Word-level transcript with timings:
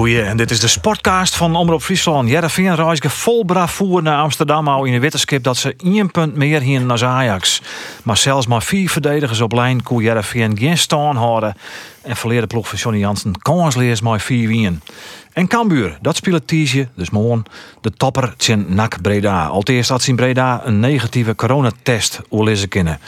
Goeie, 0.00 0.22
en 0.22 0.36
dit 0.36 0.50
is 0.50 0.60
de 0.60 0.68
sportcast 0.68 1.36
van 1.36 1.56
Omroep 1.56 1.82
Friesland. 1.82 2.28
Jereveen 2.28 2.74
reisde 2.74 3.10
vol 3.10 3.44
bravoer 3.44 4.02
naar 4.02 4.22
Amsterdam 4.22 4.68
al 4.68 4.84
in 4.84 4.92
de 4.92 4.98
wetenschap 4.98 5.42
dat 5.42 5.56
ze 5.56 5.74
één 5.76 6.10
punt 6.10 6.34
meer 6.34 6.60
hier 6.60 6.80
naar 6.80 7.04
Ajax. 7.04 7.62
Maar 8.02 8.16
zelfs 8.16 8.46
maar 8.46 8.62
vier 8.62 8.90
verdedigers 8.90 9.40
op 9.40 9.52
lijn 9.52 9.82
kon 9.82 10.02
Jereveen 10.02 10.58
geen 10.58 10.78
staan 10.78 11.16
houden. 11.16 11.54
En 12.02 12.16
verleerde 12.16 12.46
ploeg 12.46 12.68
van 12.68 12.78
Johnny 12.78 13.00
Jansen 13.00 13.38
kansleers 13.38 14.00
maar 14.00 14.20
vier 14.20 14.48
wien. 14.48 14.82
En 15.40 15.46
Cambuur, 15.48 15.98
dat 16.00 16.16
speelt 16.16 16.46
Tiesje, 16.46 16.88
dus 16.94 17.10
morgen, 17.10 17.42
de 17.80 17.90
topper 17.92 18.34
Tjen 18.36 18.66
NAC 18.68 19.00
Breda. 19.02 19.46
Al 19.46 19.62
eerst 19.64 19.90
had 19.90 20.02
ze 20.02 20.10
in 20.10 20.16
Breda 20.16 20.60
een 20.64 20.80
negatieve 20.80 21.34
coronatest 21.34 22.20
oorlezen 22.28 22.68
kennen. 22.68 22.98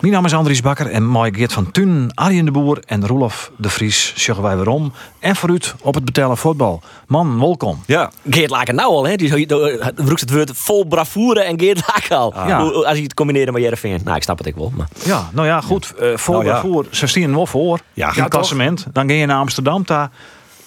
Mijn 0.00 0.12
naam 0.12 0.24
is 0.24 0.34
Andries 0.34 0.60
Bakker 0.60 0.86
en 0.86 1.12
mij 1.12 1.32
Geert 1.32 1.52
van 1.52 1.70
Thun, 1.70 2.10
Arjen 2.14 2.44
de 2.44 2.50
Boer 2.50 2.82
en 2.86 3.06
Roelof 3.06 3.50
de 3.56 3.68
Vries 3.68 4.12
zeggen 4.16 4.42
wij 4.44 4.56
waarom. 4.56 4.92
En 5.18 5.36
vooruit 5.36 5.74
op 5.82 5.94
het 5.94 6.04
betellen 6.04 6.36
voetbal. 6.36 6.82
Man, 7.06 7.38
welkom. 7.40 7.82
Ja. 7.86 8.10
Geert 8.30 8.50
Laken 8.50 8.74
nou 8.74 8.88
al, 8.90 9.06
hè? 9.06 9.16
Die 9.16 9.46
roept 9.96 10.20
het 10.20 10.30
woord 10.32 10.50
vol 10.54 10.84
bravoure 10.84 11.40
en 11.40 11.60
Geert 11.60 11.82
Laken 11.86 12.16
al. 12.16 12.32
Ja. 12.46 12.62
Hoe- 12.62 12.86
Als 12.86 12.96
je 12.96 13.02
het 13.02 13.14
combineert 13.14 13.52
met 13.52 13.62
Jereveen. 13.62 14.00
Nou, 14.04 14.16
ik 14.16 14.22
snap 14.22 14.38
het 14.38 14.46
ik 14.46 14.54
wel. 14.54 14.72
Maar. 14.76 14.88
Ja, 15.04 15.28
nou 15.32 15.46
ja, 15.46 15.60
goed. 15.60 15.94
eh 15.98 16.16
voor 16.16 16.34
Nou 16.34 16.46
ja. 16.46 16.52
bravoer, 16.52 16.86
ze 16.90 17.06
stien 17.06 17.34
wel 17.34 17.46
voor. 17.46 17.80
Ja, 17.92 18.08
in 18.08 18.14
ja, 18.14 18.20
het 18.22 18.30
klassement. 18.30 18.86
Dan 18.92 19.08
ga 19.08 19.14
je 19.14 19.26
naar 19.26 19.38
Amsterdam, 19.38 19.82
daar 19.86 20.10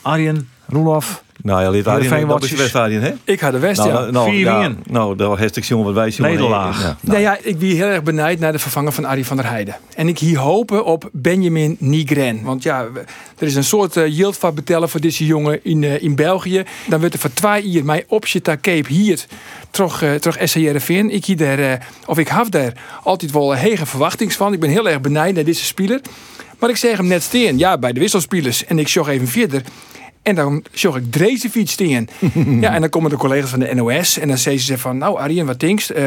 Arjen, 0.04 0.50
Roelof. 0.68 1.24
Nou 1.42 1.62
ja, 1.62 1.72
Heerenveen 1.72 1.94
Arjen, 1.94 2.10
dat 2.10 2.22
is 2.22 2.34
watjes. 2.34 2.50
je 2.50 2.58
West-Arjen, 2.58 3.02
hè? 3.02 3.14
Ik 3.24 3.40
had 3.40 3.52
de 3.52 3.60
West, 3.60 3.80
Nou, 3.80 3.92
ja. 3.92 4.12
nou, 4.12 4.30
Vier 4.30 4.40
ja, 4.40 4.60
wien. 4.60 4.84
nou, 4.86 5.16
daar 5.16 5.38
heeft 5.38 5.56
ik 5.56 5.64
jongen 5.64 5.86
wat 5.86 5.94
wij 5.94 6.10
jongen. 6.10 6.32
Nederlaag. 6.32 6.82
Ja. 6.82 6.98
Nou 7.02 7.20
ja, 7.20 7.38
ik 7.42 7.58
wie 7.58 7.76
heel 7.76 7.86
erg 7.86 8.04
benijd 8.04 8.40
naar 8.40 8.52
de 8.52 8.60
vervanger 8.60 8.92
van 8.92 9.06
Arie 9.06 9.26
van 9.26 9.38
der 9.38 9.50
Heijden. 9.50 9.76
En 9.96 10.08
ik 10.08 10.20
hier 10.20 10.38
hopen 10.38 10.86
op 10.86 11.10
Benjamin 11.12 11.76
Nigren. 11.80 12.44
Want 12.44 12.64
ja, 12.64 12.88
er 13.38 13.48
is 13.48 13.56
een 13.56 13.64
soort 13.64 13.96
uh, 13.96 14.08
yield 14.08 14.38
van 14.38 14.56
betellen 14.56 14.90
voor 14.90 15.00
deze 15.00 15.26
jongen 15.26 15.60
in, 15.64 15.84
eh, 15.84 16.02
in 16.04 16.16
België. 16.16 16.64
Dan 16.88 17.00
wordt 17.00 17.14
er 17.14 17.20
voor 17.20 17.34
twee 17.34 17.70
jaar 17.70 17.86
mij 17.86 18.04
opje 18.08 18.42
ta 18.42 18.58
Cape 18.62 18.94
hier 18.94 19.26
terug, 19.72 20.04
uh, 20.04 20.14
terug 20.14 20.50
SCRFN. 20.50 21.08
Ik 21.12 21.26
hier 21.26 21.38
daar, 21.38 21.60
eh, 21.60 21.80
of 22.06 22.18
ik 22.18 22.28
heb 22.28 22.52
daar 22.52 22.74
altijd 23.04 23.32
wel 23.32 23.52
een 23.52 23.58
hege 23.58 23.86
verwachtings 23.86 24.36
van. 24.36 24.54
Ik 24.54 24.60
ben 24.60 24.70
heel 24.70 24.90
erg 24.90 25.02
benijd 25.02 25.36
naar 25.36 25.44
deze 25.44 25.66
speler. 25.66 26.02
Maar 26.60 26.70
ik 26.70 26.78
zeg 26.78 26.98
hem 26.98 27.08
net 27.08 27.24
steen, 27.24 27.58
ja, 27.58 27.78
bij 27.78 27.94
de 27.94 28.00
wisselspelers. 28.00 28.66
En 28.66 28.80
ik 28.80 28.88
zag 28.88 29.08
even 29.08 29.28
verder. 29.28 29.62
En 30.22 30.36
dan 30.36 30.64
zag 30.72 30.96
ik 30.96 31.12
Drezefiets 31.12 31.72
steen. 31.72 32.10
ja, 32.62 32.74
en 32.74 32.82
dan 32.82 32.90
komen 32.90 33.10
de 33.10 33.18
collega's 33.18 33.50
van 33.50 33.60
de 33.60 33.76
NOS. 33.76 34.18
En 34.18 34.28
dan 34.28 34.38
zeggen 34.38 34.64
ze 34.64 34.78
van, 34.78 34.98
nou 34.98 35.18
Arjen, 35.18 35.46
wat 35.46 35.60
denkst? 35.60 35.90
Eh, 35.90 36.06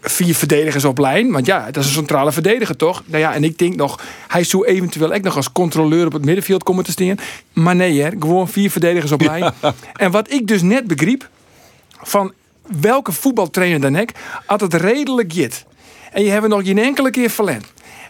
vier 0.00 0.34
verdedigers 0.34 0.84
op 0.84 0.98
lijn. 0.98 1.32
Want 1.32 1.46
ja, 1.46 1.64
dat 1.64 1.76
is 1.76 1.86
een 1.86 1.94
centrale 1.94 2.32
verdediger 2.32 2.76
toch? 2.76 3.02
Nou 3.06 3.20
ja, 3.20 3.34
en 3.34 3.44
ik 3.44 3.58
denk 3.58 3.76
nog, 3.76 4.00
hij 4.28 4.44
zou 4.44 4.66
eventueel 4.66 5.12
ook 5.12 5.22
nog 5.22 5.36
als 5.36 5.52
controleur 5.52 6.06
op 6.06 6.12
het 6.12 6.24
middenveld 6.24 6.62
komen 6.62 6.84
te 6.84 6.90
staan. 6.90 7.16
Maar 7.52 7.76
nee, 7.76 8.02
hè, 8.02 8.10
gewoon 8.18 8.48
vier 8.48 8.70
verdedigers 8.70 9.12
op 9.12 9.20
lijn. 9.20 9.52
En 9.96 10.10
wat 10.10 10.32
ik 10.32 10.46
dus 10.46 10.62
net 10.62 10.86
begreep, 10.86 11.28
van 12.02 12.32
welke 12.80 13.12
voetbaltrainer 13.12 13.80
dan 13.80 14.00
ook, 14.00 14.08
had 14.46 14.60
het 14.60 14.74
redelijk 14.74 15.32
jit. 15.32 15.64
En 16.12 16.24
je 16.24 16.30
hebt 16.30 16.48
nog 16.48 16.64
geen 16.64 16.78
enkele 16.78 17.10
keer 17.10 17.30
verlend. 17.30 17.64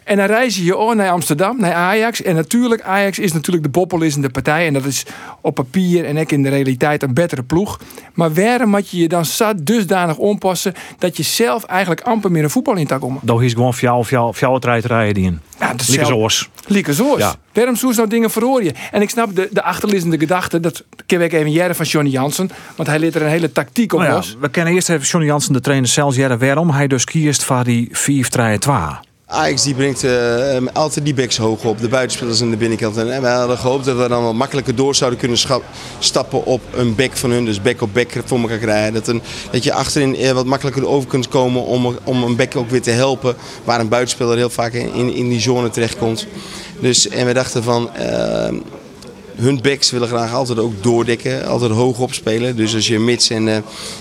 En 0.05 0.17
dan 0.17 0.27
reis 0.27 0.57
je 0.57 0.77
oh, 0.77 0.95
naar 0.95 1.11
Amsterdam, 1.11 1.61
naar 1.61 1.73
Ajax. 1.73 2.23
En 2.23 2.35
natuurlijk, 2.35 2.83
Ajax 2.83 3.19
is 3.19 3.33
natuurlijk 3.33 3.65
de 3.65 3.71
boppelissende 3.71 4.29
partij. 4.31 4.67
En 4.67 4.73
dat 4.73 4.85
is 4.85 5.05
op 5.41 5.55
papier 5.55 6.05
en 6.05 6.19
ook 6.19 6.31
in 6.31 6.43
de 6.43 6.49
realiteit 6.49 7.03
een 7.03 7.15
betere 7.15 7.43
ploeg. 7.43 7.81
Maar 8.15 8.35
waarom 8.35 8.71
moet 8.71 8.91
je 8.91 8.99
je 8.99 9.09
dan 9.09 9.25
zat 9.25 9.67
dusdanig 9.67 10.17
onpassen... 10.17 10.75
dat 10.99 11.17
je 11.17 11.23
zelf 11.23 11.65
eigenlijk 11.65 12.01
amper 12.01 12.31
meer 12.31 12.43
een 12.43 12.51
voetbal 12.51 12.77
in 12.77 12.87
kan 12.87 12.99
komen? 12.99 13.21
Dat 13.23 13.43
is 13.43 13.53
gewoon 13.53 13.75
voor 13.75 13.83
jou, 13.83 14.03
voor 14.05 14.13
jou, 14.13 14.35
voor 14.35 14.41
jou 14.41 14.55
het 14.55 14.85
rijden 14.87 15.23
in. 15.23 15.41
Ja, 15.61 15.71
dat 15.71 15.81
is 15.81 15.87
Lieke 15.89 16.05
zelf- 16.05 16.17
zoals. 16.17 16.49
Lieke 16.67 16.93
zoals. 16.95 17.19
Ja. 17.19 17.35
Waarom 17.53 17.77
zoest 17.77 17.97
nou 17.97 18.09
dingen 18.09 18.31
verhoor 18.31 18.63
je? 18.63 18.73
En 18.91 19.03
ik 19.03 19.11
snap 19.11 19.37
de, 19.37 19.49
de 19.53 19.63
achterliggende 19.63 20.19
gedachte, 20.19 20.61
dat 20.61 20.85
ken 21.07 21.21
ik 21.21 21.33
even 21.33 21.53
jaren 21.53 21.77
van 21.77 21.87
Johnny 21.87 22.11
Jansen. 22.11 22.51
Want 22.77 22.89
hij 22.89 22.99
leert 22.99 23.15
er 23.15 23.23
een 23.23 23.29
hele 23.29 23.53
tactiek 23.53 23.93
op 23.93 23.99
Nou 23.99 24.11
ja, 24.11 24.17
los. 24.17 24.37
we 24.41 24.49
kennen 24.49 24.75
eerst 24.75 24.89
even 24.89 25.07
Johnny 25.07 25.29
Jansen, 25.29 25.53
de 25.53 25.61
trainer 25.61 25.89
zelfs 25.89 26.17
jaren 26.17 26.39
waarom 26.39 26.71
hij 26.71 26.87
dus 26.87 27.05
kiest 27.05 27.45
voor 27.45 27.65
die 27.65 27.91
4-3-2. 27.91 29.13
Ajax 29.27 29.63
die 29.63 29.75
brengt 29.75 30.05
eh, 30.05 30.57
eh, 30.57 30.63
altijd 30.73 31.05
die 31.05 31.15
backs 31.15 31.37
hoog 31.37 31.65
op, 31.65 31.81
de 31.81 31.89
buitenspelers 31.89 32.43
aan 32.43 32.51
de 32.51 32.57
binnenkant. 32.57 32.97
En 32.97 33.23
wij 33.23 33.33
hadden 33.33 33.59
gehoopt 33.59 33.85
dat 33.85 33.97
we 33.97 34.09
dan 34.09 34.25
wat 34.25 34.35
makkelijker 34.35 34.75
door 34.75 34.95
zouden 34.95 35.19
kunnen 35.19 35.39
stappen 35.99 36.45
op 36.45 36.61
een 36.75 36.95
back 36.95 37.17
van 37.17 37.31
hun. 37.31 37.45
Dus 37.45 37.63
back 37.63 37.81
op 37.81 37.95
back 37.95 38.09
voor 38.25 38.41
elkaar 38.41 38.59
krijgen. 38.59 38.93
Dat, 38.93 39.09
een, 39.09 39.23
dat 39.51 39.65
je 39.65 39.73
achterin 39.73 40.17
eh, 40.17 40.31
wat 40.31 40.47
makkelijker 40.47 40.87
over 40.87 41.09
kunt 41.09 41.29
komen 41.29 41.63
om, 41.65 41.99
om 42.05 42.23
een 42.23 42.37
back 42.37 42.57
ook 42.57 42.71
weer 42.71 42.83
te 42.83 42.91
helpen. 42.91 43.37
Waar 43.65 43.81
een 43.81 43.89
buitenspeler 43.89 44.37
heel 44.37 44.51
vaak 44.51 44.73
in, 44.73 45.15
in 45.15 45.29
die 45.29 45.41
zone 45.41 45.71
terechtkomt. 45.71 46.27
Dus, 46.81 47.09
en 47.09 47.27
we 47.27 47.33
dachten 47.33 47.63
van... 47.63 47.95
eh, 47.95 48.53
hun 49.37 49.61
backs 49.63 49.91
willen 49.91 50.09
graag 50.09 50.33
altijd 50.33 50.59
ook 50.59 50.83
doordekken, 50.83 51.47
altijd 51.47 51.71
hoog 51.71 51.99
opspelen. 51.99 52.57
Dus 52.57 52.75
als 52.75 52.87
je 52.87 52.99
Mits 52.99 53.31
en, 53.31 53.49
eh, 53.49 53.57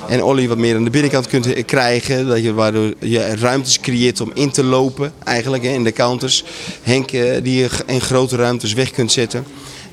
en 0.07 0.23
Olly 0.23 0.47
wat 0.47 0.57
meer 0.57 0.75
aan 0.75 0.83
de 0.83 0.89
binnenkant 0.89 1.27
kunt 1.27 1.53
eh, 1.53 1.65
krijgen, 1.65 2.27
dat 2.27 2.43
je, 2.43 2.53
waardoor 2.53 2.93
je 2.99 3.35
ruimtes 3.35 3.79
creëert 3.79 4.21
om 4.21 4.31
in 4.33 4.51
te 4.51 4.63
lopen 4.63 5.13
eigenlijk 5.23 5.63
hè, 5.63 5.69
in 5.69 5.83
de 5.83 5.91
counters. 5.91 6.43
Henk 6.81 7.11
eh, 7.11 7.43
die 7.43 7.55
je 7.59 7.69
in 7.85 8.01
grote 8.01 8.35
ruimtes 8.35 8.73
weg 8.73 8.91
kunt 8.91 9.11
zetten. 9.11 9.45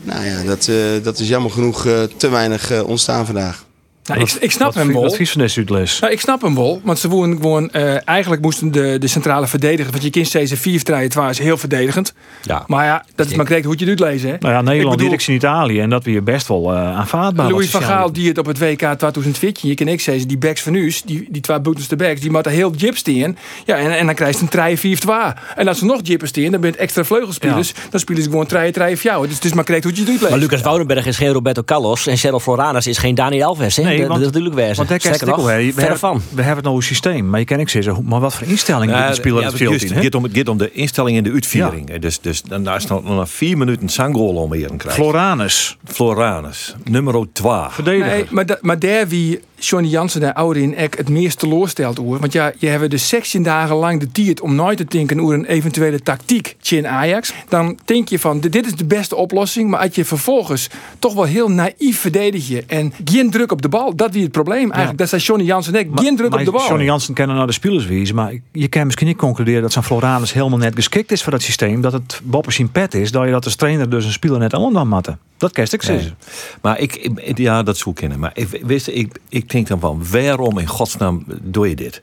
Nou 0.03 0.25
ja, 0.25 0.43
dat, 0.43 0.71
dat 1.03 1.19
is 1.19 1.28
jammer 1.28 1.51
genoeg 1.51 1.87
te 2.17 2.28
weinig 2.28 2.83
ontstaan 2.83 3.27
vandaag. 3.27 3.69
Nou, 4.15 4.21
ik, 4.21 4.32
ik 4.32 4.50
snap 4.50 4.66
Wat 4.66 4.75
hem 4.75 4.93
wel. 4.93 5.03
Wat 5.03 5.16
vies 5.16 5.31
van 5.31 5.41
deze 5.41 5.59
uitles? 5.59 6.00
Nou, 6.00 6.12
ik 6.12 6.21
snap 6.21 6.43
hem 6.43 6.54
wel, 6.54 6.81
want 6.84 6.98
ze 6.98 7.09
wonen 7.09 7.37
gewoon. 7.37 7.71
eh, 7.71 8.09
eigenlijk 8.09 8.43
moesten 8.43 8.71
de, 8.72 8.97
de 8.98 9.06
centrale 9.06 9.47
verdedigers. 9.47 9.91
Want 9.91 10.03
je 10.03 10.10
kind 10.10 10.26
steeds 10.26 10.50
een 10.50 10.56
4 10.56 10.82
3 10.82 11.28
is 11.31 11.38
heel 11.38 11.56
verdedigend. 11.56 12.15
Ja. 12.43 12.65
Maar 12.66 12.84
ja, 12.84 13.04
dat 13.15 13.26
is 13.26 13.34
maar 13.34 13.44
correct 13.47 13.65
hoe 13.65 13.75
je 13.78 13.81
het 13.87 14.00
uitlezen. 14.00 14.31
Hè? 14.31 14.37
Nou 14.38 14.54
ja, 14.54 14.60
Nederland 14.60 14.93
Ik 14.93 14.97
bedoel, 14.97 15.10
direct 15.10 15.28
in 15.28 15.34
Italië 15.34 15.81
en 15.81 15.91
dat 15.91 16.04
weer 16.04 16.22
best 16.22 16.48
wel 16.48 16.72
eh, 16.72 16.98
aanvaardbaar. 16.98 17.50
Louis 17.50 17.71
van. 17.71 17.82
Gaal 17.82 18.12
die 18.12 18.28
het 18.28 18.38
op 18.38 18.47
het 18.47 18.59
WK 18.59 18.78
2014. 18.78 19.69
Je 19.69 19.75
kan 19.75 19.88
ik 19.88 20.00
zeggen, 20.00 20.28
die 20.28 20.38
backs 20.38 20.62
van 20.62 20.75
u, 20.75 20.94
die, 21.04 21.27
die 21.31 21.42
twee 21.42 21.60
boetenste 21.60 21.97
backs, 21.97 22.21
die 22.21 22.31
moeten 22.31 22.53
heel 22.53 22.72
jips 22.77 23.03
in. 23.03 23.37
Ja, 23.65 23.77
en, 23.77 23.98
en 23.98 24.06
dan 24.06 24.15
krijg 24.15 24.34
je 24.37 24.42
een 24.42 24.48
3 24.48 24.77
4 24.77 24.98
2 24.98 25.16
En 25.56 25.69
als 25.69 25.78
ze 25.78 25.84
nog 25.84 26.00
jippers 26.03 26.31
in, 26.31 26.50
dan 26.50 26.60
ben 26.60 26.71
je 26.71 26.77
extra 26.77 27.04
vleugelspelers. 27.04 27.72
Dan 27.91 28.00
spelen 28.00 28.22
ze 28.22 28.31
gewoon 28.31 28.47
3 28.47 28.72
3 28.72 28.97
voor 28.97 29.10
jou. 29.10 29.27
Dus 29.27 29.34
het 29.34 29.44
is 29.44 29.53
maar 29.53 29.65
correct 29.65 29.84
hoe 29.84 29.94
je 29.94 30.00
het 30.00 30.09
uitleest. 30.09 30.31
Maar 30.31 30.41
Lucas 30.41 30.60
Woudenberg 30.60 31.06
is 31.06 31.16
geen 31.16 31.32
Roberto 31.32 31.62
Carlos. 31.62 32.06
En 32.06 32.16
Cheryl 32.16 32.41
Floranus 32.41 32.87
is 32.87 32.98
geen 32.98 33.15
Dani 33.15 33.42
Alves. 33.42 33.77
Hè? 33.77 33.82
Nee, 33.82 34.00
dat, 34.00 34.09
want- 34.09 34.21
dat 34.25 34.33
natuurlijk 34.34 34.55
wezen. 34.55 34.77
Want 34.77 34.88
daar 34.88 34.99
hè. 35.47 35.66
we, 35.66 35.72
verre 35.72 35.81
hebben, 35.81 35.99
van. 35.99 36.16
we 36.28 36.37
hebben 36.37 36.55
het 36.56 36.65
nou 36.65 36.77
een 36.77 36.83
systeem, 36.83 37.31
maar 37.31 37.38
je 37.38 37.44
kan 37.47 37.61
ik 37.61 37.69
zeggen, 37.69 38.05
maar 38.05 38.21
wat 38.21 38.34
voor 38.34 38.47
instellingen 38.47 38.94
Ja, 38.97 39.06
ja, 39.06 39.12
spelen 39.15 39.41
ja, 39.41 39.47
het 39.47 39.56
veld 39.56 39.83
in? 39.83 39.93
het, 40.03 40.15
om, 40.15 40.22
het 40.22 40.37
gaat 40.37 40.49
om 40.49 40.59
de 40.59 40.72
instelling 40.72 41.16
en 41.16 41.25
de 41.25 41.31
uitviering. 41.33 41.99
Dus, 41.99 42.21
dus 42.21 42.43
dan 42.43 42.65
daar 42.65 42.77
is 42.77 42.87
nog 42.87 43.05
nog 43.05 43.31
vier 43.31 43.59
minuten 43.59 43.89
Sangol 43.89 44.34
om 44.34 44.53
hier 44.53 44.69
krijgen. 44.77 45.03
Floranus, 45.03 45.77
Floranus, 45.84 46.75
nummer 46.84 47.15
2. 47.33 47.53
verdediger. 47.71 48.06
Nee, 48.12 48.27
maar, 48.31 48.47
da- 48.47 48.59
maar 48.60 48.78
daar 48.78 49.09
wie 49.09 49.41
Johnny 49.60 49.88
Jansen 49.88 50.21
daar 50.21 50.32
ouder 50.32 50.62
in 50.62 50.76
ek 50.76 50.97
het 50.97 51.09
meest 51.09 51.38
teleurstelt 51.38 51.98
oer. 51.98 52.19
Want 52.19 52.32
ja, 52.32 52.53
je 52.59 52.66
hebt 52.66 52.91
de 52.91 52.97
16 52.97 53.43
dagen 53.43 53.76
lang 53.76 54.00
de 54.00 54.10
tijd 54.12 54.41
om 54.41 54.54
nooit 54.54 54.76
te 54.76 54.84
denken 54.84 55.21
over 55.21 55.34
een 55.34 55.44
eventuele 55.44 56.00
tactiek 56.00 56.56
in 56.69 56.87
Ajax. 56.88 57.32
Dan 57.48 57.78
denk 57.84 58.09
je 58.09 58.19
van, 58.19 58.41
dit 58.41 58.66
is 58.66 58.75
de 58.75 58.84
beste 58.84 59.16
oplossing. 59.16 59.71
Maar 59.71 59.81
als 59.81 59.94
je 59.94 60.04
vervolgens 60.04 60.69
toch 60.98 61.15
wel 61.15 61.25
heel 61.25 61.48
naïef 61.50 61.98
verdedig 62.00 62.48
je 62.48 62.65
en 62.66 62.93
geen 63.04 63.31
druk 63.31 63.53
op 63.53 63.62
de 63.62 63.69
bal. 63.69 63.97
Dat 63.97 64.12
wie 64.12 64.22
het 64.22 64.32
probleem 64.32 64.71
eigenlijk. 64.71 64.98
Dat 64.98 65.09
zei 65.09 65.22
Johnny 65.22 65.44
Jansen 65.47 65.72
net, 65.72 65.87
geen 65.94 66.16
druk 66.16 66.31
Maar 66.31 66.38
op 66.38 66.44
de 66.44 66.50
bal. 66.50 66.66
Johnny 66.69 66.84
Jansen 66.84 67.15
kennen 67.15 67.37
naar 67.37 67.47
de 67.47 67.53
spelers 67.53 67.87
wezen, 67.87 68.15
maar 68.15 68.32
je 68.53 68.69
kan 68.69 68.84
misschien 68.84 69.06
niet 69.06 69.16
concluderen 69.16 69.62
dat 69.62 69.72
zo'n 69.72 69.82
Floranus 69.82 70.32
helemaal 70.32 70.59
net 70.59 70.74
geschikt 70.74 71.13
is 71.13 71.22
voor 71.22 71.33
dat 71.33 71.42
systeem. 71.42 71.80
Dat 71.80 71.92
het 71.92 72.21
boppers 72.24 72.59
in 72.59 72.71
pet 72.71 72.95
is, 72.95 73.10
dat 73.13 73.24
je 73.24 73.30
dat 73.30 73.45
als 73.45 73.54
trainer 73.54 73.91
dus 73.91 74.04
een 74.04 74.13
speler 74.13 74.39
net 74.39 74.54
aan 74.54 74.72
dan 74.72 74.89
matten. 74.89 75.18
Dat 75.36 75.53
kerst 75.53 75.72
ik 75.72 75.83
zeggen. 75.83 76.16
Maar 76.63 76.78
ik, 76.78 76.97
ik- 76.97 77.39
ja, 77.39 77.63
dat 77.63 77.77
zou 77.78 77.95
kennen. 77.95 78.18
Maar 78.18 78.30
ik, 78.34 78.60
wist, 78.63 78.89
ik, 78.89 79.18
ik 79.28 79.48
denk 79.51 79.69
dan 79.69 79.81
van, 79.81 80.03
waarom 80.11 80.59
in 80.59 80.67
godsnaam 80.67 81.25
doe 81.43 81.69
je 81.69 81.77
dit? 81.77 82.03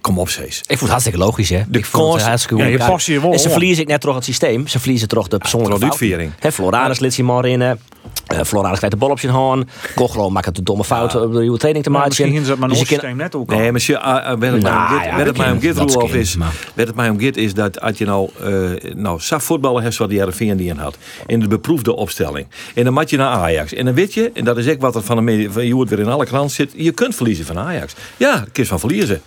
Kom 0.00 0.18
op, 0.18 0.28
Cees. 0.28 0.58
Ik 0.58 0.64
vond 0.66 0.80
het 0.80 0.90
hartstikke 0.90 1.18
logisch, 1.18 1.48
hè? 1.48 1.62
De 1.68 1.78
ik 1.78 1.84
vond 1.84 2.14
het 2.14 2.22
hartstikke 2.22 2.62
Ja, 2.62 2.68
je 2.68 3.12
je 3.12 3.20
wel 3.20 3.32
En 3.32 3.38
ze 3.38 3.50
verliezen 3.50 3.82
ik 3.82 3.88
net 3.88 4.00
toch 4.00 4.14
het 4.14 4.24
systeem. 4.24 4.66
Ze 4.66 4.78
verliezen 4.78 5.08
toch 5.08 5.28
de 5.28 5.38
persoonlijke 5.38 5.84
uitviering. 5.84 6.32
Hè, 6.38 6.52
Floranus 6.52 7.22
maar 7.22 7.44
in. 7.44 7.78
Eh, 8.36 8.40
eh, 8.40 8.46
Floranus 8.46 8.78
krijgt 8.78 8.96
de 8.96 9.02
bal 9.02 9.10
op 9.10 9.20
zijn 9.20 9.32
hand. 9.32 9.70
Kochlo 9.94 10.30
maakt 10.30 10.46
het 10.46 10.54
de 10.54 10.62
domme 10.62 10.84
fout 10.84 11.14
om 11.14 11.32
de 11.32 11.40
nieuwe 11.40 11.58
training 11.58 11.84
te 11.84 11.90
maken. 11.90 12.08
misschien 12.08 12.44
ze 12.44 12.50
dat 12.50 12.58
maar 12.58 12.68
Dus 12.68 12.80
een 12.80 12.86
systeem 12.86 13.16
net 13.16 13.34
ook 13.34 13.48
Nee, 13.48 13.72
maar 13.72 13.80
het 13.80 14.38
mij 14.40 14.50
om 14.50 14.60
Nou, 14.60 15.02
ja, 15.02 15.16
het 15.16 15.36
mij 15.36 15.50
om 15.50 15.60
dat 15.60 15.76
Roelof, 15.76 16.14
is, 16.14 16.36
waar 16.36 16.52
het 16.74 16.94
mij 16.94 17.08
om 17.08 17.20
gaat, 17.20 17.36
is 17.36 17.54
dat 17.54 17.80
als 17.80 17.98
je 17.98 18.04
nou, 18.04 18.30
eh 18.42 18.92
nou, 18.94 19.20
zag 19.20 19.42
voetballen 19.42 19.82
hebt 19.82 19.96
wat 19.96 20.08
die 20.08 20.22
RV 20.22 20.38
die 20.56 20.68
in 20.68 20.76
had, 20.76 20.96
in 21.26 21.40
de 21.40 21.48
beproefde 21.48 21.96
opstelling, 21.96 22.46
en 22.74 22.84
dan 22.84 22.92
mat 22.92 23.10
je 23.10 23.16
naar 23.16 23.28
Ajax, 23.28 23.72
en 23.72 23.84
dan 23.84 23.94
weet 23.94 24.14
je, 24.14 24.30
en 24.34 24.44
dat 24.44 24.58
is 24.58 24.68
ook 24.68 24.80
wat 24.80 24.94
er 24.94 25.02
van 25.02 25.16
de 25.16 25.22
media, 25.22 25.50
van 25.50 25.66
je 25.66 25.74
hoort 25.74 25.88
weer 25.88 25.98
in 25.98 26.08
alle 26.08 26.26
kranten 26.26 26.54
zit, 26.54 26.72
je 26.76 26.92
kunt 26.92 27.14
verliezen 27.14 27.44
van 27.44 27.58
Ajax. 27.58 27.94
Ja, 28.16 28.44
kies 28.52 28.68
van 28.68 28.80
verliezen. 28.80 29.20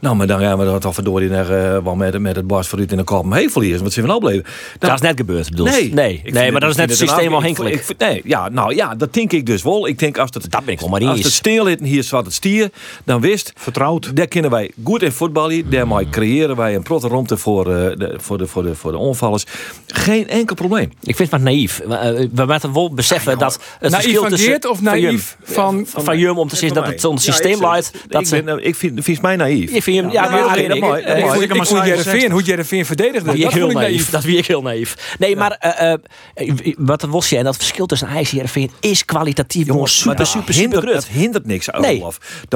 Nou, 0.00 0.16
maar 0.16 0.26
dan 0.26 0.40
gaan 0.40 0.58
we 0.58 0.64
dat 0.64 0.80
toch 0.80 0.94
verdorie 0.94 1.28
naar, 1.28 1.50
eh, 1.50 1.82
wel 1.82 1.94
met, 1.94 2.18
met 2.18 2.36
het 2.36 2.46
Bas 2.46 2.68
vooruit 2.68 2.90
in 2.90 2.96
de 2.96 3.04
kop 3.04 3.32
hevel 3.32 3.62
is. 3.62 3.80
Wat 3.80 3.92
zijn 3.92 4.04
we 4.04 4.10
nou 4.10 4.24
bleven? 4.24 4.44
Dat 4.78 4.94
is 4.94 5.00
net 5.00 5.16
gebeurd, 5.16 5.50
bedoel? 5.50 5.66
Nee, 5.66 5.92
nee, 5.92 6.20
Ik 6.24 6.32
nee 6.32 6.52
maar 6.52 6.60
dat 6.60 6.70
is 6.70 6.76
net 6.76 6.88
het 6.88 6.98
systeem 6.98 7.34
al 7.34 7.42
hinkelijk. 7.42 7.84
Nee, 7.98 8.20
ja, 8.24 8.48
nou 8.48 8.74
ja, 8.74 8.94
dat 8.94 9.14
denk 9.14 9.32
ik 9.32 9.46
dus 9.46 9.62
wel. 9.62 9.88
Ik 9.88 9.98
denk 9.98 10.18
als 10.18 10.30
het, 10.32 10.50
Dat 10.50 10.64
ben 10.64 10.74
ik 10.74 10.80
wel 10.80 10.88
maar 10.88 11.06
als 11.06 11.22
het 11.22 11.32
stilhitten 11.32 11.86
hier 11.86 12.02
zwart 12.02 12.24
het 12.24 12.34
stier, 12.34 12.70
dan 13.04 13.20
wist, 13.20 13.52
Vertrouwd. 13.56 14.16
daar 14.16 14.26
kunnen 14.26 14.50
wij 14.50 14.70
goed 14.84 15.02
in 15.02 15.12
voetballen. 15.12 15.70
Daarmee 15.70 16.08
creëren 16.10 16.56
wij 16.56 16.74
een 16.74 16.82
protte 16.82 17.08
romte 17.08 17.36
voor, 17.36 17.74
eh, 17.74 17.96
de, 17.96 18.14
voor, 18.16 18.38
de, 18.38 18.46
voor, 18.46 18.62
de, 18.62 18.74
voor 18.74 18.92
de 18.92 18.98
onvallers. 18.98 19.44
Geen 19.86 20.28
enkel 20.28 20.54
probleem. 20.54 20.92
Ik 21.02 21.16
vind 21.16 21.18
het 21.18 21.30
maar 21.30 21.52
naïef. 21.52 21.82
We, 21.86 21.94
eh, 21.94 22.26
we 22.32 22.44
moeten 22.46 22.72
wel 22.72 22.94
beseffen 22.94 23.38
dat 23.38 23.58
het 23.78 23.90
Naïef 23.90 24.02
verschil 24.02 24.20
van 24.20 24.30
tussen... 24.30 24.48
Geert 24.50 24.66
of 24.66 24.76
van 24.76 24.84
naïef 24.84 25.36
van... 25.42 25.86
Van, 25.86 26.04
van 26.04 26.18
Jum 26.18 26.38
om 26.38 26.48
te 26.48 26.56
zeggen 26.56 26.82
dat 26.82 26.86
het 26.86 27.00
zo'n 27.00 27.18
systeem 27.18 27.60
leidt. 27.60 27.92
Dat 28.08 28.20
ik, 28.20 28.26
ze, 28.26 28.42
ben, 28.42 28.66
ik 28.66 28.74
vind, 28.74 29.04
vind 29.04 29.22
mij 29.22 29.36
naïef. 29.36 29.70
Ik 29.88 29.94
vind 29.94 30.12
hem, 30.12 30.12
ja, 30.12 30.24
Ja, 30.24 30.30
maar 30.30 30.40
dat 30.68 30.76
ik- 30.76 30.80
mooi, 30.80 31.02
dat 31.02 31.16
eh, 31.16 31.22
mooi. 31.24 31.36
ik- 31.36 31.42
Ik 31.42 31.50
Ik 31.50 31.56
maar 31.56 31.66
vond 31.66 31.78
67. 31.78 32.12
Jereveen, 32.12 32.30
hoe 32.30 32.42
Jereveen 32.42 32.86
verdedigde. 32.86 33.24
Dat 33.24 33.34
wie 33.34 33.42
Dat 33.42 33.52
ik 33.52 33.58
heel 33.58 33.66
vond 33.66 33.76
ik 33.78 33.82
naïef. 33.82 33.96
naïef. 33.98 34.10
Dat 34.10 34.22
wie 34.24 34.36
ik 34.36 34.46
heel 34.46 34.62
naïef. 34.62 35.16
Nee, 35.18 35.36
maar 35.36 35.50
eh, 35.50 35.92
eh, 35.92 36.74
wat 36.78 37.02
was 37.02 37.28
je 37.28 37.36
en 37.36 37.44
dat 37.44 37.56
verschil 37.56 37.86
tussen 37.86 38.08
IJs 38.08 38.28
en 38.30 38.34
Heerenveen 38.34 38.70
is 38.80 39.04
kwalitatief 39.04 39.66
Maar 39.66 39.88
super, 39.88 40.16
dat 40.16 40.26
super, 40.26 40.54
super 40.54 40.70
hindert, 40.78 40.94
dat 40.94 41.06
hindert 41.06 41.46
niks 41.46 41.70
aan 41.70 41.80
Nee. 41.80 41.98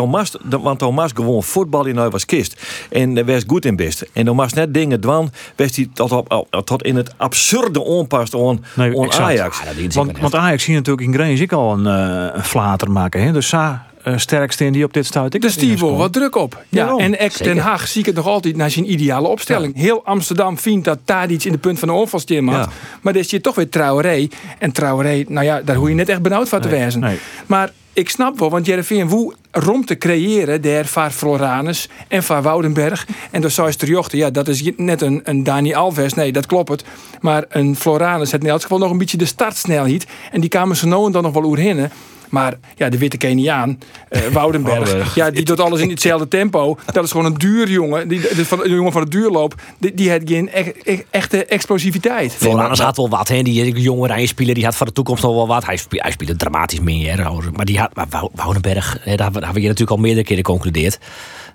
Mast, 0.08 0.38
dan, 0.44 0.62
want 0.62 0.80
mast 0.90 1.16
gewoon 1.16 1.42
voetbal 1.42 1.86
in 1.86 2.10
was 2.10 2.24
kist. 2.24 2.62
En 2.90 3.16
uh, 3.16 3.24
wees 3.24 3.42
goed 3.46 3.64
in 3.64 3.76
best. 3.76 4.04
En 4.12 4.34
mast 4.34 4.54
net 4.54 4.74
dingen 4.74 5.00
dwan. 5.00 5.30
Wees 5.56 5.72
die 5.72 5.90
tot, 5.94 6.12
op, 6.12 6.46
tot 6.64 6.82
in 6.82 6.96
het 6.96 7.10
absurde 7.16 7.80
onpast 7.80 8.34
on, 8.34 8.64
Nee. 8.74 9.10
Ajax. 9.20 9.60
Dient 9.76 9.94
Want, 9.94 10.18
want 10.18 10.34
Ajax 10.34 10.64
hier 10.64 10.76
natuurlijk 10.76 11.06
in 11.06 11.14
Greens 11.14 11.40
ik 11.40 11.52
al 11.52 11.72
een, 11.72 11.86
eh, 11.86 12.34
een 12.36 12.44
flater 12.44 12.90
maken. 12.90 13.22
Hè? 13.22 13.32
Dus 13.32 13.48
Sa 13.48 13.70
uh, 13.72 13.91
sterkste 14.16 14.64
in 14.64 14.72
die 14.72 14.84
op 14.84 14.92
dit 14.92 15.06
stuit. 15.06 15.34
Ik 15.34 15.40
Dus 15.40 15.56
die 15.56 15.78
wat 15.78 16.12
druk 16.12 16.36
op. 16.36 16.64
Ja, 16.68 16.96
en 16.96 17.14
Zeker. 17.18 17.44
Den 17.44 17.58
Haag 17.58 17.88
zie 17.88 18.00
ik 18.00 18.06
het 18.06 18.14
nog 18.14 18.26
altijd 18.26 18.56
naar 18.56 18.70
zijn 18.70 18.92
ideale 18.92 19.28
opstelling. 19.28 19.76
Heel 19.76 20.04
Amsterdam 20.04 20.58
vindt 20.58 20.84
dat 20.84 20.98
Tadic 21.04 21.44
in 21.44 21.52
de 21.52 21.58
punt 21.58 21.78
van 21.78 21.88
de 21.88 21.94
onvalsteam 21.94 22.48
had. 22.48 22.64
Ja. 22.64 22.72
Maar 23.00 23.12
dan 23.12 23.22
is 23.22 23.30
je 23.30 23.40
toch 23.40 23.54
weer 23.54 23.68
Traoré. 23.68 24.28
En 24.58 24.72
Traoré, 24.72 25.24
nou 25.28 25.46
ja, 25.46 25.60
daar 25.64 25.76
hoef 25.76 25.88
je 25.88 25.94
net 25.94 26.08
echt 26.08 26.22
benauwd 26.22 26.48
van 26.48 26.60
te 26.60 26.68
wezen. 26.68 27.00
nee. 27.00 27.18
Maar 27.46 27.72
ik 27.92 28.10
snap 28.10 28.38
wel, 28.38 28.50
want 28.50 28.66
Jereveen 28.66 29.08
woe 29.08 29.34
rond 29.50 29.86
te 29.86 29.98
creëren 29.98 30.60
der 30.62 30.86
van 30.86 31.12
Floranus 31.12 31.88
en 32.08 32.22
van 32.22 32.42
Woudenberg. 32.42 33.06
En 33.30 33.40
door 33.40 33.50
Sais 33.50 33.76
Terjochten, 33.76 34.18
ja, 34.18 34.30
dat 34.30 34.48
is 34.48 34.70
net 34.76 35.02
een, 35.02 35.20
een 35.24 35.42
Dani 35.42 35.74
Alves. 35.74 36.14
Nee, 36.14 36.32
dat 36.32 36.46
klopt 36.46 36.68
het. 36.68 36.84
Maar 37.20 37.44
een 37.48 37.76
Floranus 37.76 38.30
heeft 38.30 38.44
in 38.44 38.50
elk 38.50 38.62
geval 38.62 38.78
nog 38.78 38.90
een 38.90 38.98
beetje 38.98 39.16
de 39.16 39.24
startsnelheid. 39.24 40.06
En 40.30 40.40
die 40.40 40.50
kwamen 40.50 40.76
ze 40.76 40.86
nou 40.86 41.06
en 41.06 41.12
dan 41.12 41.22
nog 41.22 41.32
wel 41.32 41.44
oerhinnen. 41.44 41.90
Maar 42.32 42.54
ja, 42.76 42.88
de 42.88 42.98
witte 42.98 43.16
Keniaan, 43.16 43.78
eh, 44.08 44.20
Woudenberg, 44.32 45.14
ja, 45.14 45.30
die 45.30 45.44
doet 45.44 45.60
alles 45.60 45.80
in 45.80 45.90
hetzelfde 45.90 46.28
tempo. 46.28 46.78
Dat 46.92 47.04
is 47.04 47.10
gewoon 47.10 47.26
een 47.26 47.38
duur 47.38 47.70
jongen. 47.70 48.08
Die, 48.08 48.20
de, 48.20 48.44
van, 48.44 48.64
een 48.64 48.70
jongen 48.74 48.92
van 48.92 49.02
de 49.02 49.08
duurloop, 49.08 49.54
die, 49.78 49.94
die 49.94 50.10
heeft 50.10 50.28
geen 50.28 50.50
e- 50.52 50.72
e- 50.82 51.02
echte 51.10 51.44
explosiviteit. 51.44 52.32
Floranus 52.34 52.78
had 52.78 52.96
wel 52.96 53.08
wat, 53.08 53.28
hè. 53.28 53.42
Die 53.42 53.80
jonge 53.80 54.06
Rijnspeler 54.06 54.54
die 54.54 54.64
had 54.64 54.76
voor 54.76 54.86
de 54.86 54.92
toekomst 54.92 55.24
al 55.24 55.34
wel 55.34 55.46
wat. 55.46 55.66
Hij, 55.66 55.76
spe- 55.76 56.00
hij 56.00 56.10
speelde 56.10 56.36
dramatisch 56.36 56.80
meer. 56.80 57.30
Maar 57.52 57.64
die 57.64 57.78
had, 57.78 57.94
maar 57.94 58.06
Wou- 58.10 58.30
Woudenberg, 58.34 58.98
hè, 59.00 59.16
daar 59.16 59.30
hebben 59.32 59.52
we 59.52 59.58
hier 59.58 59.68
natuurlijk 59.68 59.90
al 59.90 60.02
meerdere 60.02 60.24
keren 60.26 60.44
geconcludeerd. 60.44 60.98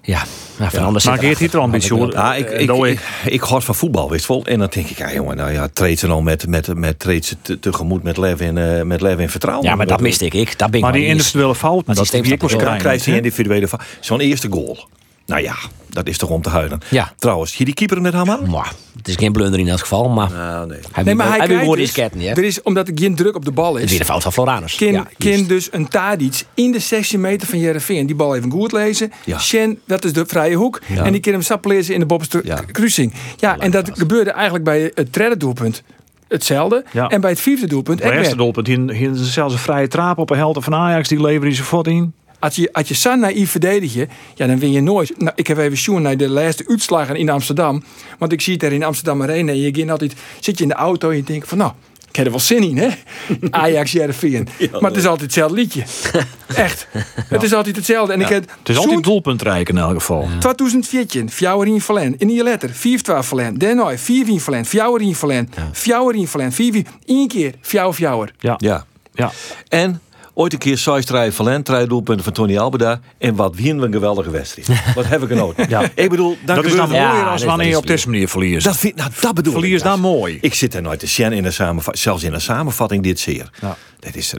Ja, 0.02 0.24
nou, 0.58 0.72
van 0.72 0.84
anders 0.84 1.06
Maar 1.06 1.14
zit 1.14 1.24
er 1.24 1.36
Geert 1.38 1.52
hier 1.52 1.60
al 1.60 1.66
een 1.66 1.72
beetje 1.72 1.94
hoor. 1.94 2.12
Ja, 2.12 2.36
ik, 2.36 2.50
ik, 2.50 2.72
ik, 2.72 3.00
ik 3.26 3.42
hoor 3.42 3.62
van 3.62 3.76
voetbal, 3.76 4.10
wist 4.10 4.28
wel. 4.28 4.46
En 4.46 4.60
dan 4.60 4.68
denk 4.72 4.88
ik, 4.88 4.98
ja 4.98 5.14
jongen, 5.14 5.36
nou 5.38 5.52
ja, 5.52 5.68
treedt 5.74 6.00
ze 6.00 6.08
nou 6.08 6.24
met, 6.24 6.48
met, 6.48 6.76
met 6.76 7.00
treedt 7.00 7.26
ze 7.26 7.36
te- 7.42 7.60
tegemoet 7.60 8.04
met 8.04 8.18
leven 8.18 8.58
en, 8.58 8.78
eh, 8.78 8.84
met 8.84 9.02
leven 9.02 9.20
en 9.24 9.30
vertrouwen. 9.30 9.66
Ja, 9.66 9.76
maar 9.76 9.88
dat 9.88 10.02
miste 10.02 10.26
ik. 10.26 10.34
ik. 10.34 10.58
Dat 10.58 10.70
ben 10.70 10.80
ik 10.80 10.86
Maar 10.86 10.94
die 10.94 11.06
individuele 11.06 11.56
fout, 11.56 11.86
Maar 11.86 11.96
dat 11.96 12.04
systeem 12.04 12.22
die 12.24 12.32
er 12.32 12.38
Dan 12.40 12.48
wel. 12.50 12.60
krijgen. 12.60 12.82
krijgt 12.82 13.06
hij 13.06 13.16
individuele 13.16 13.68
va- 13.68 13.80
Zo'n 14.00 14.20
eerste 14.20 14.48
goal. 14.52 14.88
Nou 15.28 15.42
ja, 15.42 15.56
dat 15.90 16.08
is 16.08 16.18
toch 16.18 16.30
om 16.30 16.42
te 16.42 16.50
huilen. 16.50 16.80
Ja. 16.90 17.14
Trouwens, 17.18 17.56
je 17.56 17.66
die 17.66 17.74
keeper 17.74 18.02
net 18.02 18.14
Hammer? 18.14 18.50
Maar, 18.50 18.74
het 18.98 19.08
is 19.08 19.16
geen 19.16 19.32
blunder 19.32 19.60
in 19.60 19.68
elk 19.68 19.80
geval, 19.80 20.10
maar 20.10 20.32
Nou, 20.32 20.68
nee. 20.68 20.80
hij 20.92 21.04
Nee, 21.04 21.16
maar 21.16 21.38
hij 21.38 21.48
woorden 21.48 21.78
dus, 21.78 21.84
is 21.88 21.92
ketten, 21.92 22.22
er 22.22 22.44
is, 22.44 22.62
omdat 22.62 22.88
er 22.88 22.94
geen 22.96 23.16
druk 23.16 23.36
op 23.36 23.46
de 23.46 23.52
bal 23.52 23.74
Het 23.74 23.78
is 23.78 23.84
is, 23.84 23.90
weer 23.90 24.00
de 24.00 24.06
fout 24.06 24.22
van 24.24 24.34
Floranus. 24.34 24.76
Ken, 24.76 24.92
ja, 24.92 25.08
ken 25.18 25.48
dus 25.48 25.68
een 25.72 25.88
Tadic 25.88 26.44
in 26.54 26.72
de 26.72 26.80
16 26.80 27.22
meter 27.22 27.48
van 27.48 27.60
Jereveen 27.60 28.06
die 28.06 28.16
bal 28.16 28.36
even 28.36 28.52
goed 28.52 28.72
lezen. 28.72 29.12
Ja. 29.26 29.40
Shen, 29.40 29.80
dat 29.86 30.04
is 30.04 30.14
de 30.14 30.26
vrije 30.26 30.56
hoek. 30.56 30.82
Ja. 30.88 31.04
En 31.04 31.12
die 31.12 31.22
kan 31.22 31.34
hem 31.34 31.42
sap 31.42 31.66
lezen 31.66 31.94
in 31.94 32.00
de 32.00 32.06
Bobster 32.06 32.46
Ja. 32.46 32.56
kruising. 32.72 33.14
Ja, 33.38 33.58
en 33.58 33.72
dat 33.72 33.90
gebeurde 33.94 34.32
eigenlijk 34.32 34.64
bij 34.64 34.92
het 34.94 35.14
derde 35.14 35.38
doelpunt 35.38 35.84
hetzelfde. 36.28 36.84
Ja. 36.92 37.08
En 37.08 37.22
bij 37.22 37.30
het 37.30 37.40
vierde 37.40 37.68
doelpunt 37.68 38.00
Het 38.00 38.12
ook 38.12 38.18
eerste 38.18 38.36
doelpunt, 38.36 38.68
hier, 38.68 38.92
hier 38.92 39.12
is 39.12 39.34
zelfs 39.34 39.54
een 39.54 39.60
vrije 39.60 39.88
trap 39.88 40.18
op 40.18 40.30
een 40.30 40.38
helft 40.38 40.64
van 40.64 40.76
Ajax, 40.76 41.08
die 41.08 41.22
leveren 41.22 41.54
ze 41.54 41.64
voort 41.64 41.88
in. 41.88 42.14
Als 42.40 42.56
je, 42.56 42.74
als 42.74 42.88
je 42.88 42.94
zo 42.94 43.16
naïef 43.16 43.52
verdedigt, 43.52 43.94
je, 43.94 44.08
ja, 44.36 44.48
dan 44.48 44.60
win 44.60 44.72
je 44.72 44.82
nooit. 44.82 45.20
Nou, 45.20 45.32
ik 45.36 45.48
heb 45.48 45.58
even 45.58 45.78
zien 45.78 46.02
naar 46.02 46.18
de 46.18 46.30
laatste 46.30 46.66
uitslagen 46.68 47.16
in 47.16 47.30
Amsterdam. 47.30 47.84
Want 48.18 48.32
ik 48.32 48.42
zie 48.42 48.54
het 48.54 48.64
er 48.64 48.74
in 48.74 48.84
Amsterdam 48.84 49.22
Arena. 49.22 49.52
En 49.52 49.60
je 49.60 49.76
gaat 49.76 49.90
altijd, 49.90 50.14
zit 50.40 50.58
je 50.58 50.64
in 50.64 50.70
de 50.70 50.76
auto 50.76 51.10
en 51.10 51.16
je 51.16 51.24
denkt 51.24 51.48
van 51.48 51.58
nou, 51.58 51.72
ik 52.10 52.16
heb 52.16 52.26
er 52.26 52.32
wel 52.32 52.40
zin 52.40 52.64
in, 52.64 52.78
hè? 52.78 52.90
Ajax, 53.64 53.92
Jereveen. 53.92 54.48
maar 54.72 54.90
het 54.90 54.96
is 54.96 55.06
altijd 55.06 55.22
hetzelfde 55.22 55.56
liedje. 55.56 55.84
Echt. 56.56 56.88
Het 57.28 57.44
is 57.44 57.54
altijd 57.54 57.76
hetzelfde. 57.76 58.14
En 58.14 58.22
ik 58.22 58.28
heb 58.28 58.50
Het 58.60 58.70
is 58.70 58.78
altijd 58.78 59.04
doelpuntrijk 59.04 59.70
in 59.70 59.78
elk 59.78 59.94
geval. 59.94 60.28
2014, 60.40 61.30
fjouwer 61.32 61.68
in 61.68 61.82
Verlen. 61.82 62.16
In 62.18 62.28
die 62.28 62.44
letter, 62.44 62.70
4 62.70 63.02
12 63.02 63.28
Verlen. 63.28 63.58
Daarna, 63.58 63.98
4 63.98 64.28
in 64.28 64.40
Verlen. 64.40 64.66
Fjouwer 64.66 65.02
in 65.02 65.16
Verlen. 65.16 65.50
Fjouwer 65.72 66.16
in 66.16 66.28
Verlen. 66.28 66.52
4 66.52 66.86
Eén 67.06 67.28
keer, 67.28 67.54
fjouwer, 67.62 67.94
fjouwer. 67.94 68.34
Ja. 68.40 68.56
Ja. 68.58 68.86
ja. 69.14 69.32
En 69.68 70.02
ooit 70.38 70.54
een 70.54 70.60
keer 70.60 70.78
Sais 70.78 71.06
Trij 71.06 71.32
Valent, 71.32 71.66
drie 71.66 71.88
doelpunten 71.88 72.24
van 72.24 72.34
Tony 72.34 72.58
Albeda. 72.58 73.00
En 73.18 73.36
wat 73.36 73.56
wien 73.56 73.80
we 73.80 73.86
een 73.86 73.92
geweldige 73.94 74.30
wedstrijd. 74.30 74.68
wat 74.96 75.06
heb 75.06 75.22
ik 75.22 75.28
genoten. 75.28 75.70
Ja. 75.70 75.82
Ik 75.96 76.10
bedoel, 76.10 76.38
dan 76.46 76.56
Dat 76.56 76.66
is 76.66 76.76
dan 76.76 76.94
er- 76.94 77.08
mooier 77.08 77.26
als 77.28 77.44
wanneer 77.44 77.68
je 77.68 77.78
op 77.78 77.88
deze 77.88 78.10
manier 78.10 78.28
verliest. 78.28 78.66
Dat, 78.66 78.78
vind, 78.78 78.96
nou, 78.96 79.10
dat 79.22 79.34
bedoel 79.34 79.54
Verlies 79.54 79.78
ik. 79.78 79.84
dan 79.84 80.00
mooi. 80.00 80.38
Ik 80.42 80.54
zit 80.54 80.74
er 80.74 80.82
nooit 80.82 81.00
te 81.00 81.08
zien 81.08 81.32
in 81.32 81.46
een 81.46 81.54
samenvatting. 81.54 82.04
Zelfs 82.04 82.24
in 82.24 82.34
een 82.34 82.42
samenvatting 82.42 83.04
dit 83.04 83.20
zeer. 83.20 83.50
Ja. 83.62 83.76
Dat 84.00 84.16
is 84.16 84.34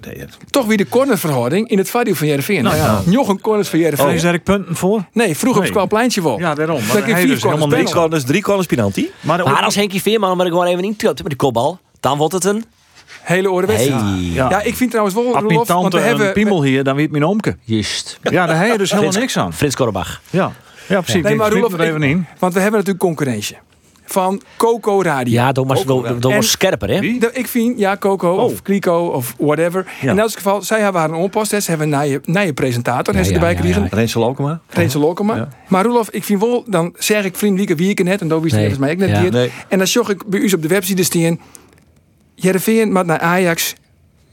Toch 0.51 0.67
weer 0.67 0.77
de 0.77 0.89
cornerverhouding 0.89 1.69
in 1.69 1.79
het 1.79 1.91
vadio 1.91 2.15
van 2.15 2.27
Jereveen. 2.27 2.63
Nou 2.63 2.77
ja. 2.77 3.03
Nog 3.05 3.29
een 3.29 3.41
corners 3.41 3.69
van 3.69 3.79
Jereveen. 3.79 4.07
Oh. 4.07 4.13
Is 4.13 4.23
daar 4.23 4.35
ik 4.35 4.43
punten 4.45 4.77
voor? 4.77 5.05
Nee, 5.13 5.27
vroeger 5.37 5.49
op 5.49 5.55
Nee. 5.55 5.63
het 5.63 5.73
Kwalpleintje 5.73 6.23
wel. 6.23 6.39
Ja, 6.39 6.55
daarom. 6.55 6.81
Maar 6.87 6.97
ik 7.09 7.17
vier 7.17 7.27
dus 7.27 7.43
helemaal 7.43 7.59
corners 7.69 7.83
Drie 7.91 7.95
corners, 8.01 8.25
drie 8.25 8.43
corners 8.43 8.67
penalty. 8.67 9.07
Maar, 9.21 9.45
Maar 9.45 9.63
als 9.63 9.75
Henkie 9.75 10.03
Veerman 10.03 10.31
hem 10.31 10.41
er 10.41 10.47
gewoon 10.47 10.67
even 10.67 10.85
in 10.85 10.97
tilt 10.97 11.19
met 11.19 11.27
die 11.29 11.37
kopbal, 11.37 11.79
dan 12.01 12.19
wordt 12.19 12.33
het 12.35 12.45
een... 12.45 12.65
Hele 13.23 13.51
orde 13.51 13.67
wedstrijd. 13.67 14.01
Hey. 14.01 14.13
Ja. 14.33 14.49
Ja. 14.51 14.63
ik 14.63 14.75
vind 14.75 14.91
trouwens 14.91 15.17
wel, 15.17 15.31
mijn 15.33 15.45
Roelof, 15.45 15.69
want 15.69 15.93
we 15.93 15.99
een 15.99 16.05
hebben... 16.07 16.33
piemel 16.33 16.63
hier, 16.63 16.85
dan 16.85 16.97
weet 16.97 17.11
mijn 17.11 17.25
omke. 17.25 17.57
Juist. 17.65 18.19
Ja, 18.23 18.47
daar 18.47 18.59
heb 18.63 18.73
je 18.73 18.79
dus 18.79 18.91
helemaal 18.91 19.13
Frits- 19.13 19.35
niks 19.35 19.45
aan. 19.45 19.53
Frits 19.53 19.75
Korbach. 19.77 20.21
Ja, 20.31 20.53
ja 20.89 21.01
precies. 21.01 21.23
Nee, 21.23 21.35
maar 21.35 21.47
Ik 21.47 21.53
Roelof, 21.53 21.73
er 21.73 21.81
even 21.81 22.03
ik- 22.03 22.11
in. 22.11 22.27
want 22.39 22.53
we 22.55 22.61
hebben 22.61 22.79
natuurlijk 22.79 23.05
concurrentie. 23.05 23.57
Van 24.11 24.43
Coco 24.57 25.03
Radio. 25.03 25.33
Ja, 25.33 25.53
Thomas, 25.53 25.83
Thomas 25.85 26.33
En- 26.35 26.43
scherper, 26.43 26.89
hè? 26.89 27.01
De- 27.01 27.31
ik 27.33 27.47
vind, 27.49 27.79
ja, 27.79 27.97
Coco 27.97 28.31
Oh. 28.33 28.45
of 28.45 28.63
Clico 28.63 29.07
of 29.07 29.35
whatever. 29.39 29.87
Ja. 30.01 30.11
In 30.11 30.19
elk 30.19 30.33
geval, 30.33 30.63
zij 30.63 30.81
hebben 30.81 31.01
haar 31.01 31.11
een 31.11 31.17
onpost. 31.17 31.51
Ze 31.51 31.63
hebben 31.71 31.93
een 31.93 32.01
nieuwe, 32.01 32.21
nieuwe 32.25 32.53
presentator. 32.53 33.15
Ja, 33.15 33.21
Ja, 33.21 33.27
ze 33.27 33.33
erbij 33.35 33.51
ja, 33.51 33.57
gekregen. 33.57 33.83
ja. 33.83 33.89
Rensel 33.91 34.23
Alkema. 34.23 34.61
Rensel 34.69 35.01
Lokema. 35.01 35.35
Ja. 35.37 35.49
Maar 35.69 35.85
Roelof, 35.85 36.11
ik 36.11 36.25
vind 36.25 36.41
wel, 36.41 36.65
dan 36.67 36.95
zeg 36.99 37.25
ik 37.25 37.37
vriendelijke 37.37 37.75
wieken 37.75 38.05
net. 38.05 38.21
En 38.21 38.29
dat 38.29 38.41
wist 38.43 38.55
Nee. 38.55 38.75
mij 38.79 38.91
ook 38.93 38.97
net. 38.99 39.31
Nee. 39.33 39.51
En 39.69 39.79
dan 39.79 39.87
zag 39.87 40.09
ik 40.09 40.27
bij 40.27 40.41
u 40.41 40.53
op 40.53 40.63
de 40.63 40.69
website 40.69 41.03
staan. 41.03 41.41
Jereveen 42.41 42.93
maar 42.93 43.05
naar 43.05 43.19
Ajax. 43.19 43.75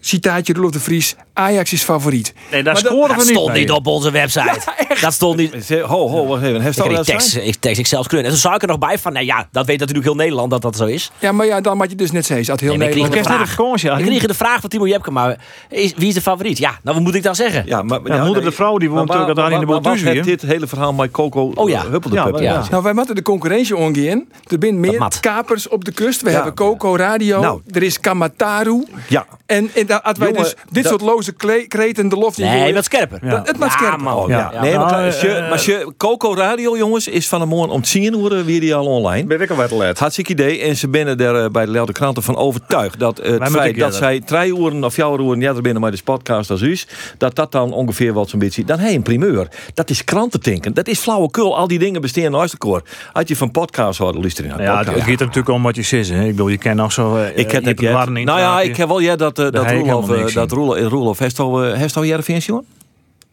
Citaatje 0.07 0.53
Roelof 0.53 0.71
de 0.71 0.79
Vries. 0.79 1.15
Ajax 1.33 1.73
is 1.73 1.83
favoriet. 1.83 2.33
Nee, 2.51 2.63
daar 2.63 2.77
scoren 2.77 3.07
Dat 3.07 3.17
we 3.17 3.23
niet 3.23 3.31
stond 3.31 3.51
mee. 3.51 3.59
niet 3.59 3.71
op 3.71 3.87
onze 3.87 4.11
website. 4.11 4.59
dat 5.01 5.13
stond 5.13 5.37
niet... 5.37 5.69
Ho, 5.81 6.09
ho, 6.09 6.25
wacht 6.25 6.43
even. 6.43 6.61
Heeft 6.61 6.77
Ik 6.85 6.95
dat 6.95 7.05
tekst, 7.05 7.29
zijn? 7.29 7.47
ik 7.47 7.55
tekst 7.55 7.79
ik 7.79 7.87
zelfs 7.87 8.07
kleur. 8.07 8.23
En 8.23 8.29
toen 8.29 8.37
zou 8.37 8.55
ik 8.55 8.61
er 8.61 8.67
nog 8.67 8.77
bij 8.77 8.99
van, 8.99 9.13
nou 9.13 9.25
ja, 9.25 9.47
dat 9.51 9.65
weet 9.65 9.79
natuurlijk 9.79 10.05
heel 10.05 10.15
Nederland 10.15 10.49
dat 10.51 10.61
dat 10.61 10.75
zo 10.75 10.85
is. 10.85 11.11
Ja, 11.19 11.31
maar 11.31 11.45
ja, 11.45 11.61
dan 11.61 11.77
moet 11.77 11.89
je 11.89 11.95
dus 11.95 12.11
net 12.11 12.25
zeggen. 12.25 12.45
Dat 12.47 12.59
heel 12.59 12.69
Nee, 12.69 12.77
maar 12.77 12.87
ik 12.87 12.93
kreeg 12.93 13.03
Nederland... 13.05 13.45
de 13.45 13.47
vraag. 13.55 13.99
Ik 13.99 14.05
kreeg 14.05 14.25
de 14.25 14.33
vraag 14.33 14.59
van 14.59 14.69
Timo 14.69 14.87
Jepke, 14.87 15.11
maar 15.11 15.37
is, 15.69 15.93
wie 15.97 16.07
is 16.07 16.13
de 16.13 16.21
favoriet? 16.21 16.57
Ja, 16.57 16.69
nou 16.83 16.95
wat 16.95 17.05
moet 17.05 17.15
ik 17.15 17.23
dan 17.23 17.35
zeggen? 17.35 17.63
Ja, 17.65 17.81
maar, 17.81 17.99
Ja, 18.03 18.25
moeder 18.25 18.43
de 18.43 18.51
vrouw, 18.51 18.77
die 18.77 18.89
woont 18.89 19.07
natuurlijk 19.07 19.35
daar 19.35 19.51
in 19.51 19.59
de 19.59 19.99
heeft 20.09 20.23
dit 20.23 20.41
hele 20.41 20.67
verhaal 20.67 20.93
met 20.93 21.11
Coco 21.11 21.51
Oh 21.55 21.69
ja. 21.69 21.83
uh, 21.83 21.89
Huppelde 21.89 22.15
Ja, 22.15 22.23
Puppy? 22.23 22.43
ja. 22.43 22.53
Ja. 22.53 22.65
Nou, 22.69 22.83
wij 22.83 22.93
moeten 22.93 23.15
de 23.15 23.21
concurrentie 23.21 23.75
omgaan. 23.75 24.25
Er 24.43 24.57
zijn 24.59 24.79
meer 24.79 25.07
kapers 25.19 25.67
op 25.67 25.85
de 25.85 25.91
kust. 25.91 26.21
We 26.21 26.29
hebben 26.29 26.53
Coco 26.53 26.95
Radio. 26.95 27.39
Nou. 27.41 27.61
Er 27.71 27.83
is 27.83 27.99
Kamataru. 27.99 28.85
Ja. 29.09 29.25
En, 29.45 29.69
en 29.75 29.85
dat, 30.03 30.17
wij 30.17 30.27
Jongen, 30.27 30.43
dus 30.43 30.55
dit 30.69 30.83
dat- 30.83 30.91
soort 30.91 31.01
loze 31.01 31.33
kreten 31.67 32.09
de 32.09 32.15
loft 32.15 32.37
in 32.39 32.45
Nee, 32.45 32.57
gooien- 32.59 32.73
wat 32.75 32.83
scherper. 32.83 33.19
Ja. 33.21 33.29
Dat- 33.29 33.47
Het 33.47 33.57
maakt 33.59 33.71
scherper. 33.73 34.03
man. 34.03 34.15
Oh, 34.17 34.27
ja. 34.29 34.49
Ja. 34.53 34.61
Nee, 34.61 34.77
maar, 34.77 34.91
Nou, 34.91 35.05
als 35.05 35.21
je, 35.21 35.27
eh, 35.29 35.49
maar 35.49 35.63
je, 35.65 35.93
Coco 35.97 36.33
Radio, 36.35 36.77
jongens, 36.77 37.07
is 37.07 37.27
van 37.27 37.39
de 37.39 37.45
morgen 37.45 37.69
om 37.73 37.81
10 37.81 38.13
uur 38.19 38.45
weer 38.45 38.59
die 38.59 38.75
al 38.75 38.85
online. 38.85 39.27
Ben 39.27 39.41
ik 39.41 39.49
al 39.49 39.55
wat 39.55 39.71
let. 39.71 39.99
Hartstikke 39.99 40.31
idee. 40.31 40.61
En 40.61 40.75
ze 40.75 40.87
binnen 40.87 41.17
er 41.19 41.43
eh, 41.43 41.49
bij 41.49 41.65
de 41.65 41.71
Lelde 41.71 41.91
Kranten 41.91 42.23
van 42.23 42.35
overtuigd 42.35 42.99
dat 42.99 43.17
het 43.17 43.49
feit 43.49 43.77
dat 43.79 43.95
zij 43.95 44.19
drie 44.19 44.59
uren 44.59 44.83
of 44.83 44.93
vier 44.93 45.19
uren 45.19 45.39
ja, 45.41 45.53
er 45.55 45.61
binnen 45.61 45.81
bij 45.81 45.91
de 45.91 45.97
podcast 46.03 46.49
als 46.49 46.61
u, 46.61 46.77
dat 47.17 47.35
dat 47.35 47.51
dan 47.51 47.73
ongeveer 47.73 48.13
wat 48.13 48.29
zo'n 48.29 48.39
beetje, 48.39 48.63
dan 48.65 48.79
heb 48.79 48.89
je 48.89 48.95
een 48.95 49.01
primeur. 49.03 49.47
Dat 49.73 49.89
is 49.89 50.03
krantentinken. 50.03 50.73
Dat 50.73 50.87
is 50.87 50.99
flauwekul. 50.99 51.57
Al 51.57 51.67
die 51.67 51.79
dingen 51.79 52.01
bestaan 52.01 52.31
naast 52.31 52.55
elkaar. 52.59 52.81
Had 53.13 53.27
je 53.27 53.35
van 53.35 53.51
podcast 53.51 53.97
houden, 53.99 54.21
luister 54.21 54.47
naar 54.47 54.61
Ja, 54.61 54.77
het 54.77 54.77
podcast. 54.77 54.95
het 54.95 55.09
gaat 55.09 55.19
er 55.19 55.25
natuurlijk 55.25 55.55
om 55.55 55.63
wat 55.63 55.75
je 55.75 55.81
zegt. 55.81 56.09
hè. 56.09 56.21
Ik 56.23 56.29
bedoel, 56.31 56.47
je 56.47 56.57
kent 56.57 56.75
nog 56.75 56.91
zo... 56.91 57.15
eh, 57.15 57.37
Ik 57.37 57.51
heb 57.51 57.63
je 57.63 57.67
het 57.87 58.09
Nou 58.09 58.39
ja, 58.39 58.61
ik 58.61 58.77
heb 58.77 58.87
wel 58.87 58.99
ja 58.99 59.15
dat, 59.15 59.39
eh, 59.39 59.45
dat 59.51 59.65
heb 59.65 59.84
Roelof, 59.91 60.27
eh, 60.27 60.33
dat. 60.33 60.51
Roelof, 60.51 60.77
Roelof, 60.77 61.19
heeft 61.19 61.39
al, 61.39 61.63
eh, 61.63 61.77
heeft 61.77 61.97
al 61.97 62.05
Jereveen, 62.05 62.37
jongen? 62.37 62.65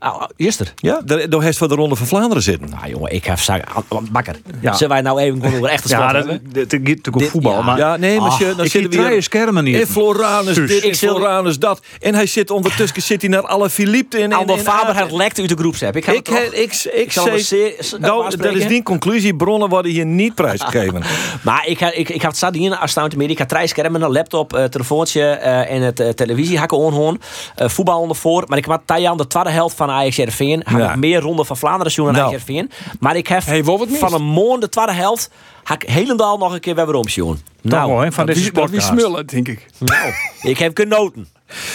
Ah, 0.03 0.23
eerste. 0.37 0.65
Ja, 0.77 1.01
daar, 1.05 1.29
daar 1.29 1.43
heeft 1.43 1.59
voor 1.59 1.69
de 1.69 1.75
Ronde 1.75 1.97
van 1.97 2.07
Vlaanderen 2.07 2.43
zitten. 2.43 2.71
Nou 2.71 2.89
jongen, 2.89 3.13
ik 3.13 3.25
heb 3.25 3.39
zaken. 3.39 3.85
Bakker. 4.13 4.37
Ja. 4.61 4.73
Zullen 4.73 4.89
wij 4.93 5.01
nou 5.01 5.21
even 5.21 5.41
gewoon 5.41 5.57
over 5.57 5.69
echte 5.69 5.89
sport 5.89 6.03
Ja, 6.03 6.13
dat, 6.13 6.27
hebben? 6.27 6.53
dat, 6.53 6.71
dat 6.71 6.81
gaat 6.81 6.89
natuurlijk 6.97 7.31
voetbal. 7.31 7.53
ja. 7.53 7.63
Maar 7.63 7.79
Ja, 7.79 7.97
nee, 7.97 8.21
maar 8.21 8.31
Ah, 8.31 8.39
je- 8.39 8.45
dan 8.57 8.65
ik 8.65 8.71
zitten 8.71 8.91
we 8.91 8.97
twee 8.97 9.11
weer... 9.11 9.23
schermen 9.23 9.65
niet. 9.65 9.81
En 9.81 9.87
Floranus 9.87 10.55
dit, 10.55 10.99
Floranus 10.99 11.59
dat. 11.59 11.81
En 12.01 12.15
hij 12.15 12.27
zit 12.27 12.51
ondertussen 12.51 13.03
zit 13.03 13.21
hij 13.21 13.31
naar 13.31 13.47
alle 13.47 13.71
Philippe 13.71 14.19
in. 14.19 14.33
In- 14.33 14.47
in- 14.49 14.59
Faber 14.59 14.97
heeft 14.97 15.13
lekt 15.13 15.39
uit 15.39 15.49
de 15.49 15.57
groepsapp. 15.57 15.97
Ik, 15.97 16.07
Ik, 16.07 16.27
het 16.27 16.45
ik, 16.53 16.53
ik, 16.53 16.85
ik, 16.95 17.13
zal 17.13 17.29
zeer- 17.37 17.75
Nou, 17.99 18.37
dat 18.37 18.55
is 18.55 18.67
die 18.67 18.83
conclusie. 18.83 19.35
Bronnen 19.37 19.69
worden 19.69 19.91
hier 19.93 20.07
niet 20.07 20.35
prijsgegeven. 20.35 21.03
Maar 21.43 21.67
ik, 21.67 21.79
ga- 21.79 21.93
ik, 21.93 22.09
ik 22.09 22.21
heb 22.21 22.31
het 22.31 22.37
staat 22.37 22.55
hier 22.55 22.77
als 22.77 22.95
media. 22.95 23.29
Ik 23.29 23.39
heb 23.39 23.49
drie 23.49 23.67
schermen, 23.67 24.03
een 24.03 24.13
laptop, 24.13 24.55
eh, 24.57 24.65
telefoontje 24.65 25.23
eh, 25.23 25.71
en 25.75 25.83
het 25.83 26.01
eh, 26.01 26.09
televisie 26.09 26.59
hakken 26.59 26.79
onhoorn. 26.79 27.21
Eh 27.57 27.69
voetbal 27.69 28.01
ondervoor. 28.01 28.45
Maar 28.47 28.59
ik 28.59 28.65
heb 28.65 28.81
Tajan 28.85 29.17
de 29.17 29.27
tweede 29.27 29.51
helft 29.51 29.77
van 29.77 29.91
Ajax 29.93 30.17
Heerenveen. 30.17 30.63
Ja. 30.71 30.91
ik 30.91 30.97
meer 30.97 31.21
ronde 31.21 31.45
van 31.45 31.57
Vlaanderen 31.57 31.93
zien 31.93 32.05
dan 32.05 32.15
Nou. 32.15 32.27
Ajax 32.27 32.45
Heerenveen. 32.47 32.71
Maar 33.01 33.17
ik 33.17 33.27
heb 33.27 33.45
Hey, 33.45 33.65
van 33.65 34.15
een 34.15 34.23
moon 34.23 34.61
de 34.61 34.69
tweede 34.69 34.93
helft 34.93 35.31
had 35.63 35.83
ik 35.83 35.89
helemaal 35.89 36.39
nog 36.39 36.53
een 36.53 36.61
keer 36.61 36.75
weer 36.75 36.95
om 36.95 37.09
zien. 37.09 37.39
Nou, 37.61 38.05
hè, 38.05 38.13
van 38.13 38.27
Dat 38.27 38.35
deze 38.35 38.51
wie, 38.51 38.61
dat 38.61 38.71
wie 38.71 38.81
podcast. 38.81 39.01
smullen, 39.01 39.27
denk 39.27 39.49
ik. 39.49 39.67
nou, 39.79 40.13
ik 40.43 40.59
heb 40.59 40.77
genoten. 40.77 41.27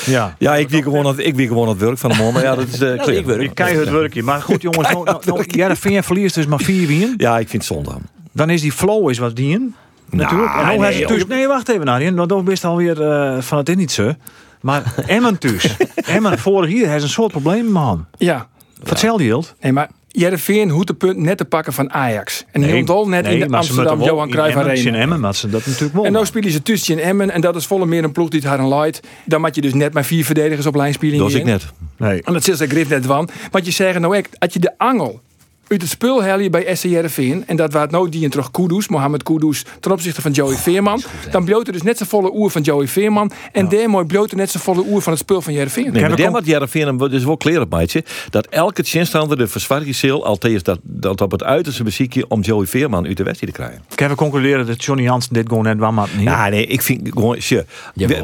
Ja. 0.05 0.35
Ja, 0.39 0.55
ik 0.55 0.69
wie 0.69 0.83
gewoon 0.83 1.05
het, 1.05 1.19
ik 1.19 1.35
wie 1.35 1.47
gewoon 1.47 1.67
het 1.69 1.77
werk 1.77 1.97
van 1.97 2.09
de 2.09 2.17
man. 2.17 2.33
Maar 2.33 2.43
ja, 2.43 2.55
dat 2.55 2.67
is 2.67 2.81
uh, 2.81 2.95
Ja, 2.95 3.33
ik 3.33 3.55
kijk 3.55 3.75
het 3.75 3.89
werkje. 3.89 4.23
Maar 4.23 4.41
goed, 4.41 4.61
jongens. 4.61 4.91
Nou, 4.91 5.03
nou, 5.03 5.21
nou, 5.25 5.43
Jereveen 5.47 6.03
verliest 6.03 6.35
dus 6.35 6.45
maar 6.45 6.59
vier 6.59 6.87
wien. 6.87 7.13
Ja, 7.17 7.39
ik 7.39 7.49
vind 7.49 7.67
het 7.67 7.71
zonde. 7.73 7.91
Dan 8.31 8.49
is 8.49 8.61
die 8.61 8.71
flow 8.71 9.09
is 9.09 9.17
wat 9.17 9.35
dien. 9.35 9.75
Natuurlijk. 10.09 10.51
en 10.55 10.65
nee, 10.65 10.77
nou 10.77 10.89
nee, 10.89 10.99
joh. 10.99 11.09
dus, 11.09 11.25
nee, 11.25 11.47
wacht 11.47 11.69
even, 11.69 11.87
Arjen. 11.87 12.15
Want 12.15 12.29
dan 12.29 12.43
best 12.43 12.65
alweer 12.65 13.01
eh 13.01 13.41
van 13.41 13.57
het 13.57 13.69
is 13.69 13.75
niet 13.75 13.91
zo. 13.91 14.13
Maar 14.67 14.93
Emmen 15.05 15.35
dus. 15.39 15.75
Emmen 15.95 16.39
vorig 16.39 16.79
jaar 16.79 16.89
heeft 16.89 17.03
een 17.03 17.09
soort 17.09 17.31
probleem, 17.31 17.65
man. 17.65 18.05
Ja. 18.17 18.47
Vertel 18.83 19.21
je 19.21 19.35
het? 19.35 19.55
Nee, 19.61 19.71
maar 19.71 19.89
Jereveen 20.07 20.69
hoeft 20.69 20.87
de 20.87 20.93
punt 20.93 21.17
net 21.17 21.37
te 21.37 21.45
pakken 21.45 21.73
van 21.73 21.93
Ajax. 21.93 22.45
En 22.51 22.61
nee, 22.61 22.85
al 22.85 23.07
net 23.07 23.27
in 23.27 23.39
de 23.39 23.57
Amsterdam 23.57 24.01
Johan 24.01 24.29
Cruijff 24.29 24.57
Arena. 24.57 24.89
in 24.89 24.95
Emmen, 24.95 25.19
maar 25.19 25.35
ze 25.35 25.49
dat 25.49 25.65
natuurlijk 25.65 25.93
wel. 25.93 26.05
En 26.05 26.11
nou 26.11 26.25
spelen 26.25 26.51
ze 26.51 26.61
tussen 26.61 26.97
in 26.97 27.03
Emmen. 27.03 27.29
En 27.29 27.41
dat 27.41 27.55
is 27.55 27.65
volle 27.65 27.85
meer 27.85 28.03
een 28.03 28.11
ploeg 28.11 28.29
die 28.29 28.39
het 28.39 28.49
haar 28.49 28.59
een 28.59 28.67
leidt. 28.67 28.99
Dan 29.25 29.41
moet 29.41 29.55
je 29.55 29.61
dus 29.61 29.73
net 29.73 29.93
maar 29.93 30.05
vier 30.05 30.25
verdedigers 30.25 30.65
op 30.65 30.75
lijn 30.75 30.93
spelen. 30.93 31.17
Dat 31.17 31.27
is 31.27 31.33
ik 31.33 31.43
net. 31.43 31.65
nee. 31.97 32.21
En 32.21 32.33
dat 32.33 32.43
zit 32.43 32.57
ze 32.57 32.67
grif 32.67 32.89
net 32.89 33.05
van. 33.05 33.29
Want 33.51 33.65
je 33.65 33.71
zegt 33.71 33.99
nou 33.99 34.15
echt, 34.15 34.39
als 34.39 34.53
je 34.53 34.59
de 34.59 34.73
angel 34.77 35.21
uit 35.69 35.81
het 35.81 35.89
spul 35.89 36.23
je 36.23 36.49
bij 36.49 36.75
SC 36.75 36.83
Heerenveen 36.83 37.43
en 37.47 37.55
dat 37.55 37.73
waard 37.73 37.91
nou 37.91 38.09
die 38.09 38.23
en 38.23 38.29
terug 38.29 38.51
Kudus, 38.51 38.87
Mohamed 38.87 39.23
Kudus, 39.23 39.65
ten 39.79 39.91
opzichte 39.91 40.21
van 40.21 40.31
Joey 40.31 40.55
Veerman, 40.55 41.01
dan 41.31 41.45
bloot 41.45 41.67
er 41.67 41.73
dus 41.73 41.81
net 41.81 41.97
z'n 41.97 42.03
volle 42.03 42.31
oer 42.33 42.51
van 42.51 42.61
Joey 42.61 42.87
Veerman 42.87 43.31
en 43.51 43.69
daarmee 43.69 44.05
bloot 44.05 44.31
er 44.31 44.37
net 44.37 44.51
z'n 44.51 44.57
volle 44.57 44.83
oer 44.87 45.01
van 45.01 45.11
het 45.11 45.21
spul 45.21 45.41
van 45.41 45.53
Heerenveen. 45.53 45.83
Nee, 45.83 45.91
Kevin 45.91 46.31
maar 46.31 46.41
daar 46.41 46.49
Jereveen 46.49 46.97
dus 46.97 47.23
wel 47.23 47.37
kleren 47.37 47.67
meidje. 47.69 48.03
Dat 48.29 48.47
elke 48.47 48.83
chinstander 48.83 49.37
de 49.37 49.47
verzwargingsceel 49.47 50.25
altijd 50.25 50.65
dat, 50.65 50.79
dat 50.81 51.21
op 51.21 51.31
het 51.31 51.43
uiterste 51.43 51.83
beziekje 51.83 52.25
om 52.27 52.41
Joey 52.41 52.65
Veerman 52.65 53.05
uit 53.05 53.17
de 53.17 53.23
wedstrijd 53.23 53.53
te 53.53 53.61
krijgen. 53.61 53.83
Kunnen 53.95 54.15
we 54.15 54.21
concluderen 54.21 54.65
dat 54.65 54.83
Johnny 54.83 55.03
Jansen 55.03 55.33
dit 55.33 55.47
gewoon 55.47 55.63
net 55.63 55.77
maar 55.77 56.07
niet? 56.15 56.23
Ja, 56.23 56.49
nee, 56.49 56.65
ik 56.65 56.81
vind 56.81 57.09
gewoon. 57.13 57.37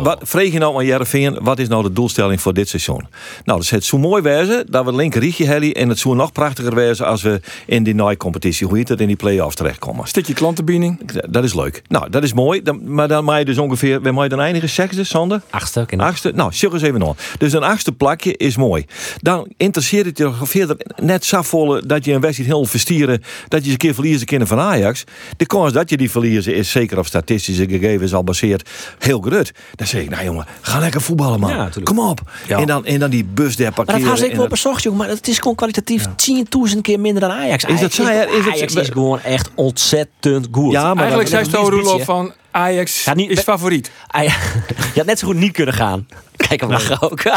Wat, 0.04 0.20
vreeg 0.24 0.54
je 0.54 0.60
nou 0.60 0.78
aan 0.78 0.86
Jereveen, 0.86 1.40
wat 1.42 1.60
is 1.60 1.68
nou 1.68 1.84
de 1.84 1.94
doelstelling 1.94 2.42
voor 2.42 2.54
dit 2.54 2.70
seizoen? 2.70 3.08
Nou, 3.44 3.58
dat 3.58 3.62
is 3.62 3.70
het 3.70 3.86
zo 3.86 3.98
mooi 3.98 4.22
wezen 4.22 4.66
dat 4.70 4.84
we 4.84 4.90
een 4.90 4.96
linker 4.96 5.22
rietje 5.22 5.72
en 5.74 5.90
het 5.90 6.00
zou 6.00 6.16
nog 6.16 6.32
prachtiger 6.32 6.76
wezen 6.76 7.06
als 7.06 7.22
we 7.22 7.33
in 7.66 7.84
die 7.84 8.18
competitie, 8.18 8.68
hoe 8.68 8.78
heet 8.78 8.90
het, 8.90 9.02
in 9.02 9.08
die 9.08 9.16
play-offs 9.16 9.56
terechtkomen. 9.56 10.08
Stukje 10.08 10.34
klantenbediening. 10.34 11.12
Dat 11.30 11.44
is 11.44 11.54
leuk. 11.54 11.82
Nou, 11.88 12.10
dat 12.10 12.24
is 12.24 12.34
mooi. 12.34 12.62
Dan, 12.62 12.94
maar 12.94 13.08
dan 13.08 13.24
mag 13.24 13.38
je 13.38 13.46
dus 13.46 13.58
ongeveer, 13.58 14.02
waar 14.02 14.14
mag 14.14 14.24
je 14.24 14.30
dan 14.30 14.40
eindigen? 14.40 14.70
Zesde, 14.70 15.04
Sander? 15.04 15.42
Achtste. 15.50 15.86
Achtste? 15.98 16.32
Nou, 16.36 16.54
zeg 16.54 16.72
eens 16.72 16.82
even 16.82 17.00
nog. 17.00 17.16
Dus 17.38 17.54
een 17.54 17.64
achtste 17.64 17.92
plakje 17.92 18.38
is 18.38 18.58
mooi. 18.58 18.86
Dan 19.22 19.48
interesseert 19.58 20.06
het 20.06 20.18
je 20.18 20.24
nog 20.24 20.50
verder 20.50 20.78
net 21.02 21.26
zo 21.26 21.42
volle 21.42 21.86
dat 21.86 22.06
je 22.06 22.14
een 22.14 22.22
wedstrijd 22.22 22.50
heel 22.50 22.66
verstieren, 22.66 23.22
dat 23.48 23.60
je 23.60 23.64
eens 23.64 23.72
een 23.72 23.78
keer 23.78 23.94
verliezen 23.94 24.26
kunnen 24.28 24.48
van 24.48 24.60
Ajax. 24.60 25.04
De 25.38 25.46
kans 25.46 25.74
dat 25.74 25.90
je 25.90 25.98
die 25.98 26.12
verliezen 26.12 26.56
is 26.56 26.72
zeker 26.72 26.98
op 26.98 27.06
statistische 27.06 27.68
gegevens 27.70 28.14
al 28.14 28.24
baseerd 28.24 28.70
heel 29.00 29.22
groot. 29.22 29.52
Dan 29.76 29.88
zeg 29.88 30.02
ik, 30.02 30.10
nou 30.10 30.24
jongen, 30.24 30.46
ga 30.62 30.80
lekker 30.80 31.02
voetballen 31.02 31.40
man. 31.40 31.50
Ja. 31.50 31.70
Kom 31.84 32.00
op. 32.00 32.22
Ja. 32.48 32.58
En, 32.60 32.68
dan, 32.68 32.86
en 32.86 33.00
dan 33.00 33.10
die 33.10 33.26
bus 33.26 33.56
daar 33.56 33.66
Maar 33.68 33.76
dat 33.76 33.86
parkeren. 33.86 34.10
had 34.10 34.22
ik 34.22 34.30
wel 34.32 34.40
dat- 34.40 34.50
bezocht, 34.50 34.84
jongen. 34.84 35.00
Maar 35.00 35.10
het 35.10 35.28
is 35.28 35.38
gewoon 35.38 35.56
kwalitatief 35.56 36.06
10.000 36.16 36.82
keer 36.82 37.00
minder 37.00 37.23
dan 37.28 37.38
Ajax. 37.38 37.64
Is 37.64 37.80
dat? 37.80 37.92
Is 37.92 38.00
Ajax 38.48 38.76
is 38.76 38.90
gewoon 38.90 39.20
echt 39.22 39.50
ontzettend 39.56 40.48
goed. 40.52 40.72
Ja, 40.72 40.84
maar 40.94 40.98
Eigenlijk 40.98 41.30
zei 41.30 41.44
dat- 41.44 41.52
Sto 41.52 41.62
dat- 41.62 41.72
Roelof 41.80 42.04
van 42.04 42.34
Ajax 42.52 43.04
Ja, 43.04 43.14
niet- 43.14 43.30
is 43.30 43.40
favoriet. 43.40 43.92
Ajax- 44.08 44.36
Je 44.94 44.98
had 45.00 45.06
net 45.06 45.20
zo 45.20 45.28
goed 45.28 45.36
niet 45.36 45.52
kunnen 45.52 45.74
gaan. 45.74 46.08
Kijk 46.48 46.62
hem 46.62 46.72
ook. 47.00 47.22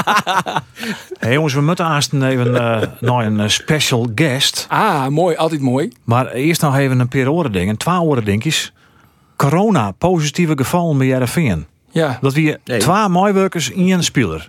Hey, 1.19 1.33
jongens, 1.33 1.55
we 1.55 1.61
moeten 1.61 1.85
haast 1.85 2.12
even 2.12 2.55
eh 2.57 2.83
naar 3.00 3.26
een 3.26 3.40
eh, 3.40 3.49
special 3.49 4.07
guest. 4.14 4.66
Ah, 4.69 5.07
mooi, 5.07 5.37
altijd 5.37 5.61
mooi. 5.61 5.93
Maar 6.05 6.33
eerst 6.33 6.61
nog 6.61 6.76
even 6.76 6.99
een 7.00 7.09
paar 7.09 7.28
oren 7.28 7.52
dingen. 7.52 7.76
Twee 7.76 8.00
oren 8.00 8.25
dingetjes. 8.25 8.73
Corona, 9.37 9.90
positieve 9.90 10.52
gevallen 10.57 10.99
bij 10.99 11.07
Jereveen. 11.07 11.66
Ja, 11.90 12.19
Dat 12.21 12.33
wie 12.33 12.57
Nee. 12.64 12.78
twee 12.78 13.09
mooiwerkers 13.09 13.71
in 13.71 13.90
een 13.93 14.05
speler. 14.05 14.49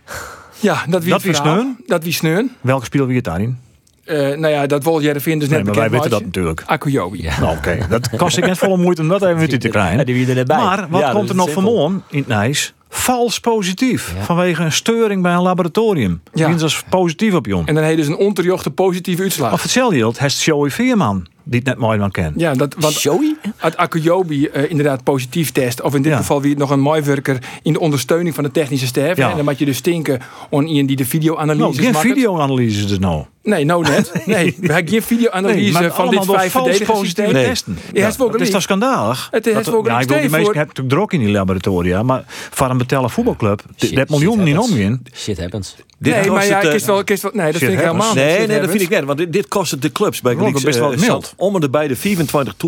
ja 0.60 0.84
dat 0.90 1.02
wie 1.04 1.12
Dat 1.12 1.22
wie 1.22 1.34
sneun? 1.34 1.78
Dat 1.86 2.04
wie 2.04 2.14
sneun. 2.14 2.56
Welke 2.62 2.86
speler 2.86 3.08
wie 3.08 3.16
het 3.16 3.26
daarin? 3.26 3.60
Eh, 4.08 4.18
nou 4.18 4.48
ja, 4.48 4.66
dat 4.66 4.84
wil 4.84 5.02
Jereveen 5.02 5.40
dus 5.40 5.50
net 5.50 5.58
Nee, 5.58 5.68
maar 5.68 5.76
wij 5.76 5.90
weten 5.90 6.10
dat 6.10 6.24
natuurlijk. 6.24 6.64
Akuyobi. 6.66 7.22
Ja. 7.22 7.40
Nou, 7.40 7.58
oké. 7.58 7.78
Dat 7.90 8.10
kost 8.16 8.38
ik 8.38 8.46
net 8.46 8.58
volle 8.58 8.78
moeite 8.78 9.02
om 9.02 9.08
dat 9.08 9.24
even 9.24 9.50
te 9.50 9.58
Ja, 9.60 9.70
krijgen. 9.70 10.06
die 10.06 10.26
net. 10.34 10.48
Maar 10.48 10.88
wat 10.90 11.02
Ja, 11.02 11.12
komt 11.12 11.24
er 11.30 11.36
is 11.36 11.42
nog 11.42 11.52
vanmorgen 11.52 12.04
in 12.10 12.20
het 12.20 12.28
Nijs? 12.28 12.74
Vals 12.90 13.40
positief. 13.40 14.14
Ja. 14.16 14.24
Vanwege 14.24 14.64
een 14.64 14.72
steuring 14.72 15.22
bij 15.22 15.34
een 15.34 15.42
laboratorium. 15.42 16.22
Ja. 16.34 16.48
Ja. 16.50 16.56
als 16.62 16.84
positief 16.90 17.34
op 17.34 17.46
Jon. 17.46 17.68
En 17.68 17.76
dan 17.76 17.84
heeft 17.84 17.98
dus 17.98 18.08
een 18.08 18.18
onterjochte 18.18 18.70
positieve 18.72 19.22
uitslag. 19.22 19.54
Of 19.54 19.62
vertel 19.62 19.94
je 19.94 20.06
het? 20.08 20.20
Heeft 20.20 20.42
Joey 20.42 20.70
Veerman, 20.70 21.28
die 21.50 21.60
het 21.60 21.68
net 21.68 21.78
mooi 21.78 22.00
van 22.00 22.12
kent. 22.12 22.40
Ja, 22.40 22.54
dat, 22.54 22.76
want 22.80 23.02
Joey? 23.02 23.36
het 23.58 23.78
Akuyobi 23.78 24.46
eh, 24.48 24.70
inderdaad 24.70 25.04
positief 25.04 25.52
test. 25.52 25.82
Of 25.82 25.96
in 25.96 26.02
dit 26.02 26.12
Ja. 26.12 26.18
geval 26.18 26.42
wie 26.42 26.50
het 26.50 26.60
nog 26.60 26.70
een 26.70 26.80
mooiwerker 26.80 27.38
in 27.62 27.74
de 27.74 27.80
ondersteuning 27.80 28.36
van 28.36 28.44
de 28.44 28.52
technische 28.52 28.88
staf. 28.88 29.18
Ja. 29.18 29.30
En 29.30 29.36
dan 29.36 29.46
moet 29.46 29.60
je 29.60 29.66
dus 29.66 29.78
stinken 29.78 30.20
aan 30.52 30.66
iemand 30.66 30.88
die 30.88 30.98
de 30.98 31.06
videoanalyse 31.06 31.62
Nou, 31.82 31.94
geen 31.94 31.96
videoanalyse 31.96 32.86
dus 32.86 33.00
nou. 33.00 33.24
Nee, 33.44 33.66
nou 33.66 33.84
net. 33.84 34.12
Nee, 34.26 34.56
we 34.60 34.74
hebben 34.74 34.92
geen 34.92 35.02
videoanalyse 35.02 35.90
van 35.92 36.10
dit 36.10 36.26
vijf 36.26 36.52
vals 36.52 36.52
verdedigers 36.52 36.90
positieve 36.90 37.06
systeem. 37.06 37.32
Nee. 37.34 37.46
testen. 37.46 37.78
Ja, 37.94 38.06
het 38.32 38.42
is 38.42 38.50
toch 38.50 38.62
schandalig? 38.62 39.28
Het 39.32 39.48
is 39.48 39.54
Dat- 39.54 39.66
wel 39.66 39.82
gelijk. 39.82 39.88
ja, 39.96 40.00
ik 40.02 40.08
bedoel, 40.08 40.22
die 40.22 40.30
mensen 40.30 40.56
hebben 40.56 40.76
natuurlijk 40.76 40.96
druk 41.10 41.12
in 41.20 41.26
die 41.26 41.36
laboratoria. 41.36 42.04
Maar 42.04 42.24
voor 42.28 42.70
een 42.70 42.78
betellen 42.78 43.10
voetbalclub, 43.10 43.62
Shit, 43.78 43.96
dat 43.96 44.10
miljoen 44.10 44.34
shit 44.36 44.44
niet 44.44 44.56
happens. 44.56 44.74
omgaan. 44.76 45.02
Shit 45.14 45.40
happens. 45.40 45.76
Dit 46.00 46.14
nee, 46.14 46.32
maar 46.32 46.46
ja, 46.46 46.62
het, 46.62 46.82
eh, 46.82 46.88
wel, 46.88 47.04
wel, 47.22 47.32
nee, 47.34 47.52
dat 47.52 47.62
vind 47.62 47.72
ik 47.72 47.80
helemaal 47.80 48.14
niet. 48.14 48.24
Nee, 48.24 48.48
nee, 48.48 48.60
dat 48.60 48.70
vind 48.70 48.82
ik 48.82 48.90
net. 48.90 49.04
Want 49.04 49.18
dit, 49.18 49.34
dit 49.34 49.48
kost 49.48 49.72
het 49.72 49.82
de 49.82 49.92
clubs 49.92 50.22
bij 50.22 50.36
is 50.36 50.64
best 50.64 50.80
wel 50.80 50.94
eh, 50.94 51.00
mild. 51.00 51.26
zat 51.26 51.34
om 51.38 51.56
en 51.56 51.62
de 51.62 51.70
bij 51.70 51.88
de 51.88 51.98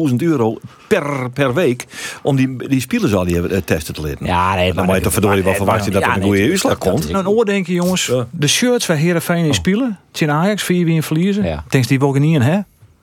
24.000 0.10 0.16
euro 0.18 0.58
per, 0.88 1.30
per 1.30 1.54
week. 1.54 1.86
Om 2.22 2.36
die, 2.36 2.68
die 2.68 2.82
spelers 2.82 3.14
al 3.14 3.26
die 3.26 3.48
eh, 3.48 3.62
testen 3.66 3.94
te 3.94 4.02
leren. 4.02 4.26
Ja, 4.26 4.56
nee, 4.56 4.74
Dan 4.74 4.86
moet 4.86 4.96
je 4.96 5.02
toch 5.02 5.14
verdorie 5.14 5.44
wel 5.44 5.54
verwachten 5.54 5.92
dat 5.92 6.04
er 6.04 6.16
een 6.16 6.22
goede 6.22 6.42
uitslag 6.42 6.78
komt. 6.78 7.10
Nou, 7.10 7.18
een 7.18 7.30
oordenken, 7.30 7.74
jongens. 7.74 8.12
De 8.32 8.48
shirts 8.48 8.86
waar 8.86 8.98
Heerenveen 8.98 9.46
in 9.46 9.54
spelen. 9.54 10.00
Tjen 10.12 10.32
Ajax, 10.32 10.64
vier 10.64 10.86
wie 10.86 10.96
in 10.96 11.04
verliezen. 11.04 11.64
Denk 11.68 11.88
die 11.88 12.00
wel 12.00 12.12
niet 12.12 12.36
in, 12.36 12.42
hè? 12.42 12.60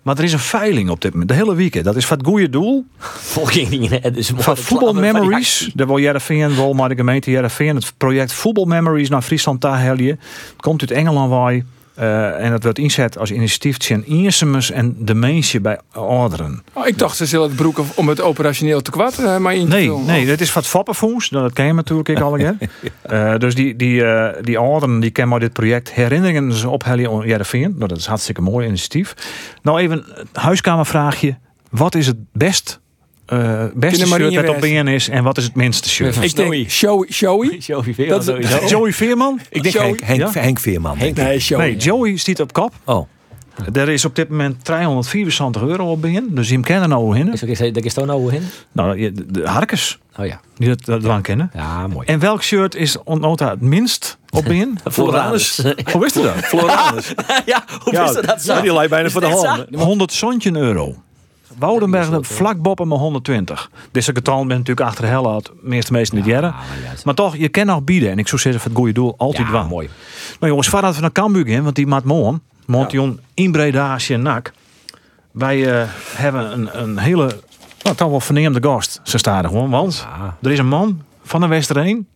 Maar 0.06 0.18
er 0.18 0.24
is 0.24 0.32
een 0.32 0.38
veiling 0.38 0.90
op 0.90 1.00
dit 1.00 1.12
moment. 1.12 1.28
De 1.30 1.34
hele 1.36 1.54
weekend. 1.54 1.84
Dat 1.84 1.96
is 1.96 2.08
het 2.08 2.26
goede 2.26 2.50
doel. 2.50 2.86
Volging 2.98 3.68
niet. 3.68 3.90
hè. 4.02 4.10
Dus 4.10 4.32
Van 4.36 4.56
Voetbal 4.56 4.92
Memories. 4.92 5.70
Daar 5.74 5.86
wil 5.86 5.98
Jereveen 5.98 6.56
wel, 6.56 6.72
maar 6.72 6.88
de 6.88 6.94
gemeente 6.94 7.30
Jereveen. 7.30 7.74
Het 7.74 7.92
project 7.96 8.32
Voetbal 8.32 8.64
Memories 8.64 9.08
naar 9.08 9.22
Friesland. 9.22 9.62
Het 9.62 10.18
komt 10.56 10.80
uit 10.80 10.90
Engeland 10.90 11.30
waai. 11.30 11.64
Eh, 11.96 12.44
en 12.44 12.50
dat 12.50 12.62
wordt 12.62 12.78
inzet 12.78 13.18
als 13.18 13.30
initiatief 13.30 13.76
Tjen 13.76 14.04
Iersemus 14.04 14.70
en 14.70 14.96
dementie 14.98 15.60
bij 15.60 15.78
ouderen. 15.92 16.62
Oh, 16.72 16.86
ik 16.86 16.98
dacht 16.98 17.16
ze 17.16 17.26
zullen 17.26 17.46
het 17.46 17.56
broek 17.56 17.78
om 17.94 18.08
het 18.08 18.20
operationeel 18.20 18.82
te 18.82 18.90
kwad 18.90 19.18
eh, 19.18 19.36
maar 19.36 19.54
in 19.54 19.68
Nee, 19.68 19.90
nee, 19.90 20.26
dat 20.26 20.40
is 20.40 20.52
wat 20.52 20.66
Fappenfoes. 20.66 21.30
Nou, 21.30 21.44
Dat 21.44 21.52
ken 21.52 21.66
je 21.66 21.72
natuurlijk 21.72 22.08
ik 22.08 22.20
al. 22.26 22.38
Eh, 22.38 23.36
dus 23.38 23.54
die, 23.54 23.76
die, 23.76 24.02
die 24.42 24.58
ouderen 24.58 25.00
die 25.00 25.10
kennen 25.10 25.32
maar 25.32 25.40
dit 25.40 25.52
project 25.52 25.92
herinneringen 25.92 26.52
ze 26.52 26.68
ophellen 26.68 27.10
aan 27.10 27.26
Jereveen. 27.26 27.74
Nou, 27.76 27.88
dat 27.88 27.98
is 27.98 28.06
hartstikke 28.06 28.40
mooi 28.40 28.66
initiatief. 28.66 29.14
Nou, 29.62 29.78
even 29.78 30.04
huiskamervraagje. 30.32 31.36
Wat 31.70 31.94
is 31.94 32.06
het 32.06 32.16
best, 32.32 32.80
eh 33.26 33.64
beste 33.74 34.06
shirt 34.06 34.34
dat 34.46 34.48
op. 34.48 34.60
BN 34.60 34.86
is 34.86 35.08
en 35.08 35.24
wat 35.24 35.38
is 35.38 35.44
het 35.44 35.54
minste 35.54 35.88
shirt? 35.88 36.22
Ik 36.22 36.36
denk 36.36 36.70
Showy. 36.70 37.06
Showy? 37.12 37.56
Joey 37.58 37.94
Veer, 37.94 38.08
Dat 38.08 38.20
is- 38.20 38.26
sowieso. 38.26 38.66
Joey 38.76 38.92
Veerman? 38.92 39.40
Ik 39.50 39.62
denk 39.62 39.74
Joey. 39.74 39.86
Henk, 39.86 40.00
Henk, 40.00 40.20
Ja? 40.34 40.40
Henk 40.40 40.60
Veerman. 40.60 40.98
denk 40.98 41.16
ik. 41.18 41.24
Nee, 41.24 41.40
Showy. 41.40 41.62
Nee, 41.62 41.76
Joey 41.76 42.16
stiet 42.16 42.40
op 42.40 42.52
kop. 42.52 42.72
Oh. 42.84 43.08
Er 43.72 43.88
is 43.88 44.04
op 44.04 44.14
dit 44.16 44.28
moment 44.28 44.64
374 44.64 45.62
euro 45.62 45.90
op 45.90 46.00
BN. 46.02 46.26
Dus 46.30 46.46
die 46.46 46.54
hem 46.56 46.64
kennen 46.64 46.88
nou 46.88 47.18
in. 47.18 47.32
Is 47.32 47.42
ook 47.42 47.48
eens- 47.48 47.58
Dat 47.72 47.84
is 47.84 47.94
toch 47.94 48.06
nou 48.06 48.30
heen? 48.32 48.42
Nou, 48.72 49.12
de, 49.12 49.42
Harkes, 49.48 49.98
Oh 50.18 50.26
ja. 50.26 50.40
die 50.56 50.68
dat, 50.68 50.84
dat 50.84 51.02
wel 51.02 51.20
kennen. 51.20 51.50
Ja, 51.54 51.86
mooi. 51.86 52.06
En 52.06 52.18
welk 52.18 52.42
shirt 52.42 52.74
is 52.74 52.96
nota 53.04 53.50
het 53.50 53.60
minst 53.60 54.18
op 54.30 54.44
BN? 54.50 54.76
Floranus. 54.90 55.62
Hoe 55.92 56.00
wist 56.00 56.14
je 56.14 56.22
dat? 56.22 56.34
Floranus. 56.36 57.14
ja, 57.46 57.64
hoe 57.82 57.92
Ja, 57.92 58.02
wist 58.02 58.14
je 58.14 58.22
dat 58.26 58.42
zo? 58.42 58.52
ja, 58.54 58.60
die 58.60 58.72
lijkt 58.72 58.90
bijna 58.90 59.08
voor 59.08 59.20
de 59.20 59.26
hand. 59.26 59.66
zo? 59.70 59.78
100 59.78 60.12
centje 60.12 60.56
euro. 60.56 60.94
Woudenberg 61.58 62.26
vlak 62.26 62.62
boppen 62.62 62.88
met 62.88 62.98
120. 62.98 63.70
Deze 63.90 64.12
getal 64.14 64.36
bent 64.36 64.48
natuurlijk 64.48 64.86
achter 64.86 65.04
de 65.04 65.10
hel 65.10 65.32
uit. 65.32 65.50
Meeste 65.60 65.92
meesten 65.92 66.16
niet 66.16 66.26
jaren. 66.26 66.54
Maar 67.04 67.14
toch, 67.14 67.36
je 67.36 67.48
kan 67.48 67.66
nog 67.66 67.84
bieden. 67.84 68.10
En 68.10 68.18
ik 68.18 68.28
zou 68.28 68.40
zeggen, 68.40 68.60
voor 68.60 68.70
het 68.70 68.78
goede 68.78 68.92
doel 68.94 69.14
altijd 69.16 69.50
wel. 69.50 69.66
mooi. 69.66 69.88
Maar 70.40 70.48
jongens, 70.48 70.68
voordat 70.68 70.94
we 70.94 71.00
naar 71.00 71.12
Cambuur 71.12 71.46
gaan, 71.46 71.62
want 71.62 71.74
die 71.76 71.86
maakt 71.86 72.04
morgen. 72.04 72.42
Montion 72.66 73.20
in 73.34 73.52
Breda 73.52 73.92
als 73.92 74.06
je 74.06 74.16
nak. 74.16 74.52
Wij 75.30 75.80
eh, 75.80 75.88
hebben 76.14 76.52
een, 76.52 76.82
een 76.82 76.98
hele, 76.98 77.40
nou, 77.82 77.96
toch 77.96 78.10
wel 78.10 78.20
verneemde 78.20 78.62
gast. 78.62 79.00
Ze 79.02 79.18
staan 79.18 79.42
er 79.44 79.48
gewoon, 79.48 79.70
want 79.70 80.06
er 80.42 80.50
is 80.50 80.58
een 80.58 80.68
man 80.68 81.02
van 81.22 81.40
de 81.40 81.46
Westerheen. 81.46 82.08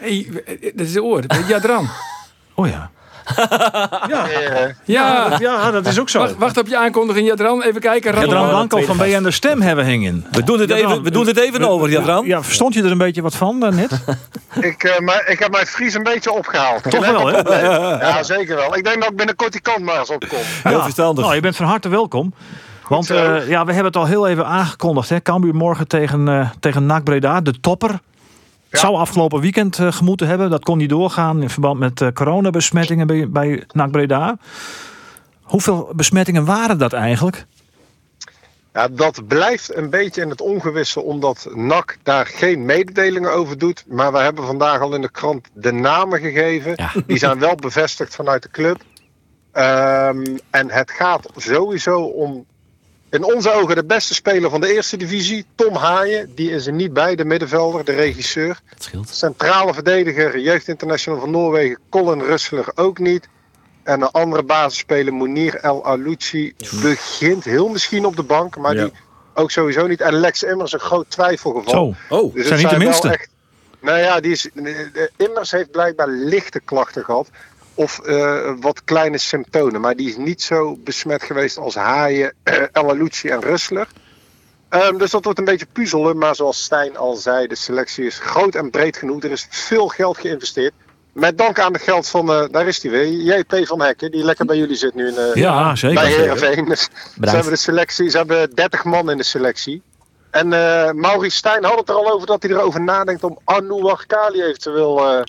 Hey, 0.00 0.26
dat 0.74 0.86
is 0.86 0.92
de 0.92 1.02
oor. 1.02 1.22
Ja, 1.48 1.60
dran. 1.60 1.88
Oh 2.56 2.66
ja. 2.68 2.90
Ja. 4.08 4.26
Ja, 4.84 5.36
ja, 5.38 5.70
dat 5.70 5.86
is 5.86 6.00
ook 6.00 6.08
zo. 6.08 6.18
Wacht, 6.18 6.36
wacht 6.36 6.58
op 6.58 6.66
je 6.66 6.78
aankondiging, 6.78 7.26
Jadran. 7.26 7.62
Even 7.62 7.80
kijken. 7.80 8.12
Ja, 8.12 8.20
Radel. 8.20 8.30
Dran 8.30 8.48
Blanco 8.48 8.80
van 8.80 8.96
BN 8.96 9.22
de 9.22 9.30
Stem 9.30 9.60
hebben 9.60 9.84
hingen. 9.84 10.26
We 10.30 10.42
doen 10.42 10.60
het 10.60 10.70
even, 10.70 11.02
we 11.02 11.10
doen 11.10 11.26
het 11.26 11.38
even 11.38 11.68
over, 11.68 11.90
Jadran. 11.90 12.26
Ja, 12.26 12.42
verstond 12.42 12.74
je 12.74 12.82
er 12.82 12.90
een 12.90 12.98
beetje 12.98 13.22
wat 13.22 13.34
van 13.34 13.64
eh, 13.64 13.72
net? 13.72 13.90
Ik, 14.60 14.84
eh, 14.84 14.98
maar, 14.98 15.28
ik 15.28 15.38
heb 15.38 15.50
mijn 15.50 15.66
Fries 15.66 15.94
een 15.94 16.02
beetje 16.02 16.32
opgehaald. 16.32 16.90
Toch 16.90 17.06
wel, 17.06 17.26
hè? 17.26 17.60
Ja, 18.00 18.22
zeker 18.22 18.56
wel. 18.56 18.76
Ik 18.76 18.84
denk 18.84 19.00
dat 19.00 19.10
ik 19.10 19.16
binnenkort 19.16 19.52
die 19.52 19.60
kant 19.60 19.78
maar 19.78 19.98
eens 19.98 20.10
opkom. 20.10 20.38
Heel 20.62 20.82
verstandig. 20.82 21.24
Nou, 21.24 21.34
je 21.34 21.40
bent 21.40 21.56
van 21.56 21.66
harte 21.66 21.88
welkom. 21.88 22.34
Want 22.88 23.10
eh, 23.10 23.48
ja, 23.48 23.64
we 23.64 23.72
hebben 23.72 23.84
het 23.84 23.96
al 23.96 24.06
heel 24.06 24.28
even 24.28 24.46
aangekondigd. 24.46 25.08
Hè? 25.08 25.22
Cambuur 25.22 25.54
morgen 25.54 25.88
tegen, 25.88 26.28
eh 26.28 26.50
tegen 26.60 26.86
NAC 26.86 27.04
Breda, 27.04 27.40
de 27.40 27.60
topper. 27.60 28.00
Het 28.74 28.82
zou 28.82 28.96
afgelopen 28.96 29.40
weekend 29.40 29.78
eh, 29.78 29.92
gemoeten 29.92 30.26
hebben. 30.26 30.50
Dat 30.50 30.64
kon 30.64 30.78
niet 30.78 30.88
doorgaan 30.88 31.42
in 31.42 31.50
verband 31.50 31.78
met 31.78 32.00
eh, 32.00 32.08
coronabesmettingen 32.08 33.06
bij, 33.06 33.30
bij 33.30 33.64
NAC 33.72 33.90
Breda. 33.90 34.36
Hoeveel 35.42 35.92
besmettingen 35.96 36.44
waren 36.44 36.78
dat 36.78 36.92
eigenlijk? 36.92 37.46
Ja, 38.72 38.88
dat 38.88 39.26
blijft 39.26 39.76
een 39.76 39.90
beetje 39.90 40.22
in 40.22 40.30
het 40.30 40.40
ongewisse, 40.40 41.00
omdat 41.00 41.48
NAC 41.54 41.96
daar 42.02 42.26
geen 42.26 42.64
mededelingen 42.64 43.32
over 43.32 43.58
doet. 43.58 43.84
Maar 43.88 44.12
we 44.12 44.18
hebben 44.18 44.44
vandaag 44.44 44.80
al 44.80 44.94
in 44.94 45.00
de 45.00 45.10
krant 45.10 45.48
de 45.52 45.72
namen 45.72 46.20
gegeven. 46.20 46.72
Ja. 46.76 46.92
Die 47.06 47.18
zijn 47.18 47.38
wel 47.38 47.54
bevestigd 47.54 48.14
vanuit 48.14 48.42
de 48.42 48.50
club. 48.50 48.82
Ehm, 49.52 50.36
en 50.50 50.70
het 50.70 50.90
gaat 50.90 51.28
sowieso 51.36 52.00
om, 52.00 52.46
in 53.14 53.24
onze 53.24 53.52
ogen, 53.52 53.74
de 53.76 53.84
beste 53.84 54.14
speler 54.14 54.50
van 54.50 54.60
de 54.60 54.72
eerste 54.74 54.96
divisie, 54.96 55.44
Tom 55.54 55.74
Haaien. 55.74 56.34
Die 56.34 56.50
is 56.50 56.66
er 56.66 56.72
niet 56.72 56.92
bij, 56.92 57.14
de 57.14 57.24
middenvelder, 57.24 57.84
de 57.84 57.92
regisseur. 57.92 58.60
Dat 58.70 58.82
scheelt. 58.82 59.08
Centrale 59.08 59.74
verdediger, 59.74 60.38
jeugdinternational 60.38 61.20
van 61.20 61.30
Noorwegen, 61.30 61.78
Colin 61.90 62.22
Russler 62.22 62.66
ook 62.74 62.98
niet. 62.98 63.28
En 63.82 64.00
een 64.02 64.10
andere 64.10 64.42
basisspeler, 64.42 65.12
Mounir 65.14 65.54
El 65.54 65.84
Alouchi, 65.84 66.54
begint 66.82 67.44
heel 67.44 67.68
misschien 67.68 68.06
op 68.06 68.16
de 68.16 68.22
bank, 68.22 68.56
maar 68.56 68.74
Ja. 68.74 68.84
die 68.84 68.92
ook 69.34 69.50
sowieso 69.50 69.86
niet. 69.86 70.00
En 70.00 70.14
Lex 70.14 70.42
Immers 70.42 70.72
een 70.72 70.80
groot 70.80 71.10
twijfelgeval. 71.10 71.94
Zo. 72.08 72.14
Oh, 72.16 72.34
Dus 72.34 72.46
zijn 72.46 72.58
niet 72.60 72.70
de 72.70 72.76
minste. 72.78 73.08
Echt, 73.08 73.28
nou 73.80 73.98
ja, 73.98 74.20
die 74.20 74.32
is, 74.32 74.48
Immers 75.16 75.50
heeft 75.50 75.70
blijkbaar 75.70 76.08
lichte 76.08 76.60
klachten 76.60 77.04
gehad. 77.04 77.28
Of 77.74 77.98
eh, 77.98 78.52
wat 78.60 78.84
kleine 78.84 79.18
symptomen. 79.18 79.80
Maar 79.80 79.96
die 79.96 80.08
is 80.08 80.16
niet 80.16 80.42
zo 80.42 80.76
besmet 80.76 81.22
geweest 81.22 81.58
als 81.58 81.74
Haaien, 81.74 82.32
El 82.72 82.90
Alouchi 82.90 83.28
en 83.28 83.40
Russler. 83.40 83.86
Ehm, 84.68 84.96
dus 84.96 85.10
dat 85.10 85.24
wordt 85.24 85.38
een 85.38 85.44
beetje 85.44 85.66
puzzelen. 85.72 86.18
Maar 86.18 86.34
zoals 86.34 86.62
Stijn 86.64 86.96
al 86.96 87.14
zei, 87.14 87.46
de 87.46 87.54
selectie 87.54 88.06
is 88.06 88.18
groot 88.18 88.54
en 88.54 88.70
breed 88.70 88.96
genoeg. 88.96 89.22
Er 89.22 89.30
is 89.30 89.46
veel 89.50 89.88
geld 89.88 90.18
geïnvesteerd. 90.18 90.72
Met 91.12 91.38
dank 91.38 91.58
aan 91.58 91.72
het 91.72 91.82
geld 91.82 92.08
van, 92.08 92.32
eh, 92.32 92.44
daar 92.50 92.66
is 92.66 92.82
hij 92.82 92.90
weer, 92.90 93.06
JP 93.06 93.66
van 93.66 93.80
Hekken. 93.82 94.10
Die 94.10 94.24
lekker 94.24 94.46
bij 94.46 94.56
jullie 94.56 94.76
zit 94.76 94.94
nu 94.94 95.08
in, 95.08 95.16
eh, 95.16 95.34
Ja, 95.34 95.76
zeker. 95.76 96.02
bij 96.02 96.12
Heerenveen. 96.12 96.64
Dus 96.64 96.88
ze 97.20 97.30
hebben 97.30 97.52
de 97.52 97.58
selectie, 97.58 98.10
ze 98.10 98.16
hebben 98.16 98.54
30 98.54 98.84
man 98.84 99.10
in 99.10 99.16
de 99.16 99.22
selectie. 99.22 99.82
En 100.30 100.52
eh 100.52 100.90
Maurice 100.90 101.36
Stijn 101.36 101.64
had 101.64 101.78
het 101.78 101.88
er 101.88 101.94
al 101.94 102.12
over 102.12 102.26
dat 102.26 102.42
hij 102.42 102.52
erover 102.52 102.80
nadenkt 102.80 103.24
om 103.24 103.38
Anouar 103.44 104.04
Kali 104.06 104.42
eventueel 104.42 105.24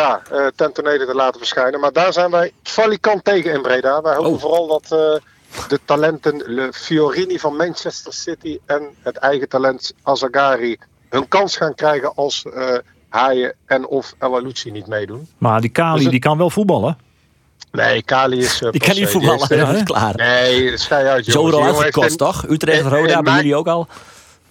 ja, 0.00 0.22
eh 0.30 0.46
ten 0.56 0.72
tonele 0.72 1.06
te 1.06 1.14
laten 1.14 1.38
verschijnen. 1.38 1.80
Maar 1.80 1.92
daar 1.92 2.12
zijn 2.12 2.30
wij 2.30 2.52
valikant 2.62 3.24
tegen 3.24 3.52
in 3.52 3.62
Breda. 3.62 4.00
Wij 4.02 4.14
hopen 4.14 4.30
Oh. 4.32 4.40
vooral 4.40 4.66
dat 4.66 4.82
eh, 4.82 5.68
de 5.68 5.80
talenten 5.84 6.42
Le 6.46 6.72
Fiorini 6.72 7.38
van 7.38 7.56
Manchester 7.56 8.12
City 8.12 8.58
en 8.66 8.82
het 9.02 9.16
eigen 9.16 9.48
talent 9.48 9.92
Azagari 10.02 10.76
hun 11.08 11.28
kans 11.28 11.56
gaan 11.56 11.74
krijgen 11.74 12.14
als 12.14 12.44
eh 12.54 12.74
Haaien 13.08 13.54
en 13.66 13.86
of 13.86 14.14
El 14.18 14.36
Alouchi 14.36 14.70
niet 14.70 14.86
meedoen. 14.86 15.28
Maar 15.38 15.60
die 15.60 15.70
Kali 15.70 15.92
Dus 15.94 16.02
het- 16.02 16.10
die 16.10 16.20
kan 16.20 16.38
wel 16.38 16.50
voetballen. 16.50 16.98
Nee, 17.72 18.02
Kali 18.02 18.38
is... 18.38 18.62
eh, 18.62 18.70
Die 18.76 18.80
kan 18.80 18.94
niet 18.94 19.08
voetballen. 19.08 19.48
dat 19.48 19.74
is 19.74 19.82
klaar. 19.82 20.14
Nee, 20.16 20.76
schei 20.76 21.06
uit, 21.06 21.26
jongens. 21.26 21.56
heeft 21.56 21.68
uitgekost, 21.68 22.10
in- 22.10 22.16
toch? 22.16 22.44
Utrecht, 22.48 22.82
Roda, 22.86 23.14
hebben 23.14 23.34
jullie 23.34 23.56
ook 23.56 23.66
al? 23.68 23.86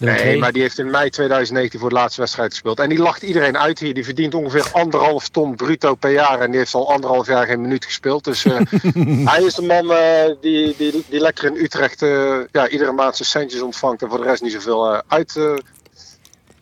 Nee, 0.02 0.38
maar 0.38 0.52
die 0.52 0.62
heeft 0.62 0.78
in 0.78 0.90
mei 0.90 1.10
2019 1.10 1.80
voor 1.80 1.88
de 1.88 1.94
laatste 1.94 2.20
wedstrijd 2.20 2.50
gespeeld. 2.50 2.80
En 2.80 2.88
die 2.88 2.98
lacht 2.98 3.22
iedereen 3.22 3.58
uit 3.58 3.78
hier. 3.78 3.94
Die 3.94 4.04
verdient 4.04 4.34
ongeveer 4.34 4.70
anderhalf 4.72 5.28
ton 5.28 5.56
bruto 5.56 5.94
per 5.94 6.10
jaar. 6.10 6.40
En 6.40 6.50
die 6.50 6.58
heeft 6.58 6.74
al 6.74 6.92
anderhalf 6.92 7.26
jaar 7.26 7.46
geen 7.46 7.60
minuut 7.60 7.84
gespeeld. 7.84 8.24
Dus 8.24 8.44
eh, 8.44 8.60
hij 9.32 9.42
is 9.42 9.54
de 9.54 9.62
man 9.62 9.92
eh, 9.92 10.34
die, 10.40 10.74
die, 10.76 11.04
die 11.08 11.20
lekker 11.20 11.44
in 11.44 11.64
Utrecht 11.64 12.02
eh, 12.02 12.38
ja, 12.52 12.68
iedere 12.68 12.92
maand 12.92 13.16
zijn 13.16 13.28
centjes 13.28 13.60
ontvangt. 13.60 14.02
En 14.02 14.08
voor 14.08 14.18
de 14.18 14.24
rest 14.24 14.42
niet 14.42 14.52
zoveel 14.52 15.02
uit, 15.06 15.38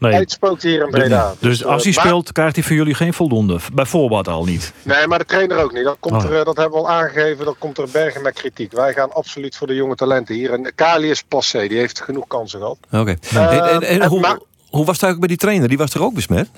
Nee. 0.00 0.14
uitspookt 0.14 0.62
hier 0.62 0.82
in 0.84 0.90
Breda. 0.90 1.34
Dus 1.38 1.64
als 1.64 1.82
hij 1.82 1.92
eh, 1.92 1.98
maar- 1.98 2.06
speelt, 2.06 2.32
krijgt 2.32 2.54
hij 2.54 2.64
voor 2.64 2.76
jullie 2.76 2.94
geen 2.94 3.12
voldoende. 3.14 3.58
Bijvoorbeeld 3.72 4.28
al 4.28 4.44
niet. 4.44 4.72
Nee, 4.82 5.06
maar 5.06 5.18
de 5.18 5.24
trainer 5.24 5.56
ook 5.62 5.72
niet. 5.72 5.84
Dat, 5.84 5.96
komt 6.00 6.24
Oh. 6.24 6.30
er, 6.30 6.38
eh, 6.38 6.44
dat 6.44 6.56
hebben 6.56 6.80
we 6.80 6.86
al 6.86 6.90
aangegeven. 6.90 7.44
Dat 7.44 7.56
komt 7.58 7.78
er 7.78 7.88
bergen 7.92 8.22
met 8.22 8.34
kritiek. 8.34 8.72
Wij 8.72 8.92
gaan 8.92 9.12
absoluut 9.12 9.56
voor 9.56 9.66
de 9.66 9.74
jonge 9.74 9.94
talenten 9.94 10.34
hier. 10.34 10.52
En 10.52 10.72
Kali 10.74 11.10
is 11.10 11.22
passé. 11.22 11.66
Die 11.68 11.78
heeft 11.78 12.00
genoeg 12.00 12.26
kansen 12.26 12.58
gehad. 12.60 12.78
Oké. 12.92 13.16
En, 13.34 13.50
en, 13.50 13.82
en 13.82 14.00
en 14.00 14.08
hoe, 14.08 14.20
maar- 14.20 14.38
hoe 14.70 14.84
was 14.84 14.94
het 14.94 15.02
eigenlijk 15.02 15.18
bij 15.18 15.28
die 15.28 15.36
trainer? 15.36 15.68
Die 15.68 15.78
was 15.78 15.94
er 15.94 16.02
ook 16.02 16.14
besmet? 16.14 16.48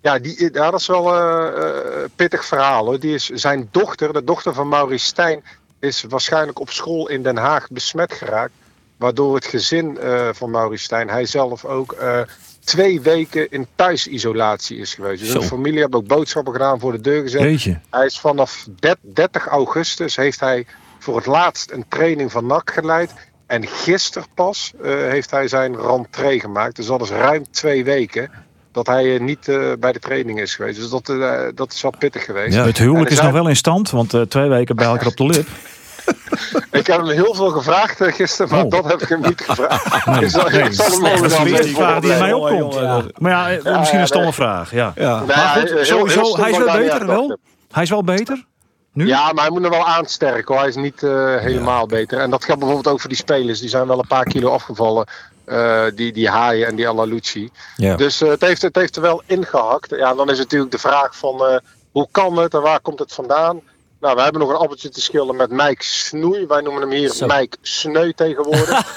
Ja, 0.00 0.18
die, 0.18 0.50
ja 0.52 0.70
dat 0.70 0.80
is 0.80 0.86
wel 0.86 1.14
een 1.16 1.54
eh, 1.54 2.04
pittig 2.16 2.44
verhaal 2.44 2.84
hoor. 2.84 3.00
Die 3.00 3.14
is, 3.14 3.24
zijn 3.28 3.68
dochter, 3.70 4.12
de 4.12 4.24
dochter 4.24 4.54
van 4.54 4.68
Maurice 4.68 5.04
Stijn, 5.06 5.44
is 5.80 6.04
waarschijnlijk 6.08 6.60
op 6.60 6.70
school 6.70 7.08
in 7.08 7.22
Den 7.22 7.36
Haag 7.36 7.66
besmet 7.70 8.12
geraakt. 8.12 8.52
Waardoor 8.96 9.34
het 9.34 9.44
gezin 9.46 9.98
eh, 9.98 10.28
van 10.32 10.50
Maurice 10.50 10.84
Stijn, 10.84 11.08
hij 11.08 11.26
zelf 11.26 11.64
ook, 11.64 11.92
eh, 11.92 12.20
twee 12.64 13.00
weken 13.00 13.50
in 13.50 13.66
thuisisolatie 13.76 14.78
is 14.78 14.94
geweest. 14.94 15.20
Dus 15.20 15.30
Zo. 15.30 15.38
de 15.38 15.46
familie 15.46 15.78
heeft 15.78 15.94
ook 15.94 16.06
boodschappen 16.06 16.52
gedaan 16.52 16.80
voor 16.80 16.92
de 16.92 17.00
deur 17.00 17.22
gezet. 17.22 17.40
Jeetje. 17.40 17.80
Hij 17.90 18.06
is 18.06 18.18
vanaf 18.18 18.66
de- 18.80 18.96
30 19.02 19.46
augustus 19.46 20.16
heeft 20.16 20.40
hij 20.40 20.66
voor 20.98 21.16
het 21.16 21.26
laatst 21.26 21.70
een 21.70 21.84
training 21.88 22.32
van 22.32 22.46
NAC 22.46 22.70
geleid. 22.74 23.12
En 23.46 23.66
gisteren 23.66 24.28
pas 24.34 24.72
eh, 24.82 24.90
heeft 24.90 25.30
hij 25.30 25.48
zijn 25.48 25.76
rentree 25.80 26.40
gemaakt. 26.40 26.76
Dus 26.76 26.86
dat 26.86 27.02
is 27.02 27.10
ruim 27.10 27.44
twee 27.50 27.84
weken 27.84 28.30
dat 28.72 28.86
hij 28.86 29.14
eh, 29.14 29.20
niet 29.20 29.48
eh, 29.48 29.72
bij 29.78 29.92
de 29.92 29.98
training 29.98 30.40
is 30.40 30.54
geweest. 30.54 30.80
Dus 30.80 30.90
dat, 30.90 31.08
eh, 31.08 31.40
dat 31.54 31.72
is 31.72 31.82
wel 31.82 31.94
pittig 31.98 32.24
geweest. 32.24 32.54
Ja. 32.54 32.64
Het 32.64 32.78
huwelijk 32.78 33.10
is 33.10 33.20
nog 33.20 33.32
wel 33.32 33.48
in 33.48 33.56
stand, 33.56 33.90
want 33.90 34.14
twee 34.28 34.48
weken 34.48 34.76
bij 34.76 34.86
elkaar 34.86 35.06
op 35.06 35.16
de 35.16 35.26
lip. 35.26 35.46
Ik 36.70 36.86
heb 36.86 36.96
hem 36.96 37.08
heel 37.08 37.34
veel 37.34 37.48
gevraagd 37.50 38.00
eh, 38.00 38.12
gisteren, 38.12 38.50
maar 38.50 38.64
Oh. 38.64 38.70
dat 38.70 38.84
heb 38.84 39.02
ik 39.02 39.08
hem 39.08 39.20
niet 39.20 39.40
gevraagd. 39.40 39.86
Ik 40.22 40.30
zal, 40.30 40.50
ik 40.50 40.72
zal 40.72 40.90
hem 40.90 41.00
Dat 41.00 41.00
morgen 41.00 41.24
is 41.24 41.52
eerste 41.52 41.74
vraag 41.74 42.00
die 42.00 42.12
in 42.12 42.18
mij 42.18 42.32
opkomt. 42.32 42.74
Maar 43.20 43.30
ja, 43.30 43.50
eh, 43.50 43.78
misschien 43.78 44.00
een 44.00 44.06
stomme 44.06 44.32
vraag. 44.32 44.70
Ja. 44.70 44.92
Maar 45.26 45.36
goed, 45.36 45.86
sowieso, 45.86 46.36
hij 46.36 46.50
is 46.50 46.58
wel 46.58 46.76
beter 46.76 47.06
wel. 47.06 47.38
Hij 47.70 47.82
is 47.82 47.90
wel 47.90 48.04
beter. 48.04 48.44
Nu? 48.92 49.06
Ja, 49.06 49.32
maar 49.32 49.44
hij 49.44 49.52
moet 49.52 49.62
nog 49.62 49.70
wel 49.70 49.86
aansterken 49.86 50.44
hoor. 50.46 50.58
Hij 50.58 50.68
is 50.68 50.76
niet 50.76 51.02
eh, 51.02 51.36
helemaal 51.36 51.86
beter. 51.86 52.18
En 52.18 52.30
dat 52.30 52.44
geldt 52.44 52.60
bijvoorbeeld 52.60 52.94
ook 52.94 53.00
voor 53.00 53.08
die 53.08 53.18
spelers. 53.18 53.60
Die 53.60 53.68
zijn 53.68 53.86
wel 53.86 53.98
een 53.98 54.06
paar 54.06 54.24
kilo 54.24 54.50
afgevallen. 54.50 55.06
Eh, 55.44 55.84
die, 55.94 56.12
die 56.12 56.28
Haaien 56.28 56.66
en 56.66 56.76
die 56.76 56.88
Alalucci. 56.88 57.50
Ja. 57.76 57.96
Dus 57.96 58.20
eh, 58.20 58.28
het, 58.28 58.40
heeft, 58.40 58.62
het 58.62 58.76
heeft 58.76 58.96
er 58.96 59.02
wel 59.02 59.22
ingehakt. 59.26 59.90
Ja, 59.90 60.10
en 60.10 60.16
dan 60.16 60.30
is 60.30 60.38
natuurlijk 60.38 60.72
de 60.72 60.78
vraag 60.78 61.16
van 61.16 61.46
eh, 61.46 61.56
hoe 61.92 62.08
kan 62.10 62.38
het 62.38 62.54
en 62.54 62.62
waar 62.62 62.80
komt 62.80 62.98
het 62.98 63.12
vandaan? 63.12 63.60
Nou, 64.04 64.16
we 64.16 64.22
hebben 64.22 64.40
nog 64.40 64.50
een 64.50 64.56
appeltje 64.56 64.88
te 64.88 65.00
schillen 65.00 65.36
met 65.36 65.50
Mike 65.50 65.84
Snoei. 65.84 66.46
Wij 66.46 66.60
noemen 66.60 66.82
hem 66.82 66.90
hier 66.90 67.10
Zo. 67.10 67.26
Mike 67.26 67.56
Sneu 67.62 68.12
tegenwoordig. 68.12 68.96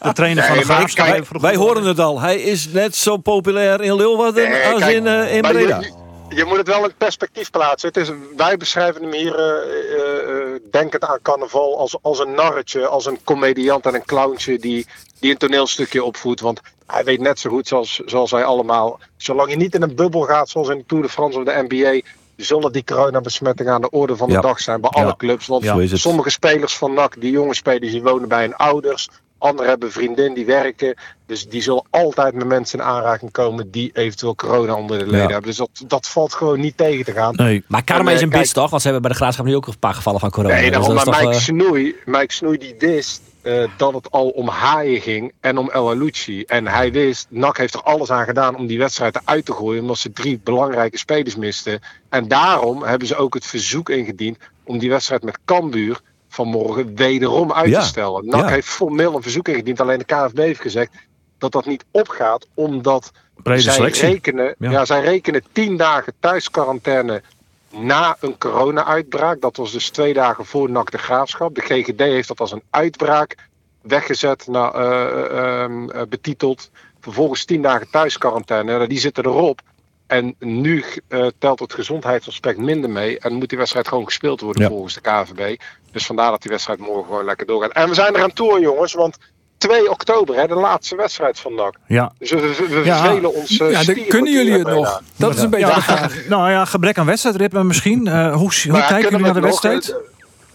De 0.00 0.12
trainer 0.12 0.44
van 0.44 0.86
de 0.86 1.24
Wij 1.40 1.56
horen 1.56 1.84
het 1.84 1.98
al. 1.98 2.20
Hij 2.20 2.40
is 2.40 2.68
net 2.68 2.96
zo 2.96 3.16
populair 3.16 3.80
in 3.80 3.94
Leeuwarden 3.94 4.50
Nee, 4.50 4.66
als 4.66 4.80
kijk, 4.80 4.96
in, 4.96 5.06
eh, 5.06 5.34
in 5.34 5.42
Breda. 5.42 5.80
Je, 5.80 5.92
je 6.28 6.44
moet 6.44 6.56
het 6.56 6.66
wel 6.66 6.84
in 6.84 6.94
perspectief 6.98 7.50
plaatsen. 7.50 7.88
Het 7.88 7.96
is, 7.96 8.10
wij 8.36 8.56
beschrijven 8.56 9.02
hem 9.02 9.12
hier, 9.12 9.34
eh, 9.34 10.52
eh, 10.54 10.60
denkend 10.70 11.04
aan 11.04 11.18
carnaval, 11.22 11.78
als, 11.78 11.96
als 12.02 12.18
een 12.18 12.34
narretje, 12.34 12.86
als 12.86 13.06
een 13.06 13.18
comediant 13.24 13.86
en 13.86 13.94
een 13.94 14.04
clowntje 14.04 14.58
die, 14.58 14.86
die 15.20 15.30
een 15.30 15.38
toneelstukje 15.38 16.04
opvoedt. 16.04 16.40
Want 16.40 16.60
hij 16.86 17.04
weet 17.04 17.20
net 17.20 17.38
zo 17.38 17.50
goed 17.50 17.68
zoals, 17.68 18.00
zoals 18.06 18.30
wij 18.30 18.44
allemaal. 18.44 19.00
Zolang 19.16 19.50
je 19.50 19.56
niet 19.56 19.74
in 19.74 19.82
een 19.82 19.94
bubbel 19.94 20.22
gaat, 20.22 20.48
zoals 20.48 20.68
in 20.68 20.78
de 20.78 20.84
Tour 20.86 21.02
de 21.02 21.08
France 21.08 21.38
of 21.38 21.44
de 21.44 21.66
NBA, 21.68 22.00
zullen 22.46 22.72
die 22.72 22.84
coronabesmettingen 22.84 23.72
aan 23.72 23.80
de 23.80 23.90
orde 23.90 24.16
van 24.16 24.28
de 24.28 24.34
Ja. 24.34 24.40
dag 24.40 24.60
zijn 24.60 24.80
bij 24.80 24.90
alle 24.90 25.16
clubs. 25.16 25.46
Want 25.46 25.64
sommige 25.92 26.30
spelers 26.30 26.76
van 26.76 26.94
NAC, 26.94 27.20
die 27.20 27.30
jonge 27.30 27.54
spelers, 27.54 27.92
die 27.92 28.02
wonen 28.02 28.28
bij 28.28 28.40
hun 28.42 28.54
ouders. 28.56 29.08
Anderen 29.38 29.68
hebben 29.70 29.92
vriendin 29.92 30.34
die 30.34 30.46
werken. 30.46 30.94
Dus 31.26 31.48
die 31.48 31.62
zullen 31.62 31.84
altijd 31.90 32.34
met 32.34 32.46
mensen 32.46 32.78
in 32.78 32.84
aanraking 32.84 33.30
komen 33.32 33.70
die 33.70 33.90
eventueel 33.94 34.34
corona 34.34 34.74
onder 34.74 34.98
de 34.98 35.04
leden 35.04 35.20
Ja. 35.20 35.26
hebben. 35.26 35.42
Dus 35.48 35.56
dat, 35.56 35.70
dat 35.86 36.08
valt 36.08 36.34
gewoon 36.34 36.60
niet 36.60 36.76
tegen 36.76 37.04
te 37.04 37.12
gaan. 37.12 37.34
Nee. 37.34 37.64
Maar 37.68 37.84
Karma 37.84 38.02
En, 38.08 38.14
is 38.14 38.16
eh, 38.16 38.22
een 38.22 38.28
kijk- 38.28 38.42
bits 38.42 38.52
toch? 38.54 38.70
Want 38.70 38.82
ze 38.82 38.88
hebben 38.88 39.06
bij 39.08 39.16
de 39.16 39.22
Graafschap 39.22 39.46
nu 39.46 39.56
ook 39.56 39.66
een 39.66 39.78
paar 39.78 39.94
gevallen 39.94 40.20
van 40.20 40.30
corona. 40.30 40.54
Nee, 40.54 40.62
Dus 40.62 40.70
daarom 40.72 40.96
is 40.96 41.04
maar 41.04 41.14
toch, 41.14 41.22
Mike 41.22 41.34
eh, 41.34 41.40
Snoei, 41.40 41.94
Mike 42.04 42.32
Snoei 42.32 42.58
die 42.58 42.76
dist. 42.76 43.20
Eh, 43.48 43.68
dat 43.76 43.94
het 43.94 44.10
al 44.10 44.28
om 44.28 44.48
Haaien 44.48 45.00
ging 45.00 45.32
en 45.40 45.58
om 45.58 45.70
El 45.70 45.90
Alouci. 45.90 46.42
En 46.42 46.66
hij 46.66 46.92
wist, 46.92 47.26
NAC 47.30 47.56
heeft 47.56 47.74
er 47.74 47.82
alles 47.82 48.10
aan 48.10 48.24
gedaan 48.24 48.56
om 48.56 48.66
die 48.66 48.78
wedstrijd 48.78 49.16
eruit 49.16 49.44
te 49.44 49.52
gooien, 49.52 49.80
omdat 49.82 49.98
ze 49.98 50.12
drie 50.12 50.40
belangrijke 50.44 50.98
spelers 50.98 51.36
misten. 51.36 51.80
En 52.08 52.28
daarom 52.28 52.82
hebben 52.82 53.08
ze 53.08 53.16
ook 53.16 53.34
het 53.34 53.46
verzoek 53.46 53.88
ingediend 53.88 54.38
om 54.64 54.78
die 54.78 54.90
wedstrijd 54.90 55.22
met 55.22 55.38
Cambuur 55.44 56.00
vanmorgen 56.28 56.94
wederom 56.96 57.52
uit 57.52 57.70
Ja, 57.70 57.80
te 57.80 57.86
stellen. 57.86 58.26
NAC 58.26 58.40
ja. 58.40 58.48
heeft 58.48 58.68
formeel 58.68 59.16
een 59.16 59.22
verzoek 59.22 59.48
ingediend, 59.48 59.80
alleen 59.80 59.98
de 59.98 60.04
KFB 60.04 60.38
heeft 60.38 60.60
gezegd 60.60 60.90
dat 61.38 61.52
dat 61.52 61.66
niet 61.66 61.84
opgaat, 61.90 62.46
omdat 62.54 63.10
Brede 63.42 63.60
zij 63.60 63.72
selectie. 63.72 64.08
rekenen, 64.08 64.54
Ja. 64.58 64.70
ja. 64.70 64.84
zij 64.84 65.00
rekenen 65.00 65.42
tien 65.52 65.76
dagen 65.76 66.12
thuisquarantaine 66.20 67.22
na 67.70 68.16
een 68.20 68.38
corona-uitbraak. 68.38 69.40
Dat 69.40 69.56
was 69.56 69.72
dus 69.72 69.90
twee 69.90 70.14
dagen 70.14 70.46
voor 70.46 70.70
NAC 70.70 70.90
de 70.90 70.98
Graafschap. 70.98 71.54
De 71.54 71.60
GGD 71.60 72.00
heeft 72.00 72.28
dat 72.28 72.40
als 72.40 72.52
een 72.52 72.62
uitbraak 72.70 73.36
weggezet, 73.82 74.46
nou, 74.46 74.74
eh, 74.74 75.62
ehm, 75.62 75.90
eh, 75.90 76.02
betiteld. 76.08 76.70
Vervolgens 77.00 77.44
tien 77.44 77.62
dagen 77.62 77.90
thuisquarantaine. 77.90 78.86
Die 78.86 78.98
zitten 78.98 79.26
erop. 79.26 79.60
En 80.06 80.34
nu 80.38 80.84
eh, 81.08 81.26
telt 81.38 81.58
het 81.60 81.72
gezondheidsaspect 81.74 82.58
minder 82.58 82.90
mee. 82.90 83.18
En 83.18 83.32
moet 83.32 83.48
die 83.48 83.58
wedstrijd 83.58 83.88
gewoon 83.88 84.04
gespeeld 84.04 84.40
worden 84.40 84.62
Ja. 84.62 84.68
volgens 84.68 84.94
de 84.94 85.00
KVB. 85.00 85.60
Dus 85.92 86.06
vandaar 86.06 86.30
dat 86.30 86.42
die 86.42 86.50
wedstrijd 86.50 86.78
morgen 86.78 87.04
gewoon 87.04 87.24
lekker 87.24 87.46
doorgaat. 87.46 87.72
En 87.72 87.88
we 87.88 87.94
zijn 87.94 88.14
er 88.14 88.22
aan 88.22 88.32
toe, 88.32 88.60
jongens. 88.60 88.92
Want 88.92 89.18
2 89.58 89.90
oktober, 89.90 90.34
hè, 90.36 90.46
de 90.46 90.54
laatste 90.54 90.96
wedstrijd 90.96 91.40
van 91.40 91.54
NAC. 91.54 91.74
Ja. 91.86 92.12
Dus 92.18 92.30
we, 92.30 92.40
we, 92.40 92.66
we 92.68 92.84
Ja. 92.84 92.96
vervelen 93.02 93.34
ons. 93.34 93.58
eh, 93.60 93.70
Ja, 93.70 93.84
dan 93.94 94.04
kunnen 94.08 94.32
jullie 94.32 94.52
het 94.58 94.66
nog? 94.68 95.02
Dat 95.16 95.34
is 95.34 95.42
een 95.42 95.50
beetje 95.50 95.66
Ja, 95.66 95.74
de 95.74 95.82
vraag. 95.82 96.14
Nou 96.28 96.50
ja, 96.50 96.64
gebrek 96.64 96.98
aan 96.98 97.06
wedstrijdritme 97.06 97.64
misschien. 97.64 98.06
Eh, 98.06 98.34
hoe 98.34 98.50
hoe 98.62 98.72
Maar 98.72 98.80
ja, 98.80 98.86
kijken 98.86 99.10
jullie 99.10 99.24
naar 99.24 99.34
de 99.34 99.40
wedstrijd? 99.40 99.96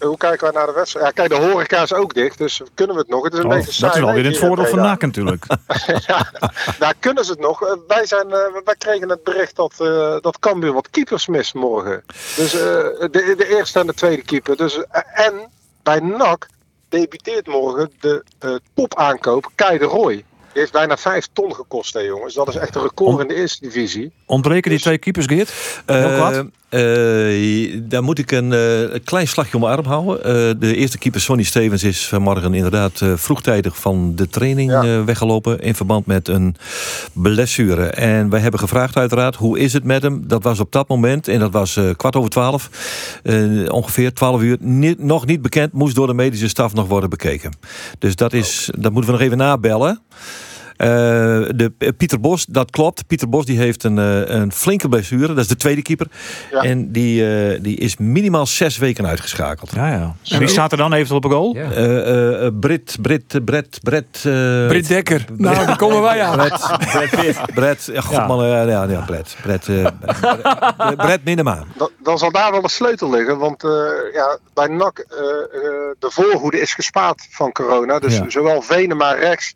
Hoe 0.00 0.16
kijken 0.16 0.40
wij 0.52 0.52
naar 0.52 0.66
de 0.66 0.72
wedstrijd? 0.72 1.06
Ja, 1.06 1.12
kijk, 1.12 1.28
de 1.40 1.46
horeca 1.48 1.82
is 1.82 1.92
ook 1.92 2.14
dicht, 2.14 2.38
dus 2.38 2.60
kunnen 2.74 2.94
we 2.96 3.00
het 3.02 3.10
nog? 3.10 3.24
Het 3.24 3.32
is 3.32 3.38
een 3.38 3.44
Oh, 3.44 3.50
beetje 3.50 3.64
dat 3.66 3.74
saai 3.74 3.92
is 3.92 4.00
wel 4.00 4.12
weer 4.14 4.24
het 4.24 4.38
voordeel 4.38 4.66
van. 4.66 4.78
NAC 4.78 5.00
natuurlijk. 5.02 5.44
ja, 6.06 6.30
daar 6.78 6.94
kunnen 7.00 7.24
ze 7.24 7.30
het 7.30 7.40
nog. 7.40 7.62
Eh, 7.62 7.72
Wij, 7.86 8.06
zijn, 8.06 8.30
eh, 8.30 8.38
wij 8.64 8.74
kregen 8.78 9.08
het 9.08 9.22
bericht 9.24 9.56
dat, 9.56 9.72
eh 9.78 10.16
dat 10.20 10.38
Cambuur 10.38 10.72
wat 10.72 10.90
keepers 10.90 11.26
mist 11.26 11.54
morgen. 11.54 12.04
Dus 12.36 12.52
eh, 12.54 12.60
de, 12.60 13.34
de 13.36 13.56
eerste 13.56 13.80
en 13.80 13.86
de 13.86 13.94
tweede 13.94 14.22
keeper. 14.22 14.56
Dus, 14.56 14.78
en 15.14 15.32
bij 15.82 16.00
NAC 16.00 16.46
debuteert 17.00 17.46
morgen 17.46 17.90
de 18.00 18.24
eh, 18.38 18.54
topaankoop 18.74 19.50
Kai 19.54 19.78
de 19.78 19.84
Roy. 19.84 20.14
Die 20.14 20.62
heeft 20.62 20.72
bijna 20.72 20.96
5 20.96 21.28
ton 21.32 21.54
gekost, 21.54 21.94
hè 21.94 22.00
jongens. 22.00 22.34
Dat 22.34 22.48
is 22.48 22.56
echt 22.56 22.74
een 22.74 22.82
record 22.82 23.20
in 23.20 23.28
de 23.28 23.34
eerste 23.34 23.60
divisie. 23.60 24.12
Ontbreken 24.26 24.70
die 24.70 24.80
twee 24.80 24.98
keepers, 24.98 25.26
Geert? 25.26 25.82
Heel? 25.86 26.50
Eh, 26.74 27.80
daar 27.82 28.02
moet 28.02 28.18
ik 28.18 28.30
een, 28.30 28.52
eh, 28.52 28.80
een 28.80 29.04
klein 29.04 29.28
slagje 29.28 29.54
om 29.54 29.60
mijn 29.60 29.72
arm 29.72 29.86
houden. 29.86 30.24
Eh, 30.24 30.32
de 30.58 30.76
eerste 30.76 30.98
keeper 30.98 31.20
Sonny 31.20 31.42
Stevens 31.42 31.82
is 31.82 32.08
vanmorgen 32.08 32.54
inderdaad 32.54 33.02
vroegtijdig 33.14 33.80
van 33.80 34.12
de 34.16 34.28
training 34.28 34.70
Ja. 34.70 35.04
weggelopen 35.04 35.60
in 35.60 35.74
verband 35.74 36.06
met 36.06 36.28
een 36.28 36.56
blessure. 37.12 37.86
En 37.86 38.28
wij 38.30 38.40
hebben 38.40 38.60
gevraagd 38.60 38.96
uiteraard 38.96 39.36
hoe 39.36 39.58
is 39.58 39.72
het 39.72 39.84
met 39.84 40.02
hem. 40.02 40.24
Dat 40.26 40.42
was 40.42 40.60
op 40.60 40.72
dat 40.72 40.88
moment, 40.88 41.28
en 41.28 41.38
dat 41.38 41.52
was 41.52 41.78
kwart 41.96 42.16
over 42.16 42.30
twaalf, 42.30 42.70
ongeveer 43.68 44.12
twaalf 44.12 44.42
uur, 44.42 44.56
niet, 44.60 45.02
nog 45.02 45.26
niet 45.26 45.42
bekend. 45.42 45.72
Moest 45.72 45.94
door 45.94 46.06
de 46.06 46.14
medische 46.14 46.48
staf 46.48 46.74
nog 46.74 46.88
worden 46.88 47.10
bekeken. 47.10 47.56
Dus 47.98 48.16
dat, 48.16 48.32
is, 48.32 48.70
dat 48.78 48.92
moeten 48.92 49.10
we 49.10 49.16
nog 49.16 49.26
even 49.26 49.38
nabellen. 49.38 50.00
Eh, 50.76 50.88
de, 51.56 51.72
eh, 51.78 51.88
Pieter 51.96 52.20
Bos, 52.20 52.44
dat 52.46 52.70
klopt. 52.70 53.06
Pieter 53.06 53.28
Bos 53.28 53.44
die 53.44 53.58
heeft 53.58 53.84
een, 53.84 53.98
eh, 53.98 54.20
een 54.36 54.52
flinke 54.52 54.88
blessure. 54.88 55.26
Dat 55.26 55.38
is 55.38 55.48
de 55.48 55.56
tweede 55.56 55.82
keeper. 55.82 56.06
Ja. 56.50 56.60
En 56.62 56.92
die, 56.92 57.36
eh, 57.52 57.62
die 57.62 57.76
is 57.76 57.96
minimaal 57.96 58.46
zes 58.46 58.78
weken 58.78 59.06
uitgeschakeld. 59.06 59.70
Ja, 59.74 59.88
ja. 59.88 60.14
En 60.28 60.38
wie 60.38 60.48
staat 60.48 60.72
er 60.72 60.78
dan 60.78 60.92
eventueel 60.92 61.16
op 61.18 61.24
een 61.24 61.30
goal? 61.30 61.54
Ja. 61.56 61.70
Eh, 61.70 61.84
eh, 62.08 62.46
eh, 62.46 62.52
Brit, 62.60 62.96
Brit, 63.02 63.44
Bret, 63.44 63.78
Bret... 63.82 64.06
eh, 64.24 64.66
Britt 64.66 64.88
Dekker. 64.88 65.24
Nou, 65.36 65.66
daar 65.66 65.76
komen 65.76 66.02
wij 66.02 66.22
aan. 66.22 66.36
Bret, 66.36 66.76
Bret, 66.90 67.10
Bret, 67.10 67.54
Bret, 67.54 67.88
ja, 67.92 68.00
god 68.00 68.16
Ja. 68.16 68.26
man, 68.26 68.46
ja, 68.46 68.62
ja, 68.62 69.04
Bret, 69.06 69.36
Bret, 69.42 69.68
eh, 69.68 69.86
Bret, 70.76 70.96
Bret 70.96 71.24
Minema. 71.24 71.62
Dan, 71.76 71.90
dan 72.02 72.18
zal 72.18 72.30
daar 72.32 72.50
wel 72.50 72.62
een 72.62 72.68
sleutel 72.68 73.10
liggen. 73.10 73.38
Want 73.38 73.64
eh, 73.64 73.70
ja, 74.12 74.38
bij 74.54 74.66
NAC, 74.66 74.98
eh, 74.98 75.18
eh, 75.18 75.26
de 75.98 76.10
voorhoede 76.10 76.60
is 76.60 76.74
gespaard 76.74 77.26
van 77.30 77.52
corona. 77.52 77.98
Dus 77.98 78.16
Ja. 78.16 78.24
zowel 78.30 78.62
Venema 78.62 79.12
rechts 79.12 79.54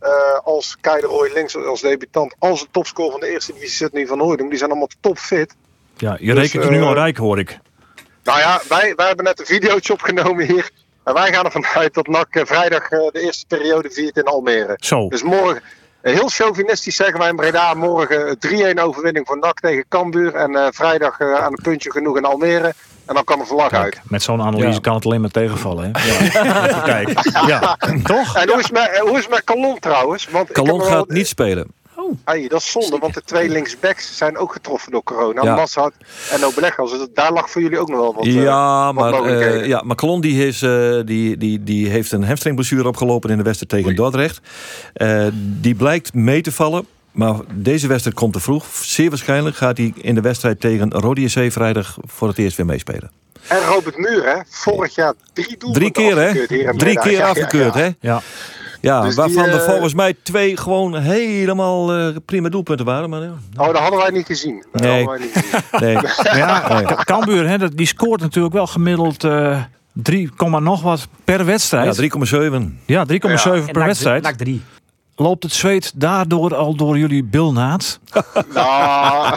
eh, 0.00 0.38
als 0.44 0.76
Kai 0.80 1.00
de 1.00 1.06
Roy 1.06 1.30
links 1.34 1.56
als 1.56 1.80
debutant... 1.80 2.34
als 2.38 2.60
de 2.60 2.66
topscorer 2.70 3.10
van 3.10 3.20
de 3.20 3.28
eerste 3.28 3.52
divisie 3.52 3.74
Sydney 3.76 4.06
van 4.06 4.20
Hooydonk. 4.20 4.48
Die 4.48 4.58
zijn 4.58 4.70
allemaal 4.70 4.88
topfit. 5.00 5.54
Ja, 5.96 6.16
je 6.20 6.34
Dus, 6.34 6.42
rekent 6.42 6.64
er 6.64 6.70
nu 6.70 6.80
eh, 6.80 6.86
al 6.86 6.94
rijk, 6.94 7.16
hoor 7.16 7.38
ik. 7.38 7.58
Nou 8.24 8.38
ja, 8.38 8.60
wij, 8.68 8.92
wij 8.96 9.06
hebben 9.06 9.24
net 9.24 9.40
een 9.40 9.46
videootje 9.46 9.92
opgenomen 9.92 10.46
hier. 10.46 10.70
En 11.04 11.14
wij 11.14 11.32
gaan 11.32 11.44
ervan 11.44 11.66
uit 11.66 11.94
dat 11.94 12.06
NAC 12.06 12.34
eh, 12.34 12.44
vrijdag 12.44 12.88
de 12.88 13.20
eerste 13.20 13.46
periode 13.46 13.90
viert 13.90 14.16
in 14.16 14.24
Almere. 14.24 14.76
Zo. 14.76 15.08
Dus 15.08 15.22
morgen, 15.22 15.62
heel 16.00 16.28
chauvinistisch 16.28 16.96
zeggen 16.96 17.18
wij 17.18 17.28
in 17.28 17.36
Breda, 17.36 17.74
morgen 17.74 18.38
3-1 18.76 18.80
overwinning 18.82 19.26
voor 19.26 19.38
NAC 19.38 19.60
tegen 19.60 19.84
Cambuur. 19.88 20.34
En 20.34 20.74
vrijdag 20.74 21.20
aan 21.20 21.52
een 21.52 21.62
puntje 21.62 21.90
genoeg 21.90 22.16
in 22.16 22.24
Almere. 22.24 22.74
En 23.06 23.14
dan 23.14 23.24
kan 23.24 23.40
er 23.40 23.46
vlag 23.46 23.72
uit. 23.72 23.90
Kijk, 23.92 24.00
met 24.08 24.22
zo'n 24.22 24.42
analyse 24.42 24.68
Ja. 24.72 24.78
kan 24.80 24.94
het 24.94 25.04
alleen 25.04 25.20
maar 25.20 25.30
tegenvallen. 25.30 25.90
Hè? 25.92 26.06
Ja. 26.08 26.64
Even 26.68 26.82
kijken. 26.82 27.46
Ja, 27.46 27.76
toch? 28.04 28.36
En 28.36 28.48
hoe 28.48 28.58
is 28.58 28.62
het 28.64 28.72
met, 28.72 28.90
eh, 28.94 29.00
hoe 29.00 29.18
is 29.18 29.26
Calon 29.44 29.78
trouwens? 29.78 30.28
Want 30.30 30.48
ik 30.48 30.54
Calon 30.54 30.78
wel- 30.78 30.88
gaat 30.88 31.08
niet 31.08 31.26
spelen. 31.26 31.78
Ai, 32.24 32.48
dat 32.48 32.60
is 32.60 32.70
zonde, 32.70 32.98
want 32.98 33.14
de 33.14 33.22
twee 33.24 33.48
linksbacks 33.48 34.16
zijn 34.16 34.36
ook 34.36 34.52
getroffen 34.52 34.92
door 34.92 35.02
corona. 35.02 35.42
Ja. 35.42 35.54
Massad 35.54 35.92
en 36.30 36.44
Obelegas. 36.44 36.90
Dus 36.90 37.06
daar 37.14 37.32
lag 37.32 37.50
voor 37.50 37.62
jullie 37.62 37.78
ook 37.78 37.88
nog 37.88 37.98
wel 38.00 38.14
wat. 38.14 38.24
eh, 38.26 38.42
ja, 38.42 38.92
wat 38.94 39.10
maar, 39.20 39.24
eh, 39.24 39.66
ja, 39.66 39.82
maar 39.84 39.96
Calon 39.96 40.20
die, 40.20 40.46
is, 40.46 40.62
eh, 40.62 41.00
die, 41.04 41.36
die, 41.36 41.62
die 41.62 41.88
heeft 41.88 42.12
een 42.12 42.24
hamstringblessure 42.24 42.88
opgelopen 42.88 43.30
in 43.30 43.36
de 43.36 43.42
wedstrijd 43.42 43.82
tegen 43.82 43.96
Dordrecht. 43.96 44.40
Eh, 44.92 45.26
die 45.34 45.74
blijkt 45.74 46.14
mee 46.14 46.40
te 46.40 46.52
vallen. 46.52 46.86
Maar 47.12 47.34
deze 47.54 47.86
wedstrijd 47.86 48.16
komt 48.16 48.32
te 48.32 48.40
vroeg. 48.40 48.64
Zeer 48.82 49.08
waarschijnlijk 49.08 49.56
gaat 49.56 49.76
hij 49.76 49.92
in 49.96 50.14
de 50.14 50.20
wedstrijd 50.20 50.60
tegen 50.60 50.90
Rode 50.90 51.20
JC 51.20 51.52
vrijdag 51.52 51.96
voor 52.04 52.28
het 52.28 52.38
eerst 52.38 52.56
weer 52.56 52.66
meespelen. 52.66 53.10
En 53.48 53.58
Robert 53.66 53.96
Muur, 53.98 54.24
hè? 54.24 54.40
Vorig 54.48 54.94
jaar 54.94 55.12
drie 55.32 55.56
doelpunten 55.58 55.72
Drie 55.72 55.90
keer, 55.90 56.16
hè? 56.18 56.32
Drie 56.76 56.98
keer 56.98 57.12
Ja, 57.12 57.18
ja, 57.18 57.28
afgekeurd, 57.28 57.74
ja. 57.74 57.80
hè? 57.80 57.88
Ja. 58.00 58.20
Ja, 58.80 59.00
Dus 59.00 59.08
die, 59.14 59.24
waarvan 59.24 59.44
er 59.44 59.60
eh, 59.60 59.68
volgens 59.68 59.94
mij 59.94 60.14
twee 60.22 60.56
gewoon 60.56 60.96
helemaal 60.96 61.92
eh, 61.96 62.16
prima 62.24 62.48
doelpunten 62.48 62.86
waren. 62.86 63.10
Maar 63.10 63.22
ja, 63.22 63.32
Oh, 63.56 63.66
dat 63.66 63.76
hadden 63.78 63.98
wij 64.00 64.10
niet 64.10 64.26
gezien. 64.26 64.64
Dat 64.72 64.80
Nee. 64.82 65.04
hadden 65.04 65.18
wij 65.18 65.26
niet 65.26 65.44
gezien. 65.44 65.60
nee. 66.32 66.38
Ja, 66.42 66.82
K- 66.82 67.04
Cambuur, 67.04 67.48
hè, 67.48 67.58
dat- 67.58 67.76
die 67.76 67.86
scoort 67.86 68.20
natuurlijk 68.20 68.54
wel 68.54 68.66
gemiddeld 68.66 69.24
eh 69.24 69.62
3, 69.92 70.30
nog 70.60 70.82
wat 70.82 71.08
per 71.24 71.44
wedstrijd. 71.44 71.96
Ja, 71.96 72.02
3,7. 72.60 72.80
Ja, 72.86 73.04
3,7 73.04 73.70
per 73.72 73.84
wedstrijd. 73.84 74.22
Nak 74.22 74.34
3. 74.34 74.62
Loopt 75.20 75.42
het 75.42 75.52
zweet 75.52 75.92
daardoor 75.94 76.54
al 76.54 76.74
door 76.74 76.98
jullie 76.98 77.24
bilnaad? 77.24 77.98
Nou, 78.54 79.36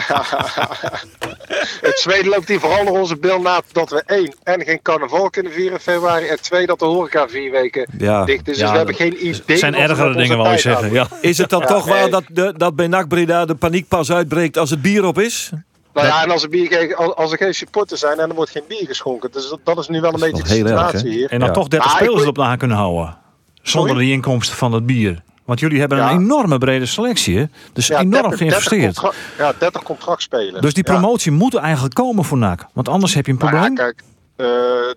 het 1.80 1.96
tweede 1.96 2.28
loopt 2.28 2.48
hier 2.48 2.60
vooral 2.60 2.84
door 2.84 2.98
onze 2.98 3.16
bil 3.16 3.40
na 3.40 3.60
dat 3.72 3.90
we 3.90 4.02
één 4.06 4.34
en 4.42 4.62
geen 4.64 4.82
carnaval 4.82 5.30
kunnen 5.30 5.52
vieren 5.52 5.72
in 5.72 5.78
februari. 5.80 6.26
En 6.26 6.42
twee 6.42 6.66
dat 6.66 6.78
de 6.78 6.84
horeca 6.84 7.28
vier 7.28 7.50
weken 7.50 7.88
Ja. 7.98 8.24
dicht 8.24 8.48
is. 8.48 8.56
Ja, 8.56 8.62
dus 8.62 8.70
we 8.70 8.76
hebben 8.76 8.94
geen 8.94 9.26
idee. 9.26 9.42
Het 9.46 9.58
zijn 9.58 9.74
ergere 9.74 10.14
dingen, 10.16 10.36
wou 10.36 10.50
je 10.54 10.60
tijd 10.60 10.60
zeggen. 10.60 10.92
Ja. 10.92 11.06
Is 11.20 11.38
het 11.38 11.50
dan 11.50 11.60
Ja, 11.60 11.66
toch 11.66 11.86
waar 11.86 12.10
dat, 12.10 12.24
de, 12.28 12.54
dat 12.56 12.76
bij 12.76 12.86
NAC 12.86 13.08
Breda 13.08 13.44
de 13.44 13.54
paniek 13.54 13.88
pas 13.88 14.12
uitbreekt 14.12 14.56
als 14.58 14.70
het 14.70 14.82
bier 14.82 15.04
op 15.04 15.18
is? 15.18 15.50
Nou 15.94 16.06
ja, 16.06 16.22
en 16.22 16.30
als 16.30 16.42
er, 16.42 16.48
bier, 16.48 16.66
geen- 16.66 16.94
als- 16.94 17.32
er 17.32 17.38
geen 17.38 17.54
supporters 17.54 18.00
zijn 18.00 18.18
en 18.18 18.28
er 18.28 18.34
wordt 18.34 18.50
geen 18.50 18.64
bier 18.68 18.86
geschonken. 18.86 19.30
Dus 19.32 19.54
dat, 19.64 19.78
is 19.78 19.88
nu 19.88 20.00
wel 20.00 20.12
een 20.14 20.20
Dat 20.20 20.30
beetje 20.30 20.62
de 20.64 20.70
erg, 20.70 20.90
situatie 20.90 21.10
hier. 21.10 21.30
En 21.30 21.38
dan 21.38 21.48
Ja. 21.48 21.54
toch 21.54 21.68
30 21.68 21.88
Maar 21.88 21.98
ik 22.00 22.04
spelers 22.04 22.22
erop 22.22 22.36
na 22.36 22.56
kunnen 22.56 22.76
houden. 22.76 23.16
Zonder 23.62 23.90
Sorry? 23.90 24.04
die 24.04 24.14
inkomsten 24.14 24.56
van 24.56 24.72
het 24.72 24.86
bier. 24.86 25.22
Want 25.44 25.60
jullie 25.60 25.80
hebben 25.80 25.98
Ja. 25.98 26.10
een 26.10 26.18
enorme 26.20 26.58
brede 26.58 26.86
selectie. 26.86 27.48
Dus 27.72 27.86
Ja, 27.86 27.98
enorm 28.00 28.12
30 28.22 28.38
geïnvesteerd. 28.38 29.00
contra- 29.00 29.18
ja, 29.38 29.52
30 29.58 29.82
contractspelers. 29.82 30.60
Dus 30.60 30.74
die 30.74 30.84
Ja. 30.86 30.92
promotie 30.92 31.32
moet 31.32 31.54
eigenlijk 31.54 31.94
komen 31.94 32.24
voor 32.24 32.38
NAC. 32.38 32.66
Want 32.72 32.88
anders 32.88 33.14
heb 33.14 33.26
je 33.26 33.32
een 33.32 33.38
Nou 33.38 33.50
ja, 33.54 33.58
probleem. 33.60 33.76
kijk, 33.84 34.02
eh, 34.36 34.46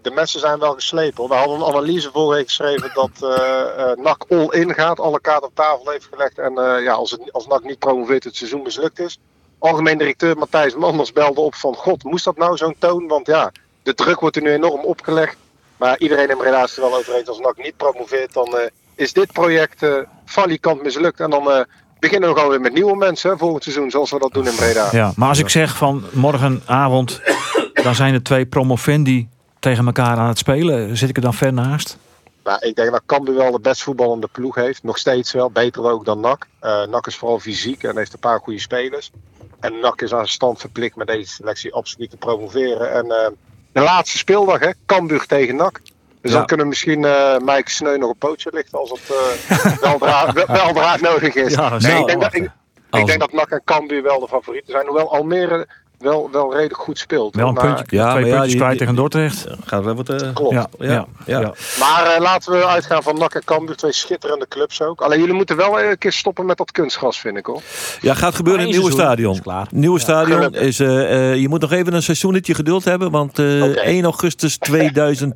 de 0.01 0.12
mensen 0.13 0.39
zijn 0.39 0.60
wel 0.60 0.73
geslepen. 0.73 1.17
hoor. 1.17 1.29
We 1.29 1.36
hadden 1.36 1.55
een 1.60 1.65
analyse 1.65 2.10
vorige 2.13 2.36
week 2.38 2.47
geschreven 2.47 2.91
dat 2.93 3.10
eh 3.21 3.91
eh, 3.91 3.97
NAC 3.97 4.25
all-in 4.29 4.73
gaat. 4.73 4.99
Alle 4.99 5.21
kaarten 5.21 5.47
op 5.47 5.55
tafel 5.55 5.89
heeft 5.91 6.07
gelegd. 6.12 6.38
En 6.39 6.53
ja, 6.83 6.93
als, 6.93 7.12
het, 7.12 7.31
als 7.33 7.47
NAC 7.47 7.63
niet 7.63 7.79
promoveert, 7.79 8.23
het 8.23 8.36
seizoen 8.36 8.62
mislukt 8.62 8.99
is. 8.99 9.17
Algemeen 9.60 9.97
directeur 9.97 10.38
Matthijs 10.38 10.75
Manders 10.75 11.12
belde 11.13 11.41
op 11.41 11.55
van... 11.55 11.75
God, 11.75 12.03
moest 12.03 12.25
dat 12.25 12.38
nou 12.38 12.57
zo'n 12.57 12.75
toon? 12.79 13.07
Want 13.07 13.27
ja, 13.27 13.51
de 13.83 13.93
druk 13.93 14.19
wordt 14.19 14.36
er 14.36 14.41
nu 14.41 14.51
enorm 14.51 14.81
opgelegd. 14.83 15.36
Maar 15.77 15.99
iedereen 15.99 16.29
in 16.29 16.38
Breda 16.38 16.63
is 16.63 16.75
er 16.77 16.81
wel 16.81 16.95
over 16.95 17.15
eens. 17.15 17.27
Als 17.27 17.39
NAC 17.39 17.57
niet 17.57 17.77
promoveert, 17.77 18.33
dan 18.33 18.55
is 18.97 19.13
dit 19.13 19.31
project 19.31 19.83
eh 19.83 19.95
valikant 20.25 20.83
mislukt. 20.83 21.19
En 21.19 21.29
dan 21.29 21.51
eh, 21.51 21.60
beginnen 21.99 22.29
we 22.29 22.36
gewoon 22.36 22.49
weer 22.49 22.62
met 22.62 22.73
nieuwe 22.73 22.95
mensen 22.95 23.29
hè, 23.29 23.38
volgend 23.38 23.63
seizoen. 23.63 23.91
Zoals 23.91 24.12
we 24.12 24.19
dat 24.19 24.33
doen 24.33 24.47
in 24.47 24.55
Breda. 24.55 24.89
Ja, 24.91 25.12
maar 25.15 25.29
als 25.29 25.39
ik 25.39 25.49
zeg 25.49 25.77
van 25.77 26.03
morgenavond, 26.13 27.21
dan 27.83 27.95
zijn 27.95 28.13
er 28.13 28.23
twee 28.23 28.45
promovendi 28.45 29.27
tegen 29.60 29.86
elkaar 29.86 30.17
aan 30.17 30.27
het 30.27 30.38
spelen. 30.38 30.97
Zit 30.97 31.10
ik 31.10 31.15
er 31.15 31.21
dan 31.21 31.33
ver 31.33 31.53
naast? 31.53 31.97
Nou, 32.43 32.60
ik 32.62 32.75
denk 32.75 32.91
dat 32.91 33.01
Cambuur 33.05 33.36
wel 33.36 33.51
de 33.51 33.60
best 33.60 33.83
voetballende 33.83 34.27
ploeg 34.31 34.55
heeft. 34.55 34.83
Nog 34.83 34.97
steeds 34.97 35.31
wel. 35.31 35.51
Beter 35.51 35.91
ook 35.91 36.05
dan 36.05 36.19
NAC. 36.19 36.47
Eh 36.60 36.86
NAC 36.86 37.07
is 37.07 37.15
vooral 37.15 37.39
fysiek 37.39 37.83
en 37.83 37.97
heeft 37.97 38.13
een 38.13 38.19
paar 38.19 38.39
goede 38.39 38.60
spelers. 38.60 39.12
En 39.60 39.79
NAC 39.79 40.01
is 40.01 40.12
aan 40.12 40.17
zijn 40.17 40.27
stand 40.27 40.60
verplicht 40.60 40.95
met 40.95 41.07
deze 41.07 41.31
selectie 41.31 41.73
absoluut 41.73 42.10
te 42.10 42.17
promoveren. 42.17 42.93
En 42.93 43.12
eh, 43.12 43.29
de 43.71 43.81
laatste 43.81 44.17
speeldag, 44.17 44.60
hè, 44.60 44.69
Cambuur 44.86 45.25
tegen 45.25 45.55
NAC. 45.55 45.81
Dus 46.28 46.36
Ja. 46.36 46.42
dan 46.42 46.48
kunnen 46.48 46.68
misschien 46.68 47.06
eh 47.06 47.38
Mike 47.38 47.72
Sneu 47.72 47.98
nog 47.98 48.10
een 48.10 48.18
pootje 48.18 48.50
lichten 48.54 48.80
als 48.80 48.90
het 48.90 49.00
eh 49.10 49.78
weldra, 49.82 50.32
wel- 50.34 50.46
weldra 50.48 50.96
nodig 51.02 51.36
is. 51.36 51.54
Ja, 51.54 51.70
nee, 51.78 52.00
ik 52.00 52.08
denk 52.08 52.22
dat, 52.22 52.34
ik, 52.34 52.50
ik 52.92 53.06
denk 53.06 53.20
dat 53.20 53.32
NAC 53.34 53.50
en 53.50 53.62
Cambuur 53.66 54.04
wel 54.04 54.20
de 54.20 54.28
favorieten 54.28 54.72
zijn. 54.72 54.86
Hoewel 54.86 55.12
Almere 55.13 55.68
wel, 55.99 56.29
wel 56.31 56.51
redelijk 56.53 56.77
goed 56.79 56.97
speelt. 56.97 57.36
Wel 57.36 57.47
een 57.47 57.53
Maar- 57.53 57.75
puntje, 57.75 57.95
Ja, 57.97 58.12
twee 58.12 58.23
ja, 58.25 58.29
puntjes 58.31 58.51
die- 58.51 58.62
kwijt 58.62 58.77
tegen 58.77 58.95
Dordrecht. 58.95 59.45
Gaat 59.65 59.83
wel 59.83 59.95
wat... 59.95 60.10
eh, 60.10 60.33
Klopt. 60.33 60.53
Ja, 60.53 60.67
ja, 60.79 61.07
ja. 61.25 61.39
ja. 61.39 61.53
Maar 61.79 62.05
eh, 62.15 62.21
laten 62.21 62.51
we 62.51 62.65
uitgaan 62.67 63.03
van 63.03 63.17
NAC 63.17 63.33
en 63.33 63.43
Cambuur, 63.43 63.75
twee 63.75 63.93
schitterende 63.93 64.47
clubs 64.47 64.81
ook. 64.81 65.01
Alleen 65.01 65.19
jullie 65.19 65.33
moeten 65.33 65.55
wel 65.55 65.81
een 65.81 65.97
keer 65.97 66.12
stoppen 66.12 66.45
met 66.45 66.57
dat 66.57 66.71
kunstgras, 66.71 67.19
vind 67.19 67.38
ik 67.38 67.45
hoor. 67.45 67.62
Ja, 68.01 68.13
gaat 68.13 68.36
gebeuren 68.36 68.62
in 68.62 68.67
het 68.67 68.77
nieuwe 68.77 68.93
stadion. 68.93 69.33
is 69.33 69.41
klaar. 69.41 69.67
Nieuwe 69.71 69.99
stadion 69.99 70.53
is. 70.53 70.79
eh, 70.79 71.31
eh, 71.31 71.41
je 71.41 71.49
moet 71.49 71.62
nog 71.62 71.71
even 71.71 71.93
een 71.93 72.03
seizoenetje 72.03 72.53
geduld 72.53 72.83
hebben. 72.83 73.12
Want 73.12 73.39
eh, 73.39 73.63
Oké. 73.63 73.79
1 73.79 74.03
augustus 74.03 74.57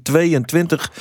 2022 0.01 0.91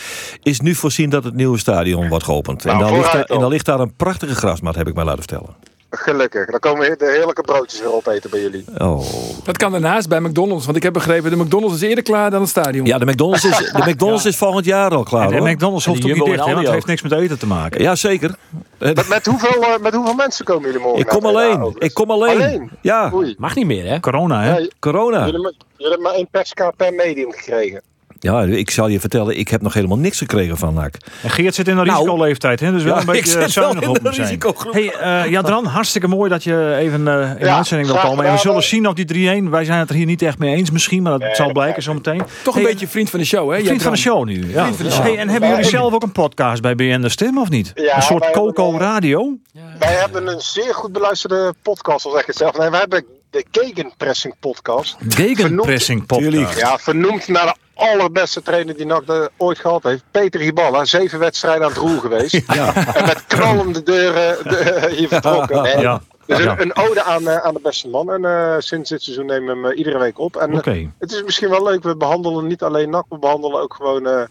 is 0.43 0.61
nu 0.61 0.75
voorzien 0.75 1.11
dat 1.11 1.25
het 1.25 1.35
nieuwe 1.35 1.59
stadion 1.59 2.09
wordt 2.09 2.25
geopend. 2.25 2.65
Nou, 2.65 2.77
en, 2.79 2.85
dan 2.85 2.93
ligt 2.97 3.13
daar, 3.13 3.21
en 3.21 3.27
dan 3.29 3.41
dan. 3.41 3.51
ligt 3.51 3.67
daar 3.67 3.81
een 3.81 3.95
prachtige 3.97 4.35
grasmat, 4.35 4.75
heb 4.75 4.89
ik 4.89 4.95
mij 4.95 5.05
laten 5.05 5.19
vertellen. 5.19 5.55
Gelukkig. 5.91 6.47
Dan 6.47 6.61
komen 6.61 6.99
de 6.99 7.11
heerlijke 7.11 7.43
broodjes 7.43 7.81
weer 7.81 7.93
opeten 7.93 8.31
bij 8.31 8.41
jullie. 8.41 8.65
Oh. 8.79 9.05
Dat 9.45 9.57
kan 9.57 9.73
daarnaast 9.73 10.09
bij 10.09 10.21
McDonald's. 10.21 10.65
Want 10.65 10.77
ik 10.77 10.83
heb 10.83 10.93
begrepen, 10.93 11.31
de 11.31 11.37
McDonald's 11.37 11.75
is 11.75 11.83
eerder 11.89 12.05
klaar 12.05 12.31
dan 12.31 12.41
het 12.41 12.51
stadion. 12.51 12.87
Ja, 12.87 12.99
de 12.99 13.05
McDonald's 13.07 13.45
is, 13.45 13.57
de 13.57 13.83
McDonald's 13.91 14.25
is 14.25 14.37
volgend 14.37 14.65
jaar 14.65 14.91
al 14.91 15.03
klaar. 15.03 15.31
En, 15.31 15.39
hoor. 15.39 15.51
McDonald's 15.51 15.85
hoeft 15.85 16.05
ook 16.05 16.13
niet 16.15 16.25
dicht, 16.25 16.45
want 16.45 16.59
het 16.59 16.71
heeft 16.71 16.87
niks 16.87 17.03
met 17.03 17.13
eten 17.13 17.39
te 17.39 17.47
maken. 17.47 17.83
Ja, 17.83 17.95
zeker. 17.95 18.35
Met, 18.79 19.09
met, 19.09 19.27
hoeveel, 19.27 19.63
eh, 19.63 19.79
met 19.81 19.95
hoeveel 19.95 20.15
mensen 20.15 20.45
komen 20.45 20.65
jullie 20.65 20.81
morgen? 20.81 21.01
ik 21.01 21.07
kom 21.07 21.25
alleen. 21.27 21.75
Ik 21.79 21.95
kom 21.95 22.11
alleen. 22.11 22.43
Alleen? 22.43 22.71
Ja, 22.81 23.11
Oei. 23.15 23.35
Mag 23.39 23.55
niet 23.55 23.67
meer, 23.67 23.87
hè? 23.89 24.01
Corona, 24.01 24.43
hè? 24.43 24.57
Ja, 24.57 24.69
corona. 24.79 25.19
jullie, 25.19 25.33
hebben- 25.33 25.55
jullie 25.77 25.93
hebben 25.93 26.03
maar 26.03 26.13
één 26.15 26.29
perskaart 26.31 26.77
per 26.77 26.95
medium 26.95 27.33
gekregen. 27.33 27.83
Ja, 28.23 28.43
ik 28.43 28.71
zal 28.71 28.89
je 28.89 29.01
vertellen, 29.01 29.39
ik 29.39 29.49
heb 29.49 29.63
nog 29.63 29.75
helemaal 29.75 29.99
niks 29.99 30.19
gekregen 30.19 30.57
van 30.57 30.75
NAC. 30.75 30.95
En 31.23 31.31
Geert 31.31 31.55
zit 31.55 31.69
in 31.69 31.77
een 31.79 31.87
Nou, 31.87 31.99
risicoleeftijd, 31.99 32.61
hè? 32.61 32.73
Dus 32.73 32.83
wel 32.83 32.95
ja, 32.95 33.01
een 33.01 33.07
ik 33.15 33.23
beetje 33.25 33.49
zuinig 33.49 33.83
in 33.83 33.89
op 33.89 33.95
de 33.95 34.01
hem 34.03 34.13
zijn. 34.13 34.27
risicogroep. 34.27 34.73
Hey, 34.73 34.93
eh 34.93 35.31
Jadran, 35.31 35.65
hartstikke 35.65 36.09
mooi 36.09 36.31
dat 36.31 36.45
je 36.45 36.75
even 36.77 37.09
eh, 37.09 37.31
in 37.31 37.37
de 37.39 37.45
Ja, 37.45 37.57
uitzending 37.57 37.91
wil 37.91 38.01
komen. 38.01 38.25
En 38.25 38.33
we 38.33 38.39
zullen 38.39 38.63
zien 38.63 38.87
of 38.89 38.95
die 38.95 39.43
3-1, 39.43 39.49
wij 39.51 39.65
zijn 39.65 39.79
het 39.79 39.89
er 39.89 39.95
hier 39.95 40.07
niet 40.07 40.23
echt 40.23 40.39
mee 40.39 40.55
eens 40.57 40.71
misschien, 40.71 41.03
maar 41.03 41.13
dat 41.13 41.21
Nee, 41.21 41.35
zal 41.35 41.53
blijken 41.53 41.83
zometeen. 41.83 42.23
Toch 42.43 42.55
een 42.55 42.63
Hey, 42.63 42.71
beetje 42.71 42.89
vriend 42.89 43.11
van 43.11 43.19
de 43.19 43.25
show, 43.25 43.53
hè? 43.53 43.65
Vriend 43.65 43.83
van 43.83 43.93
de 43.93 43.99
show 43.99 44.25
nu. 44.25 44.51
Ja. 44.53 44.63
Vriend 44.63 44.77
van 44.77 44.85
de 44.85 44.93
show. 44.93 45.03
Hey, 45.03 45.17
en 45.17 45.29
hebben 45.29 45.49
jullie 45.49 45.65
zelf 45.65 45.93
ook 45.95 46.03
een 46.03 46.13
podcast 46.13 46.63
bij 46.63 46.75
BN 46.75 47.01
De 47.01 47.09
Stem 47.09 47.39
of 47.39 47.49
niet? 47.51 47.73
Ja, 47.75 47.97
een 47.97 48.03
soort 48.03 48.31
Coco 48.31 48.79
Radio? 48.79 49.37
Wij 49.79 49.93
hebben 49.93 50.27
een 50.27 50.41
zeer 50.41 50.75
goed 50.75 50.93
beluisterde 50.93 51.55
podcast, 51.63 52.05
al 52.05 52.11
zeg 52.11 52.21
ik 52.21 52.27
het 52.27 52.37
zelf. 52.37 52.59
Nee, 52.59 52.71
wij 52.71 52.81
hebben 52.81 53.05
de 53.31 53.45
Gegenpressing 53.51 54.35
podcast. 54.41 54.97
Gegenpressing 55.09 56.07
podcast. 56.07 56.59
Ja, 56.59 56.79
vernoemd 56.79 57.29
naar 57.29 57.47
de 57.47 57.55
allerbeste 57.75 58.43
trainer 58.43 58.77
die 58.77 58.87
NAC 58.87 59.07
de- 59.07 59.31
ooit 59.37 59.59
gehad 59.59 59.83
heeft. 59.83 60.03
Peter 60.11 60.41
Hiballa, 60.41 60.85
zeven 60.85 61.19
wedstrijden 61.19 61.63
aan 61.65 61.69
het 61.71 61.79
roer 61.79 62.01
geweest. 62.01 62.35
En 62.95 63.05
met 63.07 63.25
knallende 63.27 63.83
deuren 63.83 64.45
de, 64.49 64.91
hier 64.97 65.09
vertrokken. 65.09 65.63
Nee, 65.63 65.79
Ja. 65.79 66.01
Dus 66.27 66.39
Ja. 66.39 66.51
een, 66.53 66.61
een 66.61 66.77
ode 66.77 67.03
aan, 67.03 67.29
eh, 67.29 67.37
aan 67.37 67.55
de 67.55 67.61
beste 67.63 67.89
man. 67.89 68.13
En 68.13 68.25
eh, 68.25 68.55
sinds 68.59 68.91
dit 68.91 69.03
seizoen 69.03 69.27
nemen 69.27 69.47
we 69.47 69.63
hem 69.63 69.71
eh, 69.73 69.79
iedere 69.79 69.99
week 69.99 70.19
op. 70.19 70.37
En 70.37 70.51
eh, 70.51 70.57
Oké. 70.59 70.91
het 70.99 71.13
is 71.13 71.23
misschien 71.23 71.49
wel 71.51 71.63
leuk. 71.65 71.83
We 71.83 71.97
behandelen 71.97 72.47
niet 72.47 72.63
alleen 72.63 72.91
NAC, 72.91 73.05
we 73.09 73.19
behandelen 73.19 73.61
ook 73.61 73.75
gewoon... 73.75 74.07
eh, 74.07 74.23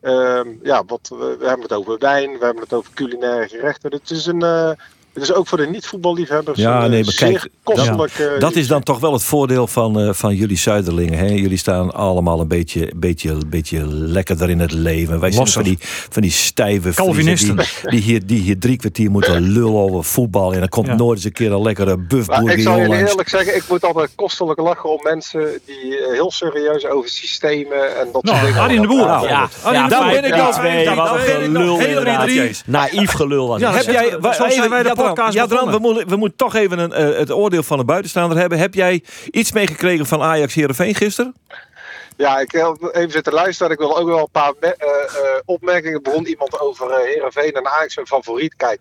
ehm, 0.00 0.48
ja, 0.62 0.82
wat, 0.86 1.08
we, 1.08 1.36
we 1.38 1.46
hebben 1.46 1.62
het 1.62 1.72
over 1.72 1.98
wijn, 1.98 2.38
we 2.38 2.44
hebben 2.44 2.62
het 2.62 2.72
over 2.72 2.92
culinaire 2.94 3.48
gerechten. 3.48 3.90
Het 3.92 4.10
is, 4.10 4.26
een, 4.26 4.42
eh, 4.42 4.70
het 5.20 5.28
is 5.28 5.34
ook 5.34 5.48
voor 5.48 5.58
de 5.58 5.66
niet-voetballiefhebbers 5.66 6.58
Ja, 6.58 6.84
een 6.84 6.90
nee, 6.90 6.98
eh, 7.00 7.04
maar 7.04 7.14
zeer 7.14 7.28
kijk, 7.40 7.48
kostelijk... 7.62 8.12
eh, 8.18 8.40
Dat 8.40 8.56
is 8.56 8.66
dan 8.68 8.82
toch 8.82 8.98
wel 8.98 9.12
het 9.12 9.22
voordeel 9.22 9.66
van, 9.66 10.00
eh, 10.00 10.12
van 10.12 10.34
jullie 10.34 10.56
Zuiderlingen. 10.56 11.18
Hè? 11.18 11.26
Jullie 11.26 11.56
staan 11.56 11.94
allemaal 11.94 12.40
een 12.40 12.48
beetje, 12.48 12.92
beetje, 12.96 13.36
beetje 13.46 13.86
lekkerder 13.86 14.50
in 14.50 14.60
het 14.60 14.72
leven. 14.72 15.20
Wij 15.20 15.30
zijn 15.32 15.46
van 15.46 15.62
die, 15.62 15.78
van 16.10 16.22
die 16.22 16.30
stijve 16.30 16.90
Calvinisten. 16.94 17.56
Die, 17.56 17.66
die, 17.90 18.00
hier, 18.00 18.26
die 18.26 18.40
hier 18.40 18.58
drie 18.58 18.76
kwartier 18.76 19.10
moeten 19.10 19.40
lullen 19.52 19.74
over 19.74 20.04
voetbal. 20.04 20.52
En 20.52 20.58
dan 20.58 20.68
komt 20.68 20.86
Ja. 20.86 20.94
nooit 20.94 21.16
eens 21.16 21.24
een 21.24 21.32
keer 21.32 21.52
een 21.52 21.62
lekkere 21.62 21.96
buff 21.98 22.26
Maar 22.28 22.42
ik 22.42 22.60
zal 22.60 22.76
jullie 22.76 22.88
langs. 22.88 23.10
eerlijk 23.10 23.28
zeggen, 23.28 23.56
ik 23.56 23.64
moet 23.68 23.84
altijd 23.84 24.10
kostelijk 24.14 24.60
lachen 24.60 24.90
om 24.90 25.00
mensen 25.02 25.60
die 25.66 25.98
eh, 25.98 26.12
heel 26.12 26.30
serieus 26.30 26.86
over 26.86 27.10
systemen 27.10 27.96
en 27.98 28.04
dat 28.12 28.12
soort 28.12 28.24
Nou, 28.24 28.46
dingen. 28.46 28.60
Arjen 28.60 28.82
de 28.82 28.88
Boer. 28.88 28.98
Ja, 29.06 29.22
Ja, 29.28 29.48
Arjen 29.62 29.80
ja, 29.80 29.88
de 29.88 29.94
daar 29.94 30.10
ben 30.10 30.24
ik 30.24 30.32
al. 30.34 30.52
twee, 30.52 30.94
wat 30.94 31.14
een 31.14 31.24
drie, 31.24 31.48
lul 31.48 31.76
drie, 31.76 31.88
inderdaad, 31.88 32.22
drie. 32.22 32.34
Jezus. 32.36 32.62
Naïef 32.66 33.10
gelul 33.10 33.48
was 33.48 33.60
Heb 33.60 33.84
jij, 33.84 34.20
wij 34.20 34.82
Jadran, 35.16 35.48
podcast 35.48 35.70
we, 35.72 35.78
moeten, 35.78 36.08
we 36.08 36.16
moeten 36.16 36.38
toch 36.38 36.54
even 36.54 36.78
een, 36.78 36.92
eh, 36.92 37.18
het 37.18 37.30
oordeel 37.32 37.62
van 37.62 37.78
de 37.78 37.84
buitenstaander 37.84 38.38
hebben. 38.38 38.58
Heb 38.58 38.74
jij 38.74 39.02
iets 39.30 39.52
meegekregen 39.52 40.06
van 40.06 40.22
Ajax 40.22 40.54
Heerenveen 40.54 40.94
gisteren? 40.94 41.34
Ja, 42.16 42.38
ik 42.40 42.52
heb 42.52 42.90
even 42.92 43.10
zitten 43.10 43.32
luisteren. 43.32 43.72
Ik 43.72 43.78
wil 43.78 43.98
ook 43.98 44.06
wel 44.08 44.18
een 44.18 44.28
paar 44.32 44.52
me- 44.60 44.74
eh, 44.78 44.88
eh, 44.88 45.40
opmerkingen. 45.44 46.02
Begon 46.02 46.26
iemand 46.26 46.60
over 46.60 46.96
Heerenveen 47.04 47.52
en 47.52 47.66
Ajax 47.66 47.96
een 47.96 48.06
favoriet. 48.06 48.54
Kijk, 48.56 48.78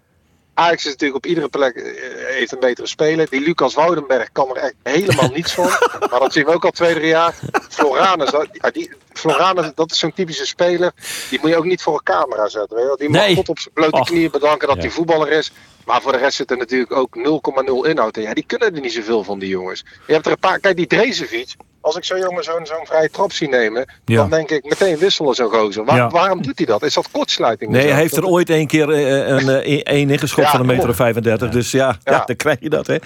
Ajax 0.53 0.85
is 0.85 0.91
natuurlijk 0.91 1.17
op 1.17 1.25
iedere 1.25 1.47
plek 1.49 1.95
heeft 2.17 2.51
een 2.51 2.59
betere 2.59 2.87
speler. 2.87 3.29
Die 3.29 3.41
Lucas 3.41 3.73
Woudenberg 3.73 4.31
kan 4.31 4.49
er 4.49 4.55
echt 4.63 4.73
helemaal 4.83 5.29
niets 5.33 5.53
van. 5.53 5.69
Maar 6.11 6.19
dat 6.19 6.33
zien 6.33 6.45
we 6.45 6.53
ook 6.53 6.65
al 6.65 6.71
twee, 6.71 6.93
drie 6.93 7.07
jaar. 7.07 7.35
Floranus, 7.69 8.31
dat, 8.31 8.47
ja, 8.51 8.69
die, 8.71 8.91
Floranus, 9.13 9.71
dat 9.75 9.91
is 9.91 9.99
zo'n 9.99 10.13
typische 10.13 10.45
speler. 10.45 10.91
Die 11.29 11.39
moet 11.41 11.49
je 11.49 11.57
ook 11.57 11.65
niet 11.65 11.81
voor 11.81 11.93
een 11.93 12.03
camera 12.03 12.47
zetten. 12.47 12.77
Weet 12.77 12.85
je. 12.89 12.95
Die 12.97 13.09
mag 13.09 13.21
Nee. 13.21 13.35
God 13.35 13.49
op 13.49 13.59
zijn 13.59 13.73
blote 13.73 14.01
knieën 14.03 14.31
bedanken 14.31 14.67
dat 14.67 14.75
Ja. 14.77 14.81
hij 14.81 14.91
voetballer 14.91 15.31
is. 15.31 15.51
Maar 15.87 16.01
voor 16.01 16.11
de 16.11 16.17
rest 16.17 16.37
zit 16.37 16.51
er 16.51 16.57
natuurlijk 16.57 16.91
ook 16.91 17.17
0,0 17.17 17.89
inhoud 17.89 18.17
in. 18.17 18.23
Ja, 18.23 18.33
die 18.33 18.45
kunnen 18.45 18.75
er 18.75 18.81
niet 18.81 18.93
zoveel 18.93 19.23
van, 19.23 19.39
die 19.39 19.49
jongens. 19.49 19.85
Je 20.07 20.13
hebt 20.13 20.25
er 20.25 20.31
een 20.31 20.39
paar. 20.39 20.59
Kijk, 20.59 20.75
die 20.75 20.87
Drezefiets. 20.87 21.55
Als 21.81 21.95
ik 21.95 22.03
zo'n 22.05 22.19
jongen 22.19 22.43
zo'n 22.43 22.59
zo'n 22.65 22.85
vrije 22.85 23.09
trap 23.09 23.31
zie 23.31 23.49
nemen, 23.49 23.89
Ja. 24.05 24.15
dan 24.17 24.29
denk 24.29 24.49
ik 24.49 24.63
meteen 24.63 24.97
wisselen 24.97 25.33
zo'n 25.35 25.49
gozer. 25.49 25.85
Waar- 25.85 25.95
Ja. 25.95 26.09
Waarom 26.09 26.41
doet 26.41 26.57
hij 26.57 26.65
dat? 26.65 26.83
Is 26.83 26.93
dat 26.93 27.11
kortsluiting? 27.11 27.71
Nee, 27.71 27.81
zo? 27.81 27.87
hij 27.87 27.97
heeft 27.99 28.15
er 28.15 28.21
Dat- 28.21 28.29
ooit 28.29 28.49
een 28.49 28.67
keer 28.67 28.89
eh, 28.91 29.27
een, 29.27 29.49
eh, 29.49 29.81
één 29.83 30.09
ingeschopt 30.09 30.45
Ja, 30.45 30.51
van 30.51 30.59
een 30.59 30.65
meter 30.65 30.89
of 30.89 30.95
35. 30.95 31.49
Dus 31.49 31.71
ja, 31.71 31.95
ja. 32.03 32.11
Ja. 32.13 32.23
dan 32.25 32.35
krijg 32.35 32.57
je 32.59 32.69
dat, 32.69 32.87
hè? 32.87 32.93
Ja, 32.93 32.99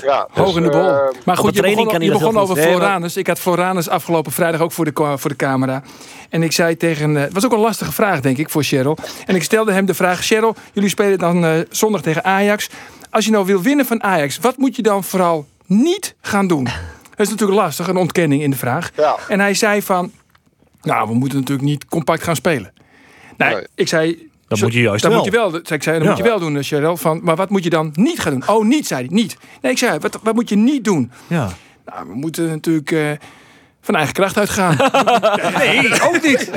dus, 0.00 0.44
Hoog 0.44 0.56
in 0.56 0.62
de 0.62 0.68
bol. 0.70 0.80
eh, 0.88 0.96
maar 1.24 1.36
goed, 1.36 1.54
je 1.54 1.58
training 1.60 1.84
begon, 1.86 1.98
kan 1.98 2.08
je 2.08 2.18
begon 2.18 2.38
over. 2.38 2.56
Nee, 2.56 2.66
Floranus. 2.66 3.16
Ik 3.16 3.26
had 3.26 3.38
Floranus 3.38 3.88
afgelopen 3.88 4.32
vrijdag 4.32 4.60
ook 4.60 4.72
voor 4.72 4.84
de, 4.84 4.92
voor 5.16 5.30
de 5.30 5.36
camera. 5.36 5.82
En 6.30 6.42
ik 6.42 6.52
zei 6.52 6.76
tegen... 6.76 7.16
eh, 7.16 7.22
Het 7.22 7.32
was 7.32 7.44
ook 7.44 7.52
een 7.52 7.58
lastige 7.58 7.92
vraag, 7.92 8.20
denk 8.20 8.38
ik, 8.38 8.50
voor 8.50 8.62
Cheryl. 8.62 8.96
En 9.26 9.34
ik 9.34 9.42
stelde 9.42 9.72
hem 9.72 9.86
de 9.86 9.94
vraag... 9.94 10.20
Cheryl, 10.24 10.54
jullie 10.72 10.88
spelen 10.90 11.18
dan 11.18 11.44
eh, 11.44 11.50
zondag 11.70 12.02
tegen 12.02 12.24
Ajax. 12.24 12.68
Als 13.10 13.24
je 13.24 13.30
nou 13.30 13.46
wil 13.46 13.62
winnen 13.62 13.86
van 13.86 14.02
Ajax... 14.02 14.38
wat 14.38 14.56
moet 14.56 14.76
je 14.76 14.82
dan 14.82 15.04
vooral 15.04 15.46
niet 15.66 16.14
gaan 16.20 16.46
doen? 16.46 16.68
Dat 17.18 17.26
is 17.26 17.32
natuurlijk 17.32 17.60
lastig, 17.60 17.88
een 17.88 17.96
ontkenning 17.96 18.42
in 18.42 18.50
de 18.50 18.56
vraag. 18.56 18.90
Ja. 18.96 19.16
En 19.28 19.40
hij 19.40 19.54
zei 19.54 19.82
van... 19.82 20.10
Nou, 20.82 21.08
we 21.08 21.14
moeten 21.14 21.38
natuurlijk 21.38 21.68
niet 21.68 21.84
compact 21.84 22.22
gaan 22.22 22.36
spelen. 22.36 22.72
Nee, 23.36 23.54
Nee. 23.54 23.66
ik 23.74 23.88
zei... 23.88 24.28
Dat 24.48 24.58
zo- 24.58 24.64
moet 24.64 24.74
je 24.74 24.80
juist 24.80 25.02
dat 25.02 25.10
wel. 25.12 25.20
Moet 25.20 25.32
je 25.32 25.38
wel. 25.38 25.54
Ik 25.56 25.82
zei, 25.82 25.96
dat 25.96 26.02
Ja. 26.02 26.08
moet 26.08 26.16
je 26.16 26.22
wel 26.22 26.38
doen, 26.38 26.62
Cheryl. 26.62 26.96
Van, 26.96 27.20
maar 27.22 27.36
wat 27.36 27.50
moet 27.50 27.64
je 27.64 27.70
dan 27.70 27.90
niet 27.94 28.20
gaan 28.20 28.32
doen? 28.32 28.48
Oh, 28.48 28.64
niet, 28.64 28.86
zei 28.86 29.06
hij. 29.06 29.14
Niet. 29.14 29.36
Nee, 29.62 29.72
ik 29.72 29.78
zei, 29.78 29.98
wat, 29.98 30.18
wat 30.22 30.34
moet 30.34 30.48
je 30.48 30.56
niet 30.56 30.84
doen? 30.84 31.10
Ja. 31.26 31.48
Nou, 31.86 32.08
we 32.08 32.14
moeten 32.14 32.48
natuurlijk 32.48 32.90
eh, 32.92 33.10
van 33.80 33.94
eigen 33.96 34.14
kracht 34.14 34.38
uitgaan. 34.38 34.76
Nee, 35.58 36.02
ook 36.02 36.22
niet. 36.22 36.50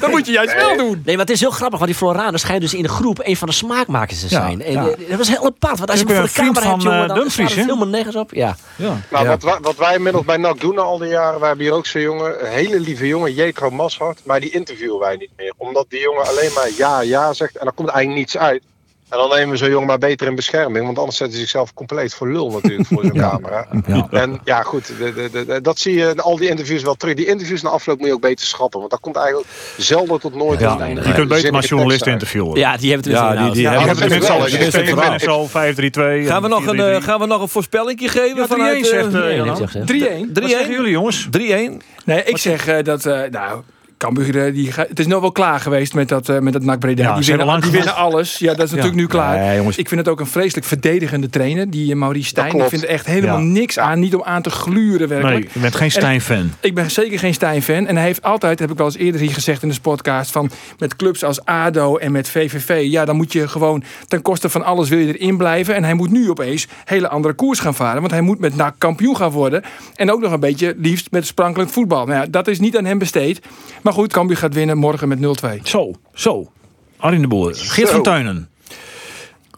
dat 0.00 0.10
moet 0.10 0.26
je 0.26 0.32
juist 0.32 0.54
wel 0.54 0.76
doen. 0.76 1.02
Nee, 1.04 1.16
maar 1.16 1.24
het 1.24 1.34
is 1.34 1.40
heel 1.40 1.50
grappig, 1.50 1.78
want 1.78 1.90
die 1.90 1.98
Floranus 2.00 2.40
schijnt 2.40 2.60
dus 2.60 2.74
in 2.74 2.82
de 2.82 2.88
groep 2.88 3.20
een 3.22 3.36
van 3.36 3.48
de 3.48 3.54
smaakmakers 3.54 4.20
te 4.20 4.26
Ja, 4.30 4.40
zijn. 4.40 4.62
En, 4.62 4.72
ja. 4.72 4.88
eh, 4.88 5.08
Dat 5.08 5.18
was 5.18 5.28
heel 5.28 5.44
apart, 5.44 5.78
want 5.78 5.90
als 5.90 6.00
Ik 6.00 6.06
je 6.08 6.12
hem 6.12 6.22
ben 6.22 6.30
voor 6.32 6.42
de 6.44 6.50
camera 6.50 6.70
hebt, 6.70 6.82
jongen, 6.82 7.00
eh, 7.02 7.08
dan 7.08 7.16
Dumfries, 7.18 7.54
hè? 7.54 7.60
helemaal 7.60 7.86
nergens 7.88 8.16
op. 8.16 8.34
Ja. 8.34 8.56
Ja. 8.76 8.96
Nou, 9.10 9.24
Ja. 9.24 9.30
wat, 9.30 9.42
wij, 9.42 9.58
wat 9.60 9.76
wij 9.76 9.94
inmiddels 9.94 10.24
bij 10.24 10.36
NAC 10.36 10.60
doen 10.60 10.78
al 10.78 10.98
die 10.98 11.08
jaren, 11.08 11.38
wij 11.38 11.48
hebben 11.48 11.66
hier 11.66 11.74
ook 11.74 11.86
zo'n 11.86 12.00
jongen, 12.02 12.44
een 12.46 12.52
hele 12.52 12.80
lieve 12.80 13.06
jongen, 13.06 13.34
Jetro 13.34 13.70
Mashart, 13.70 14.20
maar 14.24 14.40
die 14.40 14.50
interviewen 14.50 14.98
wij 14.98 15.16
niet 15.16 15.30
meer. 15.36 15.52
Omdat 15.56 15.86
die 15.88 16.00
jongen 16.00 16.26
alleen 16.28 16.50
maar 16.54 16.68
ja, 16.76 17.00
ja 17.00 17.32
zegt 17.32 17.56
en 17.56 17.66
er 17.66 17.72
komt 17.72 17.88
eigenlijk 17.88 18.18
niets 18.18 18.36
uit. 18.38 18.62
En 19.08 19.18
dan 19.18 19.28
nemen 19.28 19.50
we 19.50 19.56
zo'n 19.56 19.70
jongen 19.70 19.86
maar 19.86 19.98
beter 19.98 20.26
in 20.26 20.34
bescherming, 20.34 20.84
want 20.84 20.98
anders 20.98 21.16
zet 21.16 21.28
hij 21.30 21.38
zichzelf 21.38 21.74
compleet 21.74 22.14
voor 22.14 22.32
lul 22.32 22.50
natuurlijk 22.50 22.86
voor 22.88 23.02
zo'n 23.02 23.12
camera. 23.18 23.66
Ja. 23.86 24.06
En 24.10 24.40
ja, 24.44 24.62
goed, 24.62 24.86
de, 24.86 25.12
de, 25.14 25.28
de- 25.32 25.44
de- 25.46 25.60
dat 25.60 25.78
zie 25.78 25.94
je 25.94 26.08
in 26.08 26.20
al 26.20 26.36
die 26.36 26.48
interviews 26.48 26.82
wel 26.82 26.94
terug. 26.94 27.14
Die 27.14 27.26
interviews 27.26 27.62
na 27.62 27.68
afloop 27.70 27.98
moet 27.98 28.06
je 28.06 28.12
ook 28.14 28.20
beter 28.20 28.46
schatten, 28.46 28.78
want 28.78 28.90
daar 28.90 29.00
komt 29.00 29.16
eigenlijk 29.16 29.46
zelden 29.76 30.20
tot 30.20 30.34
nooit 30.34 30.60
Ja, 30.60 30.80
een 30.80 30.94
je 30.94 31.12
kunt 31.12 31.28
beter 31.28 31.52
maar 31.52 31.64
journalisten 31.64 32.12
interviewen. 32.12 32.58
ja, 32.58 32.76
die 32.76 32.92
hebben 32.92 33.10
het 33.12 33.20
Ja, 33.20 33.42
die- 33.44 33.52
die 33.52 33.62
Ja, 33.62 33.70
hebben 33.70 33.88
dat 33.88 33.96
vind 33.98 34.10
is 34.10 34.16
ik. 34.16 34.96
Dat 34.96 35.20
zo 35.20 35.46
5-3-2. 35.46 36.26
Gaan 36.26 36.42
we, 36.42 36.48
nog 36.48 36.66
een, 36.66 36.80
eh, 36.80 37.02
gaan 37.02 37.20
we 37.20 37.26
nog 37.26 37.42
een 37.42 37.48
voorspellingje 37.48 38.08
geven? 38.08 38.36
Ja, 38.36 38.46
vanuit 38.46 38.84
3-1 38.84 38.84
zegt, 38.88 39.14
eh, 39.14 39.20
Nee, 39.20 39.36
Jan. 39.36 39.46
niks 39.46 39.58
zegt, 39.58 39.72
hè. 39.74 39.84
3-1. 39.86 40.30
Wat 40.32 40.42
zeggen 40.50 40.64
3-1? 40.66 40.70
jullie 40.70 40.90
jongens? 40.90 41.28
3-1? 41.30 41.80
Nee, 42.04 42.22
ik 42.24 42.36
zeg 42.38 42.66
eh, 42.66 42.84
dat... 42.84 43.06
eh, 43.06 43.20
nou, 43.30 43.62
Cambuur, 44.04 44.44
eh, 44.46 44.52
die 44.54 44.70
het 44.76 44.98
is 44.98 45.06
nou 45.06 45.20
wel 45.20 45.32
klaar 45.32 45.60
geweest 45.60 45.94
met 45.94 46.08
dat, 46.08 46.28
eh, 46.28 46.38
met 46.38 46.52
dat 46.52 46.62
NAC 46.62 46.78
Breda. 46.78 47.02
Ja, 47.02 47.14
die 47.14 47.26
winnen, 47.26 47.46
lang 47.46 47.62
die 47.62 47.70
winnen 47.70 47.94
alles. 47.94 48.38
Ja, 48.38 48.54
dat 48.54 48.64
is 48.64 48.70
natuurlijk 48.70 48.96
nu 48.96 49.06
klaar. 49.06 49.38
Nee, 49.38 49.56
jongens. 49.56 49.76
Ik 49.76 49.88
vind 49.88 50.00
het 50.00 50.08
ook 50.08 50.20
een 50.20 50.26
vreselijk 50.26 50.66
verdedigende 50.66 51.30
trainer, 51.30 51.70
die 51.70 51.90
eh, 51.90 51.96
Maurice 51.96 52.28
Stijn. 52.28 52.56
Ik 52.56 52.68
vind 52.68 52.82
er 52.82 52.88
echt 52.88 53.06
helemaal 53.06 53.38
Ja. 53.38 53.44
niks 53.44 53.78
aan. 53.78 53.98
Niet 53.98 54.14
om 54.14 54.22
aan 54.22 54.42
te 54.42 54.50
gluren 54.50 55.08
werkelijk. 55.08 55.38
Nee, 55.44 55.50
je 55.52 55.60
bent 55.60 55.74
geen 55.76 55.90
Stijn-fan. 55.90 56.50
Ik 56.60 56.74
ben 56.74 56.90
zeker 56.90 57.18
geen 57.18 57.34
Stijn-fan. 57.34 57.86
En 57.86 57.96
hij 57.96 58.04
heeft 58.04 58.22
altijd, 58.22 58.58
heb 58.58 58.70
ik 58.70 58.76
wel 58.76 58.86
eens 58.86 58.96
eerder 58.96 59.20
hier 59.20 59.32
gezegd 59.32 59.62
in 59.62 59.68
de 59.68 59.80
podcast, 59.82 60.30
van 60.30 60.50
met 60.78 60.96
clubs 60.96 61.24
als 61.24 61.44
ADO 61.44 61.96
en 61.96 62.12
met 62.12 62.28
VVV, 62.28 62.82
ja, 62.90 63.04
dan 63.04 63.16
moet 63.16 63.32
je 63.32 63.48
gewoon 63.48 63.82
ten 64.08 64.22
koste 64.22 64.48
van 64.48 64.64
alles 64.64 64.88
wil 64.88 64.98
je 64.98 65.18
erin 65.18 65.36
blijven. 65.36 65.74
En 65.74 65.84
hij 65.84 65.94
moet 65.94 66.10
nu 66.10 66.30
opeens 66.30 66.66
hele 66.84 67.08
andere 67.08 67.34
koers 67.34 67.58
gaan 67.58 67.74
varen. 67.74 68.00
Want 68.00 68.12
hij 68.12 68.20
moet 68.20 68.38
met 68.38 68.56
NAC 68.56 68.74
kampioen 68.78 69.16
gaan 69.16 69.30
worden. 69.30 69.62
En 69.94 70.12
ook 70.12 70.20
nog 70.20 70.32
een 70.32 70.40
beetje 70.40 70.74
liefst 70.78 71.10
met 71.10 71.26
sprankelend 71.26 71.70
voetbal. 71.70 72.06
Nou 72.06 72.20
ja, 72.20 72.26
dat 72.30 72.48
is 72.48 72.60
niet 72.60 72.76
aan 72.76 72.84
hem 72.84 72.98
besteed. 72.98 73.40
Maar 73.82 73.92
goed, 73.94 74.12
Cambuur 74.12 74.36
gaat 74.36 74.54
winnen 74.54 74.78
morgen 74.78 75.08
met 75.08 75.18
0-2. 75.18 75.22
Zo, 75.62 75.92
zo. 76.14 76.52
Arjen 76.96 77.20
de 77.22 77.28
Boer. 77.28 77.54
Geert 77.54 77.88
Zo. 77.88 77.94
van 77.94 78.02
Tuinen. 78.02 78.48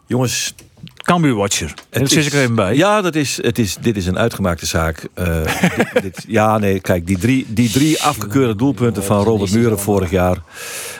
Jongens, 0.05 0.53
Cambuur 0.95 1.35
Watcher. 1.35 1.73
En 1.89 2.01
dat 2.01 2.09
zit 2.11 2.25
ik 2.25 2.33
er 2.33 2.41
even 2.41 2.55
bij. 2.55 2.75
Ja, 2.75 3.01
dat 3.01 3.15
is, 3.15 3.39
het 3.41 3.59
is, 3.59 3.75
dit 3.81 3.97
is 3.97 4.05
een 4.05 4.17
uitgemaakte 4.17 4.65
zaak. 4.65 5.07
Eh, 5.13 5.41
dit, 5.77 6.01
dit- 6.01 6.25
ja, 6.27 6.57
nee, 6.57 6.79
kijk, 6.79 7.07
die 7.07 7.17
drie, 7.17 7.45
die 7.49 7.69
drie 7.69 8.01
afgekeurde 8.03 8.55
doelpunten 8.55 9.03
van 9.03 9.23
Robert 9.23 9.51
Muren 9.53 9.79
vorig 9.79 10.09
jaar. 10.11 10.37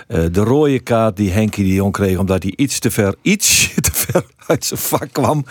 Eh, 0.07 0.23
de 0.31 0.41
rode 0.41 0.79
kaart 0.79 1.15
die 1.17 1.31
Henkie 1.31 1.63
de 1.63 1.73
Jong 1.73 1.93
kreeg 1.93 2.17
omdat 2.17 2.43
hij 2.43 2.53
iets 2.55 2.79
te 2.79 2.91
ver, 2.91 3.15
iets 3.21 3.69
te 3.81 3.91
ver 3.93 4.23
uit 4.47 4.65
zijn 4.65 4.79
vak 4.79 5.07
kwam. 5.11 5.45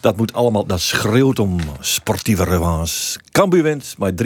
Dat 0.00 0.16
moet 0.16 0.32
allemaal, 0.32 0.66
dat 0.66 0.80
schreeuwt 0.80 1.38
om 1.38 1.56
sportieve 1.80 2.44
revanche. 2.44 3.18
Cambuur 3.30 3.62
wint, 3.62 3.94
maar 3.98 4.12
3-1. 4.12 4.24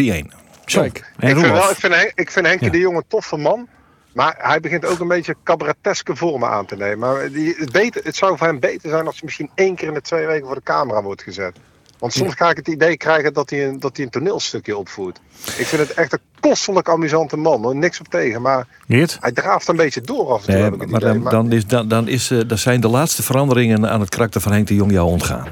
Zo. 0.66 0.80
Kijk, 0.80 1.12
En 1.18 1.28
ik 1.28 1.36
vind, 1.36 1.52
wel, 1.52 1.70
ik 1.70 1.76
vind, 1.76 1.94
Henk- 1.94 2.12
ik 2.14 2.30
vind 2.30 2.46
Henkie 2.46 2.66
Ja. 2.66 2.72
de 2.72 2.78
Jong 2.78 2.96
een 2.96 3.04
toffe 3.08 3.36
man. 3.36 3.68
Maar 4.12 4.34
hij 4.38 4.60
begint 4.60 4.84
ook 4.86 4.98
een 4.98 5.08
beetje 5.08 5.36
cabareteske 5.44 6.16
vormen 6.16 6.48
aan 6.48 6.66
te 6.66 6.76
nemen. 6.76 6.98
Maar 6.98 7.30
die, 7.30 7.54
het, 7.58 7.72
beter, 7.72 8.04
het 8.04 8.16
zou 8.16 8.36
voor 8.36 8.46
hem 8.46 8.60
beter 8.60 8.90
zijn 8.90 9.06
als 9.06 9.14
hij 9.14 9.22
misschien 9.24 9.50
één 9.54 9.74
keer 9.74 9.88
in 9.88 9.94
de 9.94 10.00
twee 10.00 10.26
weken 10.26 10.46
voor 10.46 10.54
de 10.54 10.62
camera 10.64 11.02
wordt 11.02 11.22
gezet. 11.22 11.56
Want 11.98 12.12
soms 12.12 12.34
ga 12.34 12.50
ik 12.50 12.56
het 12.56 12.68
idee 12.68 12.96
krijgen 12.96 13.32
dat 13.32 13.50
hij, 13.50 13.66
een, 13.68 13.80
dat 13.80 13.96
hij 13.96 14.04
een 14.04 14.10
toneelstukje 14.10 14.76
opvoert. 14.76 15.20
Ik 15.58 15.66
vind 15.66 15.82
het 15.82 15.94
echt 15.94 16.12
een 16.12 16.18
kostelijk 16.40 16.88
amusante 16.88 17.36
man. 17.36 17.62
Hoor. 17.62 17.76
Niks 17.76 18.00
op 18.00 18.08
tegen. 18.08 18.42
Maar 18.42 18.66
Geert? 18.88 19.16
hij 19.20 19.32
draaft 19.32 19.68
een 19.68 19.76
beetje 19.76 20.00
door 20.00 20.30
af 20.32 20.38
en 20.40 20.44
toe. 20.46 20.54
Nee, 20.54 20.62
heb 20.62 20.74
ik 20.74 20.80
het 20.80 20.90
maar 20.90 21.00
idee. 21.00 21.12
dan, 21.12 21.22
Maar- 21.22 21.32
dan, 21.32 21.52
is, 21.52 21.66
dan, 21.66 21.88
dan 21.88 22.08
is, 22.08 22.32
dan 22.46 22.58
zijn 22.58 22.80
de 22.80 22.88
laatste 22.88 23.22
veranderingen 23.22 23.90
aan 23.90 24.00
het 24.00 24.08
karakter 24.08 24.40
van 24.40 24.52
Henk 24.52 24.66
de 24.66 24.74
Jong 24.74 24.92
jou 24.92 25.08
ontgaan. 25.08 25.46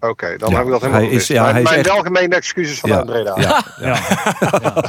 Oké, 0.00 0.36
dan 0.36 0.50
Ja, 0.50 0.56
heb 0.56 0.64
ik 0.64 0.70
dat 0.72 0.80
helemaal 0.80 1.02
hij 1.02 1.10
is- 1.10 1.26
ja, 1.26 1.42
Mijn- 1.42 1.52
hij 1.54 1.62
is 1.62 1.68
Mijn 1.68 1.80
echt- 1.80 1.92
welgemeende 1.94 2.36
excuses 2.36 2.78
vanuit 2.80 3.06
Breda. 3.06 3.34
ja. 3.46 3.62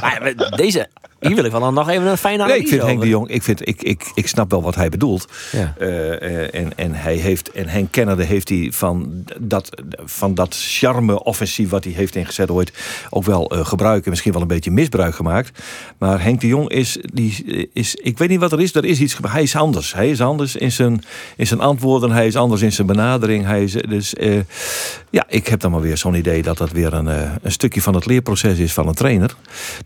Maar 0.00 0.32
ja, 0.36 0.48
deze, 0.56 0.88
hier 1.20 1.34
wil 1.34 1.44
ik 1.44 1.50
wel 1.50 1.72
nog 1.72 1.88
even 1.88 2.06
een 2.06 2.16
fijne 2.16 2.36
Nee, 2.36 2.46
analyse 2.46 2.64
ik 2.64 2.68
vind 2.72 2.82
Henk 2.82 3.00
de 3.00 3.08
Jong, 3.08 3.28
ik, 3.28 3.42
vind, 3.42 3.68
ik, 3.68 3.82
ik, 3.82 4.10
ik 4.14 4.28
snap 4.28 4.50
wel 4.50 4.62
wat 4.62 4.74
hij 4.74 4.88
bedoelt. 4.88 5.28
Ja. 5.52 5.74
Eh, 5.78 6.22
eh, 6.22 6.54
en, 6.54 6.72
en, 6.76 6.94
hij 6.94 7.14
heeft, 7.14 7.50
en 7.50 7.68
Henk 7.68 7.90
Kennedy 7.92 8.22
heeft 8.22 8.48
hij 8.48 8.68
van 8.72 9.24
dat, 9.40 9.82
van 10.04 10.34
dat 10.34 10.56
charme-offensief 10.58 11.70
wat 11.70 11.84
hij 11.84 11.92
heeft 11.92 12.14
ingezet 12.14 12.50
ooit 12.50 12.72
ook 13.10 13.24
wel 13.24 13.48
eh, 13.50 13.66
gebruik 13.66 14.04
en 14.04 14.10
misschien 14.10 14.32
wel 14.32 14.42
een 14.42 14.48
beetje 14.48 14.70
misbruik 14.70 15.14
gemaakt. 15.14 15.62
Maar 15.98 16.22
Henk 16.22 16.40
de 16.40 16.46
Jong 16.46 16.68
is, 16.68 16.98
die 17.12 17.68
is, 17.72 17.94
ik 17.94 18.18
weet 18.18 18.28
niet 18.28 18.40
wat 18.40 18.52
er 18.52 18.60
is, 18.60 18.74
er 18.74 18.84
is 18.84 19.00
iets, 19.00 19.16
hij 19.28 19.42
is 19.42 19.56
anders. 19.56 19.94
Hij 19.94 20.10
is 20.10 20.20
anders 20.20 20.56
in 20.56 20.72
zijn, 20.72 21.04
in 21.36 21.46
zijn 21.46 21.60
antwoorden, 21.60 22.10
hij 22.10 22.26
is 22.26 22.36
anders 22.36 22.62
in 22.62 22.72
zijn 22.72 22.86
benadering. 22.86 23.44
Hij 23.44 23.62
is, 23.62 23.72
dus, 23.72 24.14
eh, 24.14 24.38
ja, 25.12 25.24
ik 25.28 25.46
heb 25.46 25.60
dan 25.60 25.70
maar 25.70 25.80
weer 25.80 25.96
zo'n 25.96 26.14
idee 26.14 26.42
dat 26.42 26.58
dat 26.58 26.70
weer 26.70 26.92
een, 26.92 27.08
eh, 27.08 27.30
een 27.42 27.52
stukje 27.52 27.82
van 27.82 27.94
het 27.94 28.06
leerproces 28.06 28.58
is 28.58 28.72
van 28.72 28.88
een 28.88 28.94
trainer. 28.94 29.34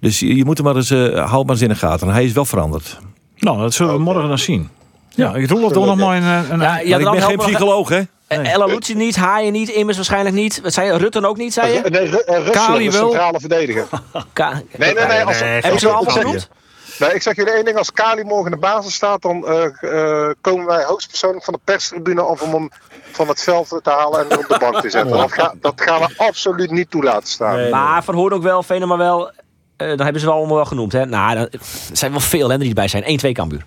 Dus 0.01 0.21
je, 0.21 0.37
je 0.37 0.45
moet 0.45 0.57
hem 0.57 0.67
maar 0.67 0.77
eens, 0.77 0.91
eh 0.91 1.31
houd 1.31 1.45
maar 1.47 1.55
eens 1.55 1.63
in 1.63 1.69
de 1.69 1.75
gaten. 1.75 2.09
Hij 2.09 2.25
is 2.25 2.33
wel 2.33 2.45
veranderd. 2.45 2.99
Nou, 3.39 3.59
dat 3.59 3.75
zullen 3.75 3.93
we 3.95 3.99
morgen 4.01 4.29
dan 4.29 4.39
zien. 4.39 4.69
Ja, 5.15 5.35
ik 5.35 5.51
roel 5.51 5.65
het 5.69 5.77
ook 5.77 5.85
nog 5.87 5.97
maar 5.97 6.17
een... 6.17 6.23
eh, 6.23 6.51
een 6.51 6.61
Ja, 6.61 6.79
ja, 6.79 6.99
maar 6.99 7.15
ik 7.15 7.21
ben 7.21 7.29
geen 7.29 7.37
psycholoog, 7.37 7.89
hè? 7.89 8.01
Eh, 8.27 8.53
Ella 8.53 8.65
Lucci 8.67 8.95
niet, 8.95 9.17
Haaien 9.17 9.53
niet, 9.53 9.69
Immers 9.69 9.97
waarschijnlijk 9.97 10.35
niet. 10.35 10.61
Wat 10.63 10.73
zei 10.73 10.87
je? 10.93 10.97
Rutten 10.99 11.25
ook 11.25 11.37
niet, 11.37 11.53
zei 11.53 11.73
je? 11.73 11.81
Nee, 11.91 12.05
Ru- 12.11 12.17
eh, 12.17 12.37
Russell, 12.37 12.53
Kali 12.53 12.85
de 12.85 12.91
wel. 12.99 13.09
centrale 13.11 13.41
verdediger. 13.41 13.87
Ka- 14.33 14.63
Nee, 14.79 14.95
nee, 14.95 15.07
nee. 15.07 15.25
Als, 15.25 15.39
Hebben 15.41 15.63
ze 15.81 15.87
ik- 15.87 15.93
allemaal 15.93 16.03
ik 16.03 16.11
zeg- 16.11 16.23
genoemd? 16.23 16.49
Nee, 16.99 17.15
ik 17.15 17.23
zeg 17.23 17.37
jullie 17.37 17.53
één 17.53 17.65
ding. 17.65 17.77
Als 17.77 17.93
Kali 17.93 18.25
morgen 18.25 18.45
in 18.45 18.51
de 18.51 18.67
basis 18.67 18.95
staat, 18.95 19.23
dan 19.23 19.47
eh, 19.47 19.65
eh, 20.29 20.31
komen 20.41 20.67
wij 20.67 20.85
hoogstpersoonlijk 20.85 21.45
van 21.45 21.55
de 21.55 21.61
perstribune 21.65 22.21
af 22.23 22.43
om 22.43 22.53
hem 22.55 22.71
van 23.13 23.29
het 23.29 23.43
veld 23.43 23.69
te 23.69 23.91
halen 23.91 24.31
en 24.31 24.39
op 24.39 24.47
de 24.49 24.57
bank 24.59 24.81
te 24.81 24.91
zetten. 24.91 25.17
Dat, 25.17 25.33
ga- 25.33 25.55
dat 25.61 25.81
gaan 25.81 26.01
we 26.01 26.15
absoluut 26.17 26.71
niet 26.71 26.91
toe 26.91 27.03
laten 27.05 27.29
staan. 27.29 27.69
Maar 27.71 28.05
verhoor 28.05 28.33
ook 28.33 28.43
wel, 28.43 28.63
Venema 28.63 28.97
wel. 28.97 29.31
eh 29.77 29.89
dan 29.89 30.01
hebben 30.01 30.21
ze 30.21 30.27
wel 30.27 30.37
allemaal 30.37 30.57
wel 30.57 30.65
genoemd. 30.65 30.93
Hè? 30.93 31.07
Nou, 31.07 31.35
dan- 31.35 31.49
er 31.51 31.59
zijn 31.93 32.11
wel 32.11 32.21
veel 32.21 32.49
hè, 32.51 32.59
die 32.59 32.69
erbij 32.69 32.89
zijn. 32.89 33.05
1-2 33.27 33.33
Cambuur. 33.33 33.65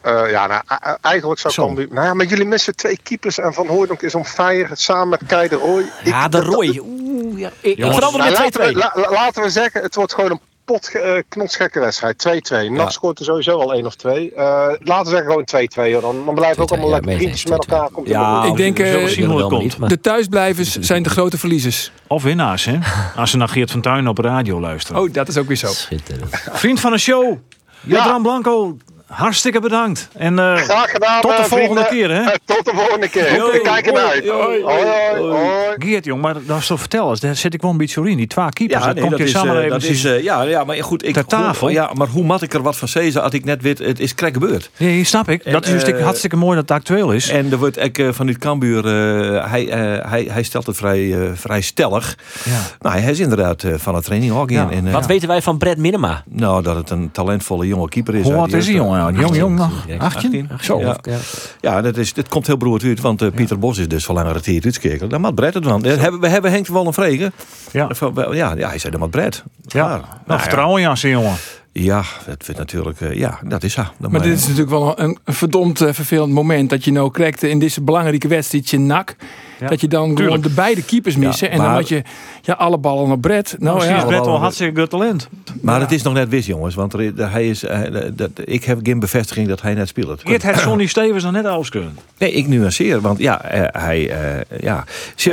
Eh, 0.00 0.30
ja, 0.30 0.46
nou, 0.46 0.62
eigenlijk 1.00 1.40
zou 1.40 1.52
Zo. 1.54 1.66
Cambuur... 1.66 1.88
Nou 1.90 2.06
ja, 2.06 2.14
maar 2.14 2.26
jullie 2.26 2.44
missen 2.46 2.76
twee 2.76 2.98
keepers 3.02 3.38
en 3.38 3.54
Van 3.54 3.66
Hooydonk 3.66 4.02
is 4.02 4.14
om 4.14 4.24
fire 4.24 4.68
samen 4.76 5.08
met 5.08 5.20
Kei 5.26 5.48
de 5.48 5.54
Roy. 5.56 5.84
Ja, 6.04 6.24
Ik- 6.24 6.32
de 6.32 6.38
dat- 6.40 6.54
Roy. 6.54 6.80
Oeh, 6.82 7.38
ja. 7.38 7.48
Ik, 7.48 7.54
ik 7.60 7.76
Jongens, 7.76 7.96
verander 7.96 8.20
Nou, 8.20 8.32
met 8.32 8.40
laten, 8.40 8.60
we, 8.60 8.66
2-2. 8.66 8.76
la- 8.76 8.92
la- 8.94 9.10
laten 9.10 9.42
we 9.42 9.50
zeggen, 9.50 9.82
het 9.82 9.94
wordt 9.94 10.14
gewoon 10.14 10.30
een 10.30 10.40
pot 10.64 10.90
eh, 10.94 11.14
knotsgekke 11.28 11.80
wedstrijd. 11.80 12.42
2-2. 12.68 12.70
NAC 12.70 12.90
scoort 12.90 13.18
er 13.18 13.24
sowieso 13.24 13.58
al 13.58 13.74
1 13.74 13.86
of 13.86 13.94
2. 13.94 14.32
Eh, 14.34 14.44
laten 14.78 15.04
we 15.04 15.10
zeggen 15.10 15.26
gewoon 15.26 15.44
2-2. 15.44 15.92
hoor. 15.92 16.00
Dan, 16.00 16.24
dan 16.24 16.34
blijven 16.34 16.56
we 16.56 16.62
ook 16.62 16.68
2-2, 16.68 16.72
allemaal 16.72 16.88
ja, 16.88 16.92
lekker 16.94 17.10
mee 17.10 17.16
vriendjes 17.16 17.46
met 17.50 17.66
elkaar. 17.66 17.88
2-2. 17.88 17.92
Komt 17.92 18.08
Ja, 18.08 18.20
ja, 18.20 18.44
Ik 18.44 18.56
denk, 18.56 18.76
zullen 18.76 19.00
eh, 19.00 19.06
zien 19.06 19.24
hoe 19.24 19.40
het 19.40 19.48
wel 19.48 19.58
komt. 19.58 19.88
De 19.88 20.00
thuisblijvers 20.00 20.78
zijn 20.78 21.02
de 21.02 21.10
grote 21.10 21.38
verliezers. 21.38 21.92
Of 22.06 22.22
winnaars, 22.22 22.64
hè? 22.64 22.78
Als 23.16 23.30
ze 23.30 23.36
naar 23.36 23.48
Geert 23.48 23.70
van 23.70 23.80
Tuin 23.80 24.08
op 24.08 24.16
de 24.16 24.22
radio 24.22 24.60
luisteren. 24.60 25.02
Oh, 25.02 25.12
dat 25.12 25.28
is 25.28 25.36
ook 25.36 25.46
weer 25.46 25.56
zo. 25.56 25.66
Schitterend. 25.66 26.28
Vriend 26.52 26.80
van 26.80 26.92
de 26.92 26.98
show, 26.98 27.38
Jadran 27.80 28.22
Blanco, 28.22 28.76
hartstikke 29.12 29.60
bedankt. 29.60 30.08
En 30.16 30.38
eh, 30.38 30.54
Graag 30.56 30.90
gedaan. 30.90 31.20
Tot 31.20 31.30
de 31.30 31.42
eh, 31.42 31.44
volgende 31.44 31.82
vrienden. 31.84 32.08
keer, 32.08 32.24
hè? 32.24 32.30
Eh, 32.30 32.36
tot 32.44 32.64
de 32.64 32.72
volgende 32.74 33.08
keer. 33.08 33.40
Hoi, 33.40 33.56
Ik 33.56 33.62
kijk 33.62 33.86
ernaar 33.86 34.04
uit. 34.06 34.28
hoi, 34.28 34.62
Hoi, 34.62 34.62
hoi, 34.62 35.30
hoi. 35.30 35.74
Geert, 35.78 36.04
jong, 36.04 36.20
maar 36.22 36.34
dat 36.46 36.58
is 36.58 36.66
toch 36.66 36.78
vertel 36.80 37.10
eens, 37.10 37.20
daar 37.20 37.36
zit 37.36 37.54
ik 37.54 37.62
wel 37.62 37.70
een 37.70 37.76
beetje 37.76 38.00
zo 38.00 38.06
in. 38.06 38.16
Die 38.16 38.26
twee 38.26 38.48
keepers, 38.48 38.80
Ja, 38.80 38.86
dat 38.86 38.94
nee, 38.94 39.04
komt 39.04 39.16
dat 39.18 39.26
is, 39.26 39.32
samen 39.32 39.68
dat 39.68 39.82
is, 39.82 40.02
ja, 40.02 40.42
ja, 40.42 40.64
maar 40.64 40.76
goed, 40.84 41.06
ik 41.06 41.14
Ter 41.14 41.24
tafel. 41.26 41.66
hoe- 41.66 41.76
ja, 41.76 41.90
maar 41.94 42.08
hoe 42.08 42.24
mat 42.24 42.42
ik 42.42 42.54
er 42.54 42.62
wat 42.62 42.76
van 42.76 42.88
zeggen 42.88 43.20
had 43.22 43.32
ik 43.32 43.44
net 43.44 43.62
weet, 43.62 43.78
het 43.78 44.00
is 44.00 44.14
krek 44.14 44.32
gebeurd. 44.32 44.70
Nee, 44.76 45.04
snap 45.04 45.28
ik. 45.28 45.42
En, 45.44 45.52
dat 45.52 45.66
is 45.66 45.82
eh, 45.82 46.02
hartstikke 46.04 46.36
mooi 46.36 46.54
dat 46.56 46.68
het 46.68 46.78
actueel 46.78 47.12
is. 47.12 47.28
En 47.28 47.50
er 47.52 47.58
wordt 47.58 47.76
eh, 47.76 48.08
vanuit 48.12 48.38
Cambuur, 48.38 48.86
eh, 48.86 49.50
hij, 49.50 49.68
eh, 49.68 50.10
hij, 50.10 50.26
hij 50.30 50.42
stelt 50.42 50.66
het 50.66 50.76
vrij, 50.76 51.30
vrij 51.34 51.60
stellig. 51.60 52.16
Ja. 52.44 52.60
Nou, 52.80 52.98
hij 52.98 53.10
is 53.10 53.18
inderdaad 53.18 53.62
eh, 53.62 53.74
van 53.76 53.94
het 53.94 54.04
training 54.04 54.32
ook 54.32 54.50
in. 54.50 54.70
En, 54.70 54.86
eh, 54.86 54.92
Wat 54.92 55.06
weten 55.06 55.28
wij 55.28 55.42
van 55.42 55.58
Brett 55.58 55.78
Minema? 55.78 56.22
Nou, 56.28 56.62
dat 56.62 56.76
het 56.76 56.90
een 56.90 57.10
talentvolle 57.10 57.66
jonge 57.66 57.88
keeper 57.88 58.14
is. 58.14 58.22
Hoe 58.30 58.48
de 58.48 58.56
is 58.56 58.64
die 58.64 58.74
jongen? 58.74 59.01
Nou? 59.10 59.20
Jong, 59.20 59.36
jong 59.36 59.56
nog? 59.56 59.86
18? 59.98 60.48
Zo. 60.60 60.80
Ja, 60.80 60.98
Ja. 61.02 61.18
ja 61.60 61.80
dat, 61.80 61.96
is, 61.96 62.12
dat 62.14 62.28
komt 62.28 62.46
heel 62.46 62.56
broerd 62.56 62.84
uit, 62.84 63.00
want 63.00 63.22
eh, 63.22 63.28
Pieter 63.34 63.58
Bos 63.58 63.78
is 63.78 63.88
dus 63.88 64.04
voor 64.04 64.14
langere 64.14 64.40
tijd 64.40 64.64
uitgekeken. 64.64 65.08
Dan 65.08 65.20
moet 65.20 65.34
Brett 65.34 65.54
het 65.54 65.64
dan. 65.64 65.84
Eh, 65.84 65.96
hebben, 65.96 66.20
we 66.20 66.28
hebben 66.28 66.50
Henk 66.50 66.66
wel 66.66 66.86
een 66.86 66.92
vregen. 66.92 67.32
Ja. 67.72 67.90
Ja, 68.30 68.54
ja, 68.56 68.68
hij 68.68 68.78
zei 68.78 68.90
dan 68.92 69.00
moet 69.00 69.10
Brett. 69.10 69.42
Ja. 69.62 69.68
Klaar. 69.68 70.02
Nou, 70.26 70.40
vertrouwen 70.40 70.82
in 70.82 70.88
jou, 70.94 71.08
jongen. 71.08 71.36
Ja, 71.72 72.02
dat 72.26 72.46
wordt 72.46 72.58
natuurlijk, 72.58 73.00
eh, 73.00 73.18
ja, 73.18 73.38
dat 73.44 73.62
is 73.62 73.76
haar. 73.76 73.92
Maar 73.98 74.22
dit 74.22 74.38
is 74.38 74.42
natuurlijk 74.42 74.70
wel 74.70 75.00
een, 75.00 75.18
een 75.24 75.34
verdomd 75.34 75.78
vervelend 75.78 76.32
moment. 76.32 76.70
Dat 76.70 76.84
je 76.84 76.92
nou 76.92 77.10
krijgt 77.10 77.42
in 77.42 77.58
deze 77.58 77.80
belangrijke 77.80 78.28
wedstrijd 78.28 78.72
NAC. 78.72 79.16
Ja, 79.62 79.68
Dat 79.68 79.80
je 79.80 79.88
dan 79.88 80.16
gewoon 80.16 80.40
de 80.40 80.50
beide 80.50 80.82
keepers 80.82 81.16
missen. 81.16 81.50
en 81.50 81.58
dan 81.58 81.66
had 81.66 81.88
je 81.88 82.02
ja, 82.42 82.54
alle 82.54 82.78
ballen 82.78 83.10
op 83.10 83.20
Brett. 83.20 83.56
Nou 83.58 83.78
is 83.78 83.84
ja, 83.84 84.04
Brett 84.04 84.24
wel 84.24 84.38
hartstikke 84.38 84.80
goed 84.80 84.90
talent. 84.90 85.28
Maar 85.60 85.80
het 85.80 85.92
is 85.92 86.02
nog 86.02 86.12
net 86.14 86.28
wis, 86.28 86.46
jongens. 86.46 86.74
Want 86.74 86.92
er, 86.92 87.12
hij 87.30 87.48
is, 87.48 87.64
eh, 87.64 87.80
dat, 88.14 88.30
ik 88.44 88.64
heb 88.64 88.78
geen 88.82 89.00
bevestiging 89.00 89.48
dat 89.48 89.62
hij 89.62 89.74
net 89.74 89.88
speelt. 89.88 90.20
Geert 90.24 90.42
had 90.42 90.58
Sonny 90.58 90.86
Stevens 90.86 91.24
nog 91.24 91.32
net 91.32 91.68
kunnen. 91.68 91.96
Nee, 92.18 92.32
ik 92.32 92.48
nuanceer. 92.48 93.00
Want 93.00 93.18
ja, 93.18 93.44
eh, 93.44 93.82
hij, 93.82 94.10
eh, 94.10 94.60
ja. 94.60 94.84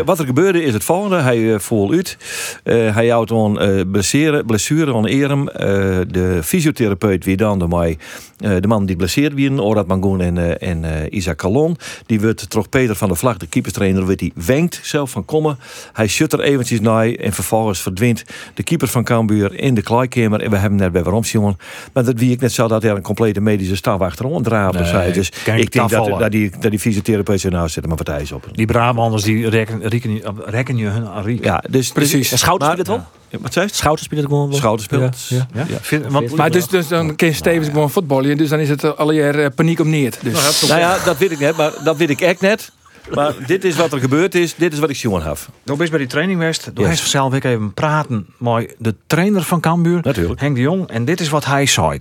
Wat 0.06 0.20
er 0.20 0.26
gebeurde 0.26 0.64
is 0.64 0.74
het 0.74 0.84
volgende. 0.84 1.16
Hij 1.16 1.38
uh, 1.38 1.60
voel 1.60 1.92
uit. 1.92 2.18
Eh, 2.64 2.96
hij 2.96 3.08
houdt 3.08 3.32
een 3.32 3.58
eh, 3.58 3.82
blessure, 3.92 4.44
blessure 4.46 4.94
aan 4.94 5.06
Erem. 5.06 5.48
Eh, 5.48 5.68
de 6.08 6.40
fysiotherapeut 6.44 7.26
wie 7.26 7.38
dan 7.38 7.60
de 7.60 7.68
mij, 7.68 7.98
eh, 8.38 8.52
de 8.60 8.68
man 8.68 8.86
die 8.86 8.96
blesseerd 8.96 9.34
wie, 9.34 9.62
Orad 9.62 9.88
Mangoen 9.88 10.22
en, 10.22 10.60
en 10.60 11.16
Isaac 11.16 11.38
Calon. 11.38 11.78
Die 12.06 12.22
wordt 12.22 12.50
toch 12.50 12.70
Peter 12.70 12.96
van 12.96 13.08
der 13.08 13.18
Vlag, 13.18 13.38
de 13.38 13.48
keeperstrainer, 13.48 14.06
die 14.20 14.34
wenkt 14.36 14.80
zelf 14.84 15.12
van 15.12 15.26
komen. 15.26 15.58
Hij 15.94 16.08
shut 16.08 16.34
er 16.34 16.40
eventjes 16.40 16.80
naar 16.80 17.08
en 17.10 17.34
vervolgens 17.34 17.82
verdwijnt 17.82 18.24
de 18.54 18.64
keeper 18.64 18.88
van 18.88 19.04
Cambuur 19.04 19.56
in 19.56 19.74
de 19.74 19.82
kleikamer. 19.82 20.42
En 20.42 20.50
we 20.50 20.58
hebben 20.58 20.80
net 20.80 20.92
bij 20.92 21.04
waarom 21.04 21.24
jongen. 21.24 21.58
Maar 21.94 22.04
dat 22.04 22.20
wie 22.20 22.32
ik 22.32 22.42
net 22.42 22.52
zou 22.52 22.70
dat 22.70 22.82
hij 22.82 22.92
een 22.92 23.02
complete 23.02 23.42
medische 23.42 23.76
staf 23.76 24.00
achterom 24.02 24.44
draapt. 24.44 24.80
of 24.80 24.92
Nee. 24.92 25.12
Dus 25.12 25.30
ik 25.30 25.58
ik 25.58 25.72
denk 25.72 25.90
dat, 25.90 26.20
dat, 26.20 26.32
die, 26.32 26.52
dat 26.60 26.72
die 26.72 26.80
fysiotherapeut 26.80 27.44
nou 27.50 27.70
zit, 27.70 27.86
maar 27.86 27.96
partij 27.96 28.22
is 28.22 28.32
op. 28.32 28.48
Die 28.52 28.66
Brabanders 28.66 29.24
die 29.24 29.50
rekken, 29.50 29.88
rekken, 29.88 30.22
rekken 30.46 30.78
je 30.78 30.88
hun 30.88 31.08
aan. 31.08 31.38
Ja, 31.42 31.64
dus 31.70 31.92
Precies. 31.92 32.30
Maar- 32.30 32.40
speelt 32.40 32.78
het 32.78 32.88
wel? 32.88 33.06
Ja, 33.30 33.38
Wat 33.42 33.54
zei 33.54 33.66
je? 33.66 33.74
Schouten 33.74 34.06
speelt 34.06 34.22
het 34.22 34.30
gewoon 34.30 34.50
wel? 34.50 34.58
Schouten 34.58 34.86
speelt. 34.86 35.28
Ja, 35.28 35.48
Ja? 35.90 36.10
Want, 36.10 36.36
maar 36.36 36.52
dus, 36.52 36.68
dus 36.68 36.88
dan 36.88 37.16
kan 37.16 37.34
Stevens 37.34 37.68
gewoon 37.68 37.92
voetballen. 37.92 38.38
Dus 38.38 38.50
dan 38.50 38.60
is 38.60 38.70
het 38.70 38.98
alweer 38.98 39.40
eh, 39.40 39.50
paniek 39.56 39.80
om 39.80 39.90
neer. 39.90 40.14
Dus. 40.22 40.68
Nou 40.68 40.80
ja, 40.80 40.98
dat 41.06 41.18
weet 41.18 41.32
ik 41.32 41.40
net, 41.40 41.58
maar 41.58 41.72
dat 41.84 41.98
weet 41.98 42.10
ik 42.10 42.22
echt 42.22 42.42
net. 42.42 42.72
Maar 43.14 43.34
dit 43.48 43.64
is 43.64 43.76
wat 43.76 43.94
er 43.94 44.00
gebeurd 44.00 44.36
is. 44.36 44.56
Dit 44.56 44.74
is 44.74 44.80
wat 44.80 44.90
ik 44.90 44.96
jongen 44.96 45.22
heb. 45.24 45.38
Toen 45.64 45.78
best 45.78 45.90
bij 45.90 46.00
die 46.00 46.08
training 46.08 46.40
West. 46.40 46.72
Toen 46.74 46.86
Yes. 46.88 47.10
zelf 47.10 47.34
ik 47.34 47.44
even 47.44 47.74
praten 47.74 48.28
met 48.38 48.76
de 48.78 48.96
trainer 49.08 49.42
van 49.44 49.60
Cambuur. 49.60 50.00
Natuurlijk. 50.04 50.40
Henk 50.40 50.56
de 50.56 50.62
Jong. 50.62 50.88
En 50.90 51.06
dit 51.06 51.20
is 51.20 51.30
wat 51.30 51.46
hij 51.46 51.66
zei. 51.66 51.98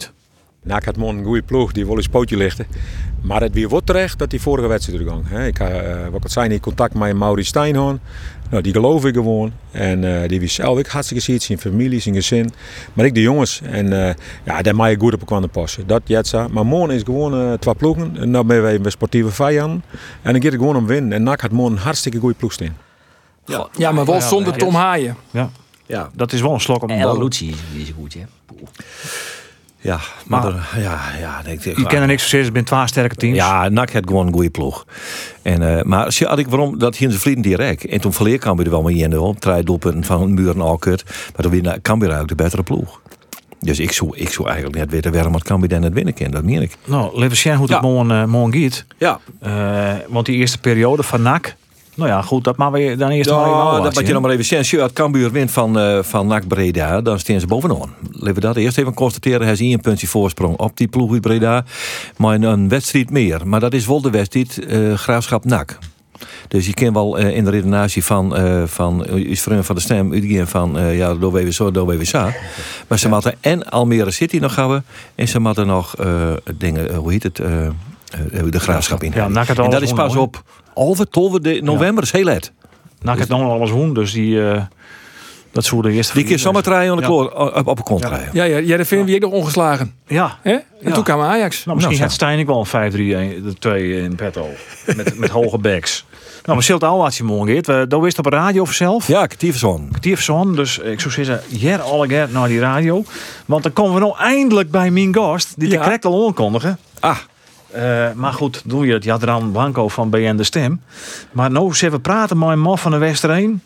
Nou, 0.68 0.80
ik 0.80 0.86
had 0.86 0.96
morgen 0.96 1.18
een 1.18 1.24
goede 1.24 1.42
ploeg, 1.42 1.72
die 1.72 1.86
wil 1.86 1.96
eens 1.96 2.08
pootje 2.08 2.36
lichten. 2.36 2.66
Maar 3.20 3.40
het 3.40 3.54
weer 3.54 3.68
wordt 3.68 3.86
terecht 3.86 4.18
dat 4.18 4.30
die 4.30 4.40
vorige 4.40 4.68
wedstrijd 4.68 5.00
er 5.00 5.06
gang. 5.06 5.46
Ik 5.46 5.56
had, 5.56 5.70
eh, 5.70 6.02
wat 6.02 6.14
ik 6.14 6.22
al 6.22 6.30
zei, 6.30 6.48
in 6.48 6.60
contact 6.60 6.94
met 6.94 7.16
Maurice 7.16 7.48
Steinhorn. 7.48 8.00
Nou, 8.50 8.62
die 8.62 8.72
geloof 8.72 9.04
ik 9.04 9.14
gewoon. 9.14 9.52
En 9.70 10.22
eh, 10.22 10.28
die 10.28 10.40
was 10.40 10.54
zelf 10.54 10.78
ook 10.78 10.86
hartstikke 10.86 11.22
ziet, 11.22 11.42
zijn 11.42 11.58
familie, 11.58 12.00
zijn 12.00 12.14
gezin. 12.14 12.52
Maar 12.92 13.04
ik 13.04 13.14
de 13.14 13.20
jongens. 13.20 13.60
En 13.62 14.06
eh, 14.06 14.14
ja, 14.44 14.62
daar 14.62 14.74
mag 14.74 14.90
je 14.90 14.98
goed 14.98 15.14
op 15.14 15.20
elkaar 15.20 15.48
passen. 15.48 15.86
Dat 15.86 16.02
jetsa. 16.04 16.48
Maar 16.48 16.66
morgen 16.66 16.94
is 16.94 17.02
gewoon 17.02 17.58
twee 17.58 17.74
ploegen. 17.74 18.16
En 18.16 18.32
dan 18.32 18.46
ben 18.46 18.62
wij 18.62 18.80
bij 18.80 18.90
sportieve 18.90 19.30
vijanden. 19.30 19.82
En 20.22 20.32
dan 20.32 20.42
gaat 20.42 20.52
het 20.52 20.60
gewoon 20.60 20.76
om 20.76 20.86
winnen. 20.86 21.12
En 21.12 21.22
NAC 21.22 21.40
had 21.40 21.50
morgen 21.50 21.76
een 21.76 21.82
hartstikke 21.82 22.18
goede 22.18 22.34
ploeg 22.34 22.52
staan. 22.52 22.76
Ja, 23.76 23.92
maar 23.92 24.04
wel 24.04 24.20
zonder 24.20 24.56
Tom 24.56 24.74
Haaien. 24.74 25.16
Ja. 25.30 25.50
Ja. 25.86 26.10
Dat 26.14 26.32
is 26.32 26.40
wel 26.40 26.52
een 26.52 26.60
slok 26.60 26.82
om 26.82 26.90
En 26.90 26.98
de 26.98 27.04
bodem. 27.04 27.22
Lucci, 27.22 27.54
die 27.72 27.82
is 27.82 27.92
goed, 27.96 28.14
hè? 28.14 28.20
Ja, 29.80 29.98
maar, 30.26 30.42
Maar- 30.42 30.52
er- 30.74 30.80
ja, 30.82 31.00
ja, 31.20 31.42
denk 31.42 31.58
ik. 31.64 31.76
Je 31.76 31.86
kent 31.86 31.92
er 32.00 32.06
niks 32.06 32.30
van 32.30 32.38
het 32.38 32.52
zijn 32.52 32.64
twee 32.64 32.86
sterke 32.86 33.14
teams. 33.14 33.36
Ja, 33.36 33.68
NAC 33.68 33.92
had 33.92 34.06
gewoon 34.06 34.26
een 34.26 34.32
goede 34.32 34.50
ploeg. 34.50 34.84
En, 35.42 35.76
eh, 35.78 35.82
maar 35.82 36.12
zie- 36.12 36.26
had 36.26 36.38
ik 36.38 36.48
waarom 36.48 36.78
dat 36.78 36.94
hier 36.96 37.02
in 37.02 37.08
zijn 37.10 37.22
vrienden 37.22 37.42
direct. 37.42 37.86
En 37.86 38.00
toen 38.00 38.12
verleer 38.12 38.38
Cambuur 38.38 38.64
er 38.64 38.70
wel 38.72 38.82
maar 38.82 38.92
1-0. 38.92 39.34
Drie 39.38 39.62
doelpunten 39.62 40.04
van 40.04 40.34
Muren 40.34 40.60
al 40.60 40.78
kut. 40.78 41.04
Maar 41.06 41.42
toen 41.46 41.50
weer 41.50 41.80
Cambuur 41.82 42.08
eigenlijk 42.08 42.38
de 42.38 42.44
betere 42.44 42.62
ploeg. 42.62 43.00
Dus 43.60 43.78
ik 43.78 43.92
zou, 43.92 44.16
ik 44.16 44.28
zou 44.30 44.48
eigenlijk 44.48 44.78
net 44.78 44.90
weten 44.90 45.12
waarom 45.12 45.34
het 45.34 45.44
Cambuur 45.44 45.68
dan 45.68 45.80
net 45.80 45.92
winnen 45.92 46.14
kan. 46.14 46.30
Dat 46.30 46.44
meen 46.44 46.62
ik. 46.62 46.76
Nou, 46.84 47.18
leven 47.18 47.36
zien 47.36 47.52
hoe 47.52 47.62
het 47.62 47.70
Ja. 47.74 47.80
morgen, 47.80 48.10
eh, 48.10 48.24
morgen 48.24 48.60
gaat. 48.62 48.84
Ja, 48.98 49.20
Eh, 49.40 49.94
want 50.08 50.26
die 50.26 50.36
eerste 50.36 50.58
periode 50.58 51.02
van 51.02 51.22
NAC. 51.22 51.54
Nou 51.98 52.10
ja, 52.10 52.22
goed, 52.22 52.44
dat 52.44 52.56
maar 52.56 52.72
we 52.72 52.96
dan 52.96 53.10
eerst 53.10 53.30
maar 53.30 53.40
even 53.40 53.58
ja 53.58 53.80
dat 53.80 53.94
wat 53.94 54.06
je 54.06 54.12
nog 54.12 54.22
maar 54.22 54.30
even 54.30 54.66
je 54.66 54.82
het 54.82 54.92
Cambuur 54.92 55.30
wint 55.30 55.50
van, 55.50 55.78
eh 55.78 56.02
van 56.02 56.26
NAC 56.26 56.46
Breda, 56.46 57.00
dan 57.00 57.18
staan 57.18 57.40
ze 57.40 57.46
bovenaan. 57.46 57.94
Laten 58.10 58.34
we 58.34 58.40
dat 58.40 58.56
eerst 58.56 58.78
even 58.78 58.94
constateren. 58.94 59.42
Hij 59.42 59.52
is 59.52 59.60
een 59.60 59.80
puntje 59.80 60.06
voorsprong 60.06 60.56
op 60.56 60.76
die 60.76 60.88
ploeg 60.88 61.12
uit 61.12 61.20
Breda. 61.20 61.64
Maar 62.16 62.34
een, 62.34 62.42
een 62.42 62.68
wedstrijd 62.68 63.10
meer. 63.10 63.48
Maar 63.48 63.60
dat 63.60 63.72
is 63.72 63.86
wel 63.86 64.00
de 64.00 64.10
wedstrijd 64.10 64.64
eh, 64.64 64.94
Graafschap 64.94 65.44
NAC. 65.44 65.78
Dus 66.48 66.66
je 66.66 66.74
kan 66.74 66.92
wel 66.92 67.18
eh, 67.18 67.36
in 67.36 67.44
de 67.44 67.50
redenatie 67.50 68.04
van, 68.04 68.36
eh 68.36 68.62
van 68.66 69.06
is 69.06 69.40
vriend 69.40 69.66
van 69.66 69.74
de 69.74 69.80
stem 69.80 70.12
uitgaan 70.12 70.46
van 70.46 70.94
ja, 70.94 71.14
door 71.14 71.32
we 71.32 71.52
zo, 71.52 71.70
door 71.70 71.86
we 71.86 72.04
zo. 72.04 72.30
Maar 72.88 72.98
ze 72.98 73.08
moeten 73.08 73.34
en 73.40 73.70
Almere 73.70 74.10
City 74.10 74.38
nog 74.38 74.56
hebben 74.56 74.84
en 75.14 75.28
ze 75.28 75.40
moeten 75.40 75.66
nog 75.66 75.94
dingen, 76.56 76.94
hoe 76.94 77.12
heet 77.12 77.22
het, 77.22 77.40
de 78.50 78.60
graafschap 78.60 79.02
in. 79.02 79.12
Ja, 79.14 79.24
en 79.24 79.70
dat 79.70 79.82
is 79.82 79.92
pas 79.92 80.16
op 80.16 80.42
halve 80.74 81.08
tolve 81.08 81.40
de 81.40 81.60
november, 81.62 82.02
is 82.04 82.12
heel 82.12 82.24
laat. 82.24 82.52
NAC 83.00 83.18
het 83.18 83.28
nog 83.28 83.40
alles 83.40 83.70
doen, 83.70 83.94
dus 83.94 84.12
die... 84.12 84.50
eh, 84.50 84.62
dat 85.52 85.64
de 85.82 85.90
eerste... 85.92 86.14
Die 86.14 86.24
keer 86.24 86.38
zomaar 86.38 86.62
draaien 86.62 86.90
aan 86.90 86.96
de 86.96 87.02
Ja. 87.02 87.08
kloor, 87.08 87.30
op, 87.54 87.66
op 87.66 87.78
een 87.78 87.84
kont 87.84 88.00
Ja. 88.02 88.08
draaien. 88.08 88.28
Ja, 88.32 88.44
ja, 88.44 88.56
ja, 88.56 88.76
dat 88.76 88.86
vinden 88.86 89.06
we 89.06 89.12
nog 89.20 89.30
ongeslagen. 89.30 89.94
Ja. 90.06 90.38
Hè? 90.42 90.52
En 90.52 90.62
Ja. 90.82 90.92
toen 90.92 91.04
kwam 91.04 91.20
Ajax. 91.20 91.64
Nou, 91.64 91.76
misschien 91.76 91.96
Nou, 91.96 92.08
had 92.08 92.12
Stijn 92.12 92.38
ik 92.38 92.46
wel 92.46 92.58
een 92.58 92.66
5-3-1, 92.66 93.42
de 93.44 93.54
2 93.58 94.02
in 94.02 94.14
petto. 94.14 94.46
met, 94.96 95.18
met 95.18 95.30
hoge 95.30 95.58
backs. 95.58 96.04
Nou, 96.42 96.54
maar 96.54 96.62
Silt 96.62 96.84
al 96.84 97.02
had 97.02 97.16
je 97.16 97.24
morgen 97.24 97.48
geert. 97.64 97.90
Dat 97.90 98.00
wist 98.00 98.18
op 98.18 98.24
de 98.24 98.30
radio 98.30 98.64
vanzelf. 98.64 99.06
Ja, 99.06 99.26
Katiefzoon. 99.26 99.90
Tierfson, 100.00 100.54
dus 100.56 100.78
ik 100.78 101.00
zou 101.00 101.14
zeggen, 101.14 101.40
jer 101.48 101.80
alle 101.80 102.06
naar 102.32 102.48
die 102.48 102.60
radio. 102.60 103.04
Want 103.46 103.62
dan 103.62 103.72
komen 103.72 103.94
we 103.94 104.00
nou 104.00 104.16
eindelijk 104.18 104.70
bij 104.70 104.90
mijn 104.90 105.14
gast, 105.14 105.52
die 105.56 105.68
Ja. 105.68 105.74
de 105.76 105.80
correct 105.82 106.04
al 106.04 106.26
aankondigen. 106.26 106.78
Ah, 107.00 107.16
Eh, 107.70 108.12
maar 108.12 108.32
goed, 108.32 108.62
doe 108.64 108.86
je 108.86 108.92
het. 108.92 109.04
Jadran 109.04 109.52
Blanco 109.52 109.88
van 109.88 110.10
BN 110.10 110.36
De 110.36 110.44
Stem. 110.44 110.80
Maar 111.32 111.50
nou 111.50 111.74
zullen 111.74 111.94
we 111.94 112.00
praten 112.00 112.38
met 112.38 112.48
een 112.48 112.60
man 112.60 112.78
van 112.78 112.90
de 112.90 112.98
Westerheen. 112.98 113.62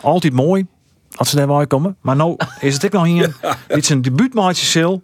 Altijd 0.00 0.32
mooi, 0.32 0.66
als 1.14 1.30
ze 1.30 1.36
daarbij 1.36 1.66
komen. 1.66 1.96
Maar 2.00 2.16
nou 2.16 2.36
is 2.60 2.74
het 2.74 2.84
ook 2.84 2.92
nog 2.92 3.04
hier. 3.04 3.36
Dit 3.68 3.82
is 3.82 3.88
een 3.88 4.02
debuutmaatje 4.02 4.66
Sil 4.72 4.94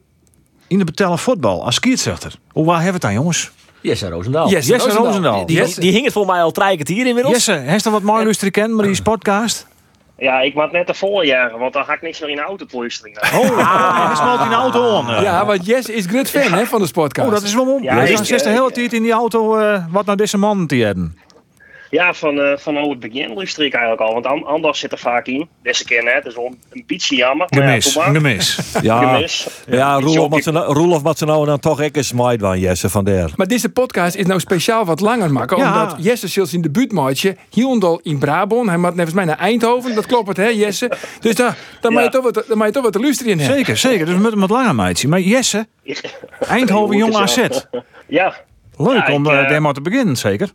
in 0.67 0.79
de 0.79 0.85
betellen 0.85 1.19
voetbal 1.19 1.65
als 1.65 1.75
skiertzuchter. 1.75 2.35
Hoe 2.53 2.65
waar 2.65 2.83
hebben 2.83 3.01
we 3.01 3.07
het 3.07 3.15
dan, 3.15 3.23
jongens? 3.23 3.51
Jesse 3.81 4.09
Roosendaal. 4.09 4.49
Jesse 4.49 4.71
Jesse 4.71 4.91
Roosendaal. 4.91 5.47
Die, 5.47 5.93
hing 5.93 6.05
het 6.05 6.13
voor 6.13 6.27
mij 6.27 6.43
al 6.43 6.53
drie 6.53 6.81
hier 6.85 7.07
inmiddels. 7.07 7.35
Jesse, 7.35 7.53
heeft 7.53 7.85
er 7.85 7.91
wat 7.91 8.03
mooi 8.03 8.25
luisteren 8.25 8.53
kennen, 8.53 8.75
maar 8.75 8.85
die 8.85 8.95
is 8.95 9.01
podcast? 9.01 9.67
Ja, 10.19 10.41
ik 10.41 10.55
maak 10.55 10.73
net 10.73 10.87
de 10.87 10.95
voljagen, 10.95 11.59
want 11.59 11.73
dan 11.73 11.85
ga 11.85 11.93
ik 11.93 12.03
niks 12.03 12.21
meer 12.21 12.31
in 12.31 12.37
de 12.37 12.43
auto 12.43 12.67
luisteren. 12.71 13.13
Oh, 13.23 14.07
hij 14.07 14.17
smelt 14.17 14.41
in 14.41 14.49
de 14.49 14.55
auto 14.55 14.97
aan. 14.97 15.23
Ja, 15.23 15.47
want 15.47 15.67
Jess 15.67 15.89
is 15.89 16.07
groot 16.07 16.31
fan 16.31 16.53
hè, 16.53 16.67
van 16.67 16.81
de 16.81 16.87
sportcast. 16.87 17.29
Oh, 17.29 17.35
dat 17.35 17.43
is 17.43 17.55
wel 17.55 17.65
mooi. 17.65 17.83
Ja, 17.83 17.97
Ja, 17.97 18.03
ik, 18.03 18.17
dan 18.17 18.25
zit 18.25 18.39
de 18.39 18.49
eh, 18.49 18.55
hele 18.55 18.69
ik, 18.69 18.75
tijd 18.75 18.93
in 18.93 19.03
die 19.03 19.13
auto 19.13 19.57
eh, 19.57 19.85
wat 19.91 20.07
naar 20.07 20.17
deze 20.17 20.39
man 20.39 20.67
te 20.67 20.77
hebben. 20.77 21.19
Ja, 21.95 22.15
van, 22.15 22.41
eh 22.41 22.57
van 22.57 22.77
hoe 22.79 22.91
het 22.91 23.01
begin 23.01 23.35
luister 23.35 23.65
ik 23.65 23.73
eigenlijk 23.73 24.03
al, 24.03 24.13
want 24.13 24.27
an- 24.27 24.45
anders 24.47 24.79
zit 24.79 24.93
er 24.93 24.99
vaak 24.99 25.27
in. 25.27 25.49
Deze 25.63 25.85
keer 25.85 26.05
net, 26.05 26.15
dat 26.15 26.27
is 26.27 26.35
wel 26.35 26.55
een 26.73 26.85
beetje 26.87 27.17
jammer. 27.17 27.47
maar 27.51 27.63
ja, 27.63 27.81
Gemis, 27.81 27.97
gemis. 27.97 28.59
ja. 28.83 28.99
Gemis. 29.15 29.49
Ja, 29.67 29.97
Iets 29.99 30.07
Roelof 30.07 30.31
die- 30.33 31.17
ze 31.17 31.25
nou- 31.25 31.47
dan 31.47 31.59
toch 31.61 31.81
echt 31.81 31.97
een 31.97 32.05
smite 32.05 32.39
van 32.45 32.59
Jesse 32.61 32.89
van 32.91 33.05
der. 33.05 33.33
Maar 33.37 33.47
deze 33.47 33.69
podcast 33.69 34.15
is 34.15 34.27
nou 34.27 34.41
speciaal 34.41 34.85
wat 34.85 35.01
langer 35.01 35.33
maken. 35.33 35.57
Ja. 35.57 35.83
Omdat 35.83 36.05
Jesse 36.05 36.29
zelfs 36.29 36.53
in 36.55 36.63
de 36.63 36.71
buurtmaatje 36.71 37.37
Hiondal 37.51 38.01
in 38.03 38.19
Brabant. 38.19 38.69
Hij 38.69 38.79
maakt 38.79 38.95
nevens 38.97 39.15
mij 39.15 39.25
naar 39.25 39.39
Eindhoven. 39.39 39.95
Dat 39.95 40.07
klopt 40.07 40.29
het, 40.29 40.37
hè, 40.37 40.49
Jesse? 40.49 40.91
Dus 41.21 41.35
daar, 41.35 41.57
dan 41.81 41.93
Ja. 41.93 42.01
moet 42.01 42.13
je 42.13 42.19
toch 42.21 42.33
wat, 42.33 42.45
dan 42.49 42.57
moet 42.59 42.67
je 42.67 42.73
toch 42.73 42.83
wat 42.83 42.93
te 42.93 43.01
luisteren 43.01 43.33
in 43.33 43.39
hebben. 43.39 43.57
Zeker, 43.57 43.77
zeker. 43.77 44.05
Dus 44.07 44.15
we 44.15 44.21
moeten 44.21 44.41
wat 44.41 44.51
langer 44.51 44.75
meidje. 44.75 45.09
Maar 45.09 45.21
Jesse, 45.21 45.67
Eindhoven 46.49 46.97
Jong 46.97 47.15
AZ. 47.17 47.37
Ja, 48.07 48.35
Leuk 48.77 49.07
Ja, 49.07 49.13
om 49.13 49.27
ik, 49.27 49.33
eh 49.33 49.41
eh, 49.43 49.49
daar 49.49 49.63
maar 49.63 49.73
te 49.73 49.81
beginnen, 49.81 50.17
zeker. 50.17 50.49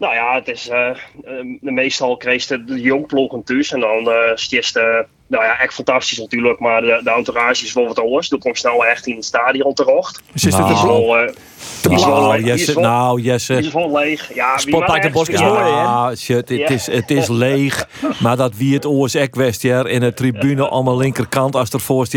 Nou 0.00 0.14
ja, 0.14 0.34
het 0.34 0.48
is 0.48 0.68
eh, 0.68 0.90
eh, 1.24 1.44
meestal 1.60 2.16
kreeg 2.16 2.46
de, 2.46 2.64
de 2.64 2.80
jongploegen 2.80 3.42
thuis 3.42 3.72
en 3.72 3.80
dan 3.80 4.10
eh 4.10 4.36
is 4.50 4.72
de, 4.72 5.06
nou 5.26 5.44
ja, 5.44 5.58
echt 5.58 5.74
fantastisch 5.74 6.18
natuurlijk, 6.18 6.58
maar 6.58 6.80
de, 6.80 7.00
de 7.04 7.10
entourage 7.10 7.64
is 7.64 7.72
wel 7.72 7.86
wat 7.86 8.00
anders. 8.00 8.28
Toen 8.28 8.38
kom 8.38 8.50
je 8.50 8.58
snel 8.58 8.86
echt 8.86 9.06
in 9.06 9.16
het 9.16 9.24
stadion 9.24 9.74
terecht. 9.74 10.22
Dus 10.32 10.44
is 10.44 10.54
Nou. 10.54 10.68
het 10.72 10.82
wel, 10.82 11.18
eh, 11.18 11.34
die 11.82 11.92
is 11.92 12.04
wel 12.04 12.14
Nou, 12.20 12.32
leeg. 12.32 12.42
Die 12.44 12.52
is 12.52 12.58
Jesse, 12.58 12.74
wel- 12.80 12.82
nou, 12.90 13.16
die 13.16 13.24
Jesse. 13.24 13.54
is 13.54 13.72
wel 13.72 13.92
leeg. 13.92 14.34
Ja, 14.34 14.58
Sportpark 14.58 15.02
de 15.02 15.10
Bosk 15.10 15.30
is 15.30 15.38
spelen? 15.38 15.54
mooi, 15.58 15.64
hè? 15.72 15.80
Ja, 15.80 16.14
shit, 16.14 16.48
het, 16.48 16.70
is, 16.70 16.86
het 16.86 17.10
is 17.10 17.28
leeg. 17.44 17.86
Maar 18.18 18.36
dat 18.36 18.56
wie 18.56 18.74
het 18.74 18.86
oors 18.86 19.14
ek 19.14 19.34
west 19.34 19.64
in 19.64 20.00
de 20.00 20.14
tribune 20.14 20.70
aan 20.70 20.84
de 20.84 20.96
linkerkant 20.96 21.56
als 21.56 21.70
er 21.70 21.80
voor 21.80 22.06
is, 22.10 22.14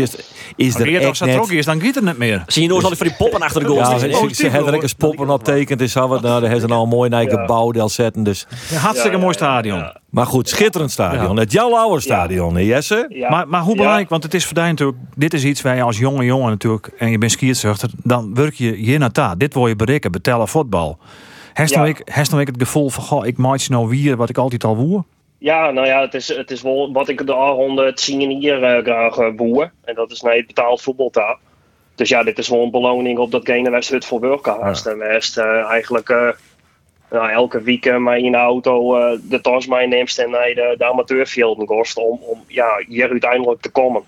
is 0.56 0.74
er 0.74 1.06
Als 1.06 1.20
echt 1.20 1.24
net. 1.40 1.50
is, 1.50 1.64
dan 1.64 1.80
giet 1.80 1.94
het 1.94 2.04
niet 2.04 2.18
meer. 2.18 2.42
Zie 2.46 2.62
je 2.62 2.74
eens 2.74 2.82
al 2.82 2.88
die 2.88 2.98
van 2.98 3.06
die 3.06 3.16
poppen 3.16 3.40
achter 3.42 3.60
de 3.60 3.66
goal 3.66 3.78
Ja, 3.78 3.98
ze, 3.98 4.28
ze 4.34 4.48
hebben 4.48 4.74
er 4.74 4.82
een 4.82 4.90
poppen 4.98 5.30
op 5.30 5.44
tekent. 5.44 5.80
Is 5.80 5.94
nou, 5.94 6.20
daar 6.20 6.40
hebben 6.40 6.60
ze 6.60 6.66
nou 6.66 6.82
een 6.82 6.88
mooi 6.88 7.08
nijke 7.10 7.36
Ja. 7.36 7.44
bouwdeel 7.44 7.88
zetten. 7.88 8.22
Dus. 8.22 8.46
Hartstikke 8.74 9.16
mooi 9.16 9.34
stadion. 9.34 9.78
ja. 9.78 9.96
Maar 10.10 10.26
goed, 10.26 10.48
schitterend 10.48 10.90
stadion. 10.90 11.36
Het 11.36 11.52
jouw 11.52 11.76
oude 11.76 12.00
stadion, 12.00 12.54
hè, 12.56 12.60
Jesse? 12.62 13.06
Ja. 13.08 13.30
Maar, 13.30 13.48
maar 13.48 13.60
hoe 13.60 13.70
Ja. 13.70 13.76
belangrijk, 13.76 14.08
want 14.08 14.22
het 14.22 14.34
is 14.34 14.44
voor 14.46 14.56
natuurlijk, 14.56 14.98
dit 15.16 15.34
is 15.34 15.44
iets 15.44 15.62
waar 15.62 15.76
je 15.76 15.82
als 15.82 15.98
jonge 15.98 16.24
jongen 16.24 16.50
natuurlijk, 16.50 16.90
en 16.98 17.10
je 17.10 17.18
bent 17.18 17.32
skiertzuchter, 17.32 17.90
dan 18.02 18.34
werk 18.34 18.54
je 18.54 18.72
hier 18.72 18.98
naar 18.98 19.12
ta. 19.34 19.46
Dit 19.46 19.54
wil 19.54 19.66
je 19.66 19.76
bereiken, 19.76 20.12
betellen 20.12 20.48
voetbal. 20.48 20.98
Heeft 21.52 21.70
Ja. 21.70 21.76
nou 21.76 21.88
ik, 21.88 22.14
nou 22.30 22.40
ik 22.40 22.46
het 22.46 22.56
gevoel 22.58 22.88
van, 22.88 23.02
goh, 23.02 23.26
ik 23.26 23.38
maak 23.38 23.68
nou 23.68 23.88
weer 23.88 24.16
wat 24.16 24.28
ik 24.28 24.38
altijd 24.38 24.64
al 24.64 24.76
woer? 24.76 25.04
Ja, 25.38 25.70
nou 25.70 25.86
ja, 25.86 26.00
het 26.00 26.14
is, 26.14 26.28
het 26.28 26.50
is 26.50 26.62
wel 26.62 26.92
wat 26.92 27.08
ik 27.08 27.26
de 27.26 27.36
aanronde 27.36 27.84
het 27.84 28.00
zien 28.00 28.30
hier 28.30 28.62
eh, 28.62 28.82
graag 28.82 29.34
boeien. 29.34 29.72
En 29.84 29.94
dat 29.94 30.10
is 30.10 30.20
nee, 30.20 30.36
het 30.36 30.46
betaald 30.46 30.82
voetbal 30.82 31.10
daar. 31.10 31.36
Dus 31.94 32.08
ja, 32.08 32.22
dit 32.22 32.38
is 32.38 32.48
wel 32.48 32.62
een 32.62 32.70
beloning 32.70 33.18
op 33.18 33.30
datgene 33.30 33.70
waar 33.70 33.82
ze 33.82 33.94
het 33.94 34.04
voor 34.04 34.20
werken 34.20 34.60
haast. 34.60 34.86
En 34.86 35.22
ze 35.22 35.42
eh, 35.42 35.70
eigenlijk 35.70 36.08
eh, 36.08 36.28
nou, 37.10 37.30
elke 37.30 37.62
week 37.62 37.98
mij 37.98 38.20
in 38.20 38.32
de 38.32 38.38
auto 38.38 38.96
de 39.28 39.40
tas 39.40 39.66
meeneemt 39.66 40.18
en 40.18 40.30
naar 40.30 40.54
de, 40.54 40.74
de 40.78 40.84
amateurvelden 40.84 41.66
kost 41.66 41.96
om, 41.96 42.18
om 42.22 42.44
ja, 42.46 42.82
hier 42.86 43.10
uiteindelijk 43.10 43.60
te 43.60 43.70
komen. 43.70 44.02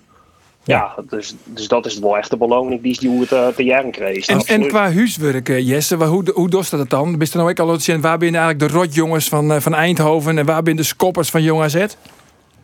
Ja, 0.67 0.95
dus, 1.09 1.35
dus 1.45 1.69
dat 1.69 1.87
is 1.87 1.99
wel 1.99 2.17
echt 2.17 2.31
de 2.31 2.37
beloning 2.37 2.83
die 2.83 2.99
die 2.99 3.09
hoe 3.09 3.21
het 3.21 3.33
eh, 3.33 3.47
te 3.47 3.65
jaren 3.65 3.91
kreeg. 3.91 4.27
En, 4.27 4.69
qua 4.69 4.93
huiswerk, 4.93 5.49
eh, 5.49 5.69
Jesse, 5.69 5.97
hoe, 5.97 6.31
hoe 6.35 6.49
doet 6.49 6.71
dat 6.71 6.91
dan? 6.91 7.19
Bist 7.19 7.33
er 7.33 7.39
nou 7.39 7.51
ook 7.51 7.59
al 7.59 7.81
zien, 7.81 8.01
waar 8.01 8.19
ben 8.19 8.31
je 8.33 8.37
eigenlijk 8.37 8.73
de 8.73 8.79
rotjongens 8.79 9.29
van, 9.29 9.53
eh, 9.53 9.61
van 9.61 9.75
Eindhoven 9.75 10.39
en 10.39 10.47
waar 10.47 10.63
ben 10.63 10.73
je 10.73 10.79
de 10.79 10.87
skoppers 10.87 11.31
van 11.31 11.43
Jong 11.43 11.63
AZ? 11.63 11.87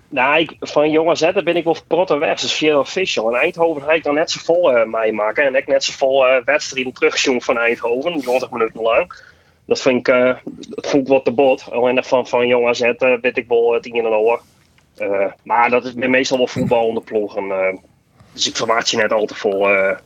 Nou, 0.08 0.40
ik, 0.40 0.56
van 0.60 0.90
Jong 0.90 1.10
AZ 1.10 1.32
ben 1.44 1.56
ik 1.56 1.64
wel 1.64 1.76
protte 1.86 2.18
weg. 2.18 2.40
Dus 2.40 2.52
via 2.52 2.78
official. 2.78 3.34
En 3.34 3.40
Eindhoven 3.40 3.82
ga 3.82 3.92
ik 3.92 4.02
dan 4.02 4.14
net 4.14 4.30
zo 4.30 4.40
vol 4.44 4.72
eh 4.72 4.86
meemaken. 4.86 5.44
En 5.44 5.54
ik 5.54 5.66
net 5.66 5.84
zo 5.84 5.92
vol 5.96 6.26
eh 6.26 6.44
wedstrijden 6.44 6.92
teruggezongen 6.92 7.42
van 7.42 7.58
Eindhoven. 7.58 8.12
90 8.12 8.50
minuten 8.50 8.82
lang. 8.82 9.12
Dat 9.66 9.80
vind 9.80 9.98
ik, 9.98 10.14
eh, 10.14 10.34
dat 10.68 10.86
vond 10.86 11.02
ik 11.02 11.08
wat 11.08 11.24
te 11.24 11.32
bot. 11.32 11.70
Alleen 11.70 12.04
van, 12.04 12.26
van 12.26 12.46
Jong 12.46 12.68
AZ 12.68 12.92
weet 13.20 13.36
ik 13.36 13.48
wel 13.48 13.72
het 13.72 13.86
in 13.86 14.04
en 14.04 14.06
over. 14.06 14.40
Eh, 14.96 15.26
maar 15.42 15.70
dat 15.70 15.84
is 15.84 15.94
meestal 15.94 16.36
wel 16.36 16.46
voetbal 16.46 16.86
onder 16.86 17.02
ploegen. 17.02 17.50
Dus 18.32 18.48
ik 18.48 18.56
verwacht 18.56 18.90
je 18.90 18.96
net 18.96 19.12
al 19.12 19.24
te 19.26 19.34
veel 19.34 19.68
eh, 19.68 19.96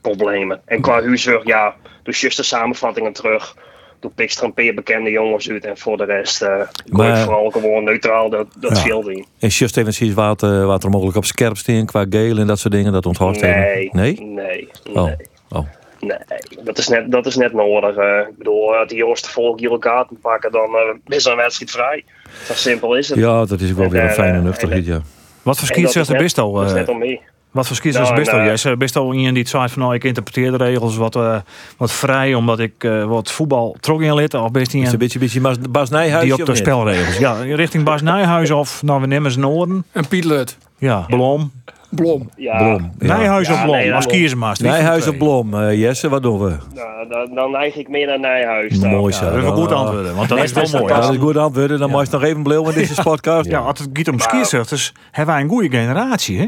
problemen. 0.00 0.60
En 0.64 0.80
qua 0.80 1.02
huurzorg, 1.02 1.44
ja, 1.46 1.74
dus 2.02 2.20
just 2.20 2.36
de 2.36 2.42
samenvattingen 2.42 3.12
terug. 3.12 3.56
Doe 4.00 4.10
pik 4.14 4.32
er 4.32 4.44
een 4.44 4.52
paar 4.54 4.74
bekende 4.74 5.10
jongens 5.10 5.50
uit. 5.50 5.64
En 5.64 5.78
voor 5.78 5.96
de 5.96 6.04
rest 6.04 6.42
eh 6.42 6.60
ik 6.84 6.92
Maar- 6.92 7.24
vooral 7.24 7.50
gewoon 7.50 7.84
neutraal 7.84 8.30
dat, 8.30 8.46
dat 8.58 8.82
Ja. 8.84 8.94
in. 9.04 9.26
En 9.38 9.48
just 9.48 9.76
even 9.76 9.92
zien 9.92 10.14
wat, 10.14 10.42
eh, 10.42 10.64
wat 10.66 10.84
er 10.84 10.90
mogelijk 10.90 11.16
op 11.16 11.24
scherp 11.24 11.56
staan 11.56 11.86
qua 11.86 12.06
geel 12.10 12.38
en 12.38 12.46
dat 12.46 12.58
soort 12.58 12.74
dingen. 12.74 12.92
Dat 12.92 13.06
onthoudt 13.06 13.40
Nee, 13.40 13.88
Nee? 13.92 14.20
nee, 14.20 14.34
nee. 14.34 14.68
Oh. 14.96 15.10
Oh. 15.50 15.66
Nee, 16.00 16.18
dat 16.64 16.78
is 16.78 16.88
net, 16.88 17.10
dat 17.12 17.26
is 17.26 17.36
net 17.36 17.52
nodig. 17.52 17.96
eh. 17.96 18.18
ik 18.28 18.38
bedoel, 18.38 18.76
als 18.76 18.88
die 18.88 18.96
jongens 18.98 19.22
de 19.22 19.28
volgende 19.28 19.62
keer 19.62 19.70
elkaar 19.70 20.06
te 20.06 20.14
pakken, 20.14 20.52
dan 20.52 20.74
eh, 20.74 21.16
is 21.16 21.24
er 21.24 21.30
een 21.30 21.36
wedstrijd 21.38 21.70
vrij. 21.70 22.04
Zo 22.44 22.52
simpel 22.54 22.94
is 22.94 23.08
het. 23.08 23.18
Ja, 23.18 23.44
dat 23.44 23.60
is 23.60 23.70
ook 23.70 23.76
wel 23.76 23.86
En, 23.86 23.92
weer 23.92 24.02
een 24.02 24.10
fijne 24.10 24.36
en- 24.36 24.42
nuchterheid, 24.44 24.86
ja. 24.86 24.92
Wat 24.92 25.02
voor 25.02 25.04
En 25.42 25.52
dat 25.52 25.60
is 25.62 25.66
skiertzuchter 25.68 26.12
net- 26.14 26.22
bist 26.22 26.38
al? 26.38 26.52
Dat 26.52 26.66
is 26.66 26.72
net 26.72 26.88
om 26.88 26.98
mee. 26.98 27.20
Wat 27.56 27.66
voor 27.66 27.92
Nou, 27.92 28.14
bist 28.14 28.32
al? 28.32 28.38
en, 28.38 28.44
eh, 28.44 28.50
Jesse? 28.50 28.76
Bist 28.76 28.96
al 28.96 29.14
iemand 29.14 29.34
die 29.34 29.48
zegt 29.48 29.70
van, 29.72 29.82
nou, 29.82 29.94
ik 29.94 30.04
interpreteer 30.04 30.50
de 30.50 30.56
regels 30.56 30.96
wat, 30.96 31.16
eh, 31.16 31.36
wat 31.76 31.92
vrij, 31.92 32.34
omdat 32.34 32.58
ik 32.58 32.72
eh, 32.78 33.04
wat 33.04 33.30
voetbal 33.30 33.76
trok 33.80 34.02
in 34.02 34.14
lid, 34.14 34.34
of 34.34 34.50
best 34.50 34.74
Is 34.74 34.92
een 34.92 34.98
beetje, 34.98 35.18
beetje 35.18 35.40
Bas, 35.40 35.56
Bas 35.70 35.90
Nijhuis, 35.90 36.24
die 36.24 36.32
op 36.40 36.46
de 36.46 36.54
spelregels? 36.54 37.18
Ja, 37.18 37.32
richting 37.42 37.84
Bas 37.84 38.02
Nijhuis 38.02 38.50
of, 38.50 38.82
nou, 38.82 39.00
we 39.00 39.06
nemen 39.06 39.30
ze 39.30 39.38
Noorden. 39.38 39.84
En 39.92 40.08
Piet 40.08 40.24
Lut. 40.24 40.58
Ja, 40.78 41.04
Blom. 41.08 41.50
Blom. 41.90 42.30
Ja, 42.36 42.56
Blom. 42.58 42.92
Ja. 42.98 43.16
Nijhuis 43.16 43.46
Ja, 43.48 43.54
of 43.54 43.62
Blom, 43.62 43.76
nee, 43.76 43.94
als. 43.94 44.58
Nijhuis 44.60 45.08
of 45.08 45.16
Blom, 45.16 45.54
eh, 45.54 45.80
Jesse, 45.80 46.08
wat 46.08 46.22
doen 46.22 46.38
we? 46.38 46.56
nou, 46.74 47.08
dan, 47.08 47.34
dan 47.34 47.50
neig 47.50 47.76
ik 47.76 47.88
meer 47.88 48.06
naar 48.06 48.20
Nijhuis. 48.20 48.80
dan. 48.80 48.90
Mooi 48.90 49.12
Ja, 49.14 49.18
zo. 49.18 49.24
dat 49.24 49.34
is 49.36 49.42
wel 49.42 49.54
Dan, 49.54 49.62
goed 49.62 49.72
antwoorden, 49.72 50.14
want 50.14 50.28
dat 50.28 50.38
is 50.42 50.52
wel 50.52 50.80
mooi. 50.80 50.92
Ja, 50.92 51.00
dat 51.00 51.12
is 51.12 51.18
goed 51.18 51.36
antwoorden. 51.36 51.78
Dan 51.78 51.90
moet 51.90 52.06
je 52.06 52.12
nog 52.12 52.22
even 52.22 52.42
blijven 52.42 52.66
in 52.66 52.74
deze 52.74 53.02
podcast. 53.10 53.50
Ja, 53.50 53.58
als 53.58 53.78
het 53.78 53.88
gaat 53.92 54.08
om 54.08 54.18
skierzuchters, 54.18 54.92
hebben 55.10 55.34
wij 55.34 55.42
een 55.44 55.48
goede 55.50 55.70
generatie, 55.70 56.38
hè? 56.38 56.46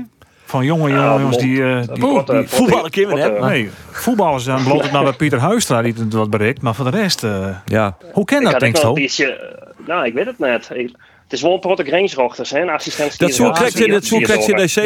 Van 0.48 0.64
jonge 0.64 0.90
jongens 0.90 1.36
die, 1.38 1.62
eh, 1.62 1.78
die, 1.78 1.86
die- 1.92 1.98
Protte- 1.98 2.44
voetballen 2.46 2.90
Protte- 3.08 3.36
maar- 3.40 3.50
Nee, 3.50 3.70
voetballers 3.90 4.44
dan 4.44 4.64
bloot 4.64 4.82
het 4.82 4.92
nou 4.92 5.04
bij 5.04 5.12
Pieter 5.12 5.38
Huistra 5.38 5.82
die 5.82 5.94
het 5.98 6.12
wat 6.12 6.30
bereikt. 6.30 6.62
Maar 6.62 6.74
voor 6.74 6.90
de 6.90 6.96
rest, 6.96 7.24
eh, 7.24 7.48
Ja. 7.64 7.96
hoe 8.12 8.24
ken 8.24 8.38
Ik 8.38 8.50
dat 8.50 8.60
denk 8.60 8.76
je 9.16 9.32
eh, 9.32 9.86
nou, 9.86 10.06
ik 10.06 10.14
weet 10.14 10.26
het 10.26 10.38
net. 10.38 10.70
Ik- 10.74 10.96
het 11.28 11.36
is 11.36 11.42
wel 11.42 11.52
een 11.52 11.60
grensrochters, 11.84 12.50
hè, 12.50 12.60
een 12.60 12.68
assistent. 12.70 13.18
Dat 13.18 13.34
zo 13.34 13.50
krijg 13.50 13.78
je, 13.78 13.88
dat 13.88 14.04
zo 14.04 14.18
krijg 14.18 14.46
je 14.46 14.54
deze 14.54 14.80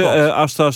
klopt. 0.00 0.14
Eh, 0.14 0.36
als 0.36 0.54
dat 0.54 0.74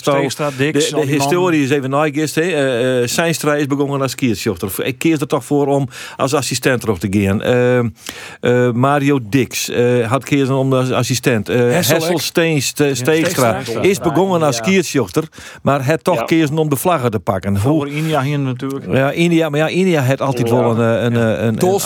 Dix, 0.57 0.89
de, 0.89 1.01
historie 1.05 1.63
is 1.63 1.69
even 1.69 1.89
nagist. 1.89 2.35
hè. 2.35 2.41
Eh, 2.41 3.01
eh, 3.01 3.07
Seinstra 3.07 3.55
is 3.55 3.65
begonnen 3.65 4.01
als 4.01 4.11
skiersjochter. 4.11 4.71
Ik 4.83 4.97
keer 4.97 5.21
er 5.21 5.27
toch 5.27 5.45
voor 5.45 5.67
om 5.67 5.87
als 6.17 6.33
assistent 6.33 6.83
erop 6.83 6.99
te 6.99 7.07
gaan. 7.11 7.41
Eh, 7.41 7.77
eh, 7.77 8.71
Mario 8.73 9.19
Dix 9.29 9.69
eh, 9.69 10.09
had 10.11 10.23
keer 10.23 10.53
om 10.53 10.73
als 10.73 10.91
assistent. 10.91 11.49
Eh 11.49 11.57
Hessel, 11.59 12.19
Steenstra 12.19 13.59
is 13.81 13.99
begonnen 13.99 14.41
als 14.43 14.57
Ja. 14.57 14.63
skiersjochter. 14.63 15.23
Maar 15.61 15.85
het 15.85 16.03
toch 16.03 16.23
keer 16.23 16.49
om 16.55 16.69
de 16.69 16.75
vlaggen 16.75 17.11
te 17.11 17.19
pakken. 17.19 17.57
Voor 17.57 17.89
India 17.89 18.21
hier 18.21 18.39
natuurlijk. 18.39 18.85
ja, 18.93 19.11
India, 19.11 19.49
maar 19.49 19.59
ja, 19.59 19.67
India 19.67 20.01
had 20.01 20.21
altijd 20.21 20.49
wel 20.49 20.79
een, 20.79 21.05
eh, 21.15 21.45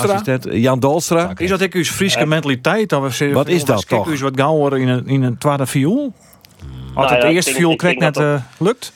assistent. 0.09 0.47
Jan 0.51 0.79
Dolstra. 0.79 1.31
Is 1.37 1.49
dat 1.49 1.61
ik 1.61 1.73
uw 1.73 1.83
Friese 1.83 2.25
mentaliteit? 2.25 2.89
Dat 2.89 3.01
we 3.01 3.24
Wat 3.33 3.47
is 3.47 3.61
of 3.61 3.67
dat 3.67 3.85
kijk 3.85 4.03
toch? 4.03 4.13
u 4.13 4.17
wat 4.17 4.39
gauwer 4.39 4.77
in 4.77 4.87
een, 4.87 5.07
in 5.07 5.23
een 5.23 5.37
tweede 5.37 5.65
viool? 5.65 6.13
Als 6.93 7.09
Nou 7.09 7.21
het 7.21 7.33
eerste 7.33 7.53
viool 7.53 7.75
krijgt 7.75 7.99
denk 7.99 8.15
net 8.15 8.23
dat 8.23 8.39
eh, 8.39 8.45
lukt. 8.57 8.93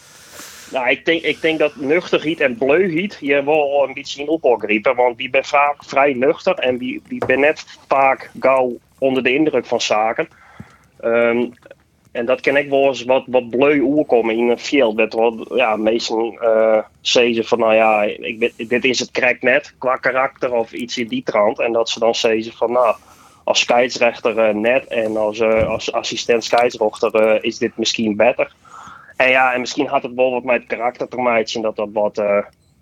Nou, 0.71 0.89
ik 0.89 1.05
denk, 1.05 1.21
ik 1.21 1.41
denk 1.41 1.59
dat 1.59 1.75
nuchterheid 1.75 2.39
en 2.39 2.57
bleuheid 2.57 3.15
hier 3.15 3.45
wel 3.45 3.85
een 3.87 3.93
beetje 3.93 4.21
in 4.21 4.29
opgriepen. 4.29 4.95
Want 4.95 5.17
die 5.17 5.29
ben 5.29 5.45
vaak 5.45 5.83
vrij 5.83 6.13
nuchter 6.13 6.55
en 6.55 6.77
die, 6.77 7.01
die 7.07 7.25
ben 7.25 7.39
net 7.39 7.65
vaak 7.87 8.31
gauw 8.39 8.77
onder 8.97 9.23
de 9.23 9.33
indruk 9.33 9.65
van 9.65 9.81
zaken. 9.81 10.27
Ehm, 10.99 11.45
en 12.11 12.25
dat 12.25 12.41
kan 12.41 12.57
ik 12.57 12.69
wel 12.69 12.87
eens 12.87 13.03
wat, 13.03 13.23
wat 13.27 13.49
bleu 13.49 13.79
oerkomen 13.79 14.35
in 14.35 14.49
een 14.49 14.59
veld. 14.59 14.95
Met 14.95 15.13
wat, 15.13 15.45
ja, 15.55 15.75
meestal 15.75 16.37
eh 16.41 16.83
zeggen 17.01 17.45
van, 17.45 17.59
nou 17.59 17.73
ja, 17.73 18.03
ik, 18.03 18.53
dit 18.69 18.83
is 18.83 18.99
het 18.99 19.11
correct 19.11 19.41
net 19.41 19.73
qua 19.77 19.95
karakter 19.95 20.53
of 20.53 20.71
iets 20.71 20.97
in 20.97 21.07
die 21.07 21.23
trant. 21.23 21.59
En 21.59 21.71
dat 21.71 21.89
ze 21.89 21.99
dan 21.99 22.15
zeggen 22.15 22.53
van, 22.53 22.71
nou, 22.71 22.95
als 23.49 23.59
scheidsrechter 23.59 24.37
eh, 24.37 24.55
net 24.55 24.87
en 24.87 25.17
als, 25.17 25.39
eh, 25.39 25.67
als 25.67 25.91
assistent 25.91 26.43
scheidsrechter 26.43 27.15
eh, 27.15 27.43
is 27.43 27.57
dit 27.57 27.71
misschien 27.75 28.15
beter. 28.15 28.51
En 29.15 29.29
ja, 29.29 29.53
en 29.53 29.59
misschien 29.59 29.87
had 29.87 30.03
het 30.03 30.13
wel 30.15 30.31
wat 30.31 30.43
met 30.43 30.55
het 30.55 30.65
karakter 30.67 31.07
te 31.07 31.17
maken 31.17 31.61
dat 31.61 31.75
dat 31.75 31.89
wat, 31.93 32.15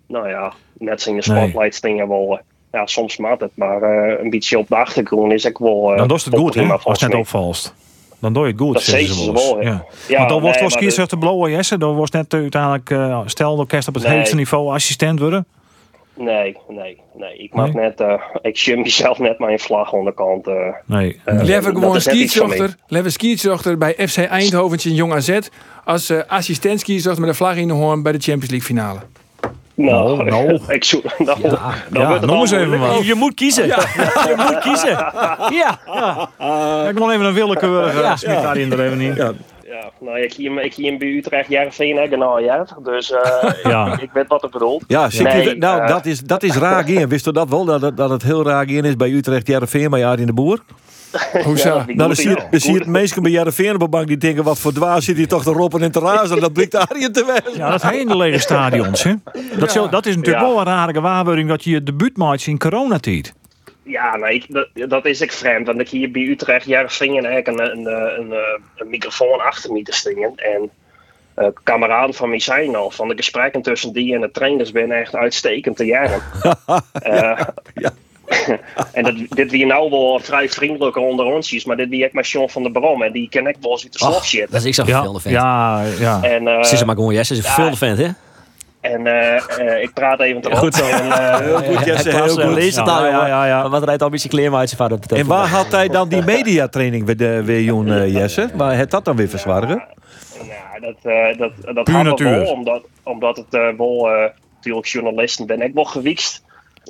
nou 0.07 0.29
ja, 0.29 0.53
net 0.77 1.01
zo 1.01 1.09
in 1.09 1.17
de 1.19 1.31
Nee. 1.31 1.39
spotlights 1.39 1.81
dingen 1.81 2.07
wel, 2.07 2.39
ja, 2.71 2.85
soms 2.85 3.17
maakt 3.17 3.41
het, 3.41 3.51
maar 3.53 3.81
een 4.19 4.29
beetje 4.29 4.57
op 4.57 4.67
de 4.67 4.75
achtergrond 4.75 5.33
is 5.33 5.45
ik 5.45 5.57
wel. 5.57 5.93
Dan 5.97 6.07
doe 6.07 6.17
je 6.17 6.29
het 6.29 6.39
goed, 6.39 6.53
hè? 6.53 6.73
Als 6.83 7.01
het 7.01 7.11
net 7.11 7.19
opvalt. 7.19 7.73
Dan 8.19 8.33
doe 8.33 8.45
je 8.45 8.51
het 8.51 8.61
goed, 8.61 8.73
Dat 8.73 8.83
zeggen 8.83 9.15
ze 9.15 9.31
wel 9.31 9.61
ja. 9.61 9.85
Want 10.17 10.29
dan 10.29 10.41
wordt 10.41 10.59
nee, 10.59 10.67
wel 10.67 10.77
skiezer 10.77 11.07
te 11.07 11.17
blauwe. 11.17 11.63
Dan 11.77 11.95
wordt 11.95 12.13
net 12.13 12.33
uiteindelijk, 12.33 12.89
eh, 12.89 13.21
stel 13.25 13.55
de 13.55 13.67
kerst 13.67 13.87
op 13.87 13.93
het 13.93 14.03
Nee. 14.03 14.17
hoogste 14.17 14.35
niveau 14.35 14.73
assistent 14.73 15.19
worden. 15.19 15.45
Nee, 16.17 16.57
nee, 16.67 17.01
nee. 17.13 17.37
Ik 17.37 17.53
mag 17.53 17.73
Nee? 17.73 17.83
net, 17.83 17.99
eh, 17.99 18.13
ik 18.41 18.57
shim 18.57 18.81
mezelf 18.81 19.19
net 19.19 19.39
mijn 19.39 19.59
vlag 19.59 19.93
onderkant. 19.93 20.47
eh 20.47 20.53
Nee. 20.85 21.19
Lever 21.25 21.73
dat 21.73 22.01
gewoon. 22.03 22.75
Lever 22.87 23.11
skietsjochter 23.11 23.77
bij 23.77 23.93
FC 24.07 24.17
Eindhoven 24.17 24.77
in 24.83 24.93
Jong 24.95 25.13
AZ. 25.13 25.39
Als 25.85 26.09
eh 26.09 26.19
assistent 26.27 26.79
met 27.19 27.29
een 27.29 27.35
vlag 27.35 27.55
in 27.55 27.67
de 27.67 27.73
hoorn 27.73 28.03
bij 28.03 28.11
de 28.11 28.19
Champions 28.19 28.49
League 28.49 28.67
finale. 28.67 28.99
Nou, 29.73 30.23
Nou, 30.23 30.23
nou. 30.29 30.59
ik 30.73 30.83
zoek. 30.83 31.03
Nou, 31.17 31.41
dan 31.41 32.01
Ja, 32.01 32.07
wordt 32.07 32.21
het 32.21 32.29
noem 32.31 32.39
eens 32.39 32.51
even 32.51 32.79
wat. 32.79 33.05
Je 33.05 33.15
moet 33.15 33.33
kiezen. 33.33 33.67
Je 34.27 34.33
moet 34.37 34.59
kiezen. 34.59 34.89
Ja. 35.49 35.79
ik 36.89 36.97
wil 36.97 37.11
even 37.11 37.25
een 37.25 37.33
willekeurige 37.33 37.97
Ja. 37.97 38.03
ja. 38.03 38.15
smit 38.15 38.41
daarin 38.41 38.71
er 38.71 38.85
even 38.85 39.01
in. 39.01 39.15
Ja. 39.67 39.73
Ja, 39.73 39.89
nou, 39.99 40.19
ik 40.19 40.33
hier, 40.33 40.61
ik 40.63 40.73
hier 40.73 40.97
bij 40.97 41.07
Utrecht 41.07 41.49
Jervin 41.49 41.97
en 41.97 42.19
nou 42.19 42.43
ja, 42.43 42.67
dus 42.83 43.11
eh, 43.11 43.49
Ja. 43.71 43.93
ik, 43.93 44.01
ik 44.01 44.09
weet 44.13 44.27
wat 44.27 44.43
ik 44.43 44.51
bedoel. 44.51 44.81
Ja, 44.87 45.09
zie 45.09 45.27
je, 45.27 45.33
Nee, 45.33 45.55
nou, 45.57 45.81
eh, 45.81 45.87
dat, 45.87 46.05
is, 46.05 46.19
dat 46.19 46.43
is 46.43 46.55
raar 46.55 46.83
geen. 46.83 47.07
Wist 47.09 47.27
u 47.27 47.31
dat 47.31 47.49
wel? 47.49 47.65
Dat, 47.65 47.81
het- 47.81 47.97
dat 47.97 48.09
het 48.09 48.23
heel 48.23 48.43
raar 48.43 48.65
geen 48.67 48.85
is 48.85 48.95
bij 48.95 49.09
Utrecht, 49.11 49.47
Jereveen, 49.47 49.89
bij 49.89 50.05
Arie 50.05 50.19
in 50.19 50.25
de 50.25 50.33
Boer? 50.33 50.59
Hoezo? 51.43 51.67
Ja, 51.69 51.83
Nou, 51.85 51.95
dan 51.97 52.15
zie 52.15 52.29
je, 52.29 52.35
is. 52.35 52.43
dan 52.51 52.59
zie 52.59 52.71
je 52.71 52.77
Goed. 52.77 52.85
het 52.85 52.95
meesten 52.95 53.21
bij 53.21 53.31
Jereveen 53.31 53.73
op 53.73 53.79
de 53.79 53.87
bank 53.87 54.07
die 54.07 54.17
denken, 54.17 54.43
wat 54.43 54.59
voor 54.59 54.73
dwaas 54.73 55.05
zit 55.05 55.17
hier 55.17 55.27
toch 55.27 55.43
te 55.43 55.51
roppen 55.51 55.81
en 55.81 55.91
te 55.91 55.99
razen. 55.99 56.39
Dat 56.39 56.53
blikt 56.53 56.75
Arie 56.75 57.11
te 57.11 57.25
wijzen. 57.25 57.59
Ja, 57.61 57.69
dat 57.71 57.81
hij 57.81 57.97
in 57.97 58.07
de 58.07 58.17
lege 58.17 58.39
stadions. 58.39 59.03
Hè? 59.03 59.13
Dat, 59.59 59.71
zo- 59.71 59.89
dat 59.89 60.05
is 60.05 60.15
natuurlijk 60.15 60.45
Ja. 60.45 60.49
wel 60.51 60.59
een 60.59 60.65
rare 60.65 60.93
gewaarwording 60.93 61.49
dat 61.49 61.63
je 61.63 61.69
je 61.69 61.83
debuutmatch 61.83 62.47
in 62.47 62.57
coronatijd. 62.57 63.33
Ja, 63.87 64.15
nee, 64.17 64.33
ik- 64.33 64.45
dat, 64.47 64.67
dat 64.89 65.05
is 65.05 65.21
ik 65.21 65.31
vreemd. 65.31 65.67
Want 65.67 65.79
ik 65.79 65.89
hier 65.89 66.11
bij 66.11 66.21
Utrecht 66.21 66.65
Jervin 66.65 67.17
en 67.17 67.25
eigenlijk 67.25 67.47
een, 67.47 67.77
een, 67.77 67.85
een, 67.93 68.31
een, 68.31 68.61
een 68.75 68.89
microfoon 68.89 69.39
achter 69.39 69.71
me 69.71 69.81
te 69.83 69.93
stingen. 69.93 70.33
En 70.35 70.69
eh 71.35 71.47
kameraden 71.63 72.15
van 72.15 72.29
mij 72.29 72.39
zijn 72.39 72.75
al, 72.75 72.91
van 72.91 73.07
de 73.07 73.15
gesprekken 73.15 73.61
tussen 73.61 73.93
die 73.93 74.15
en 74.15 74.21
de 74.21 74.31
trainers 74.31 74.71
ben 74.71 74.91
echt 74.91 75.15
uitstekend 75.15 75.77
te 75.77 75.85
jaren. 75.85 76.21
Eh, 77.01 77.39
en 78.93 79.03
dat, 79.03 79.13
dit 79.29 79.51
wie 79.51 79.65
nou 79.65 79.89
wel 79.89 80.19
vrij 80.23 80.49
vriendelijker 80.49 81.01
onder 81.01 81.25
ons 81.25 81.51
is, 81.53 81.65
maar 81.65 81.75
dit 81.77 81.89
wie 81.89 82.03
ik 82.05 82.13
met 82.13 82.25
Sean 82.25 82.49
van 82.49 82.63
der 82.63 82.71
Brom 82.71 83.03
en 83.03 83.11
die 83.11 83.29
ken 83.29 83.47
ik 83.47 83.55
wel 83.61 83.71
eens 83.71 83.83
uit 83.83 83.93
de 83.93 83.99
Oh, 84.05 84.09
slot 84.11 84.25
zitten. 84.25 84.51
dat 84.51 84.59
is 84.61 84.65
ik 84.67 84.73
zo'n 84.73 84.85
Ja, 84.87 85.03
vent. 85.19 85.23
ja, 85.35 85.83
ja. 85.99 86.23
En, 86.23 86.47
eh, 86.47 86.63
Ze 86.63 86.73
is 86.73 86.83
maar 86.83 86.95
gewoon 86.95 87.13
Jesse, 87.13 87.33
is 87.33 87.39
een 87.57 87.63
ja. 87.65 87.73
vent, 87.75 87.97
hè? 87.97 88.07
En 88.93 89.07
eh, 89.07 89.35
eh, 89.75 89.81
ik 89.81 89.93
praat 89.93 90.19
even 90.19 90.41
terug. 90.41 90.57
Goed 90.59 90.75
zo. 90.75 90.85
En, 90.85 91.11
eh, 91.11 91.37
Heel 91.39 91.57
goed, 91.75 91.85
Jesse, 91.85 92.09
heel 92.09 92.27
goed. 92.27 92.43
leest 92.43 92.77
het 92.77 92.85
Ja, 92.87 92.93
al, 92.97 93.05
ja, 93.05 93.27
ja, 93.27 93.45
ja. 93.45 93.61
Maar 93.61 93.69
Wat 93.69 93.83
rijdt 93.83 93.99
al 94.01 94.05
een 94.07 94.13
beetje 94.13 94.29
kleer 94.29 94.55
uit 94.55 94.69
zijn 94.69 94.81
vader 94.81 94.97
op 94.97 95.07
de 95.09 95.15
En 95.15 95.25
waar 95.27 95.47
had 95.47 95.71
hij 95.71 95.87
dan 95.87 96.09
die 96.09 96.23
mediatraining 96.35 97.05
weer, 97.05 97.17
de- 97.17 97.43
weer 97.43 97.61
Joen, 97.61 97.91
eh, 97.91 98.13
Jesse? 98.13 98.49
Waar 98.53 98.77
het 98.77 98.91
dat 98.91 99.05
dan 99.05 99.15
weer 99.15 99.29
verzwargen? 99.29 99.83
Nou, 100.37 100.79
dat, 100.81 101.11
eh 101.13 101.37
dat, 101.37 101.75
dat 101.75 101.83
Puur 101.83 101.95
had 101.95 102.19
wel, 102.19 102.31
natuur. 102.31 102.45
omdat, 102.47 102.81
omdat 103.03 103.37
het 103.37 103.53
eh, 103.53 103.67
wel, 103.77 104.09
eh, 104.09 104.29
natuurlijk 104.55 104.85
journalisten 104.87 105.45
ben 105.45 105.61
ik 105.61 105.73
wel 105.73 105.85
gewiekst. 105.85 106.43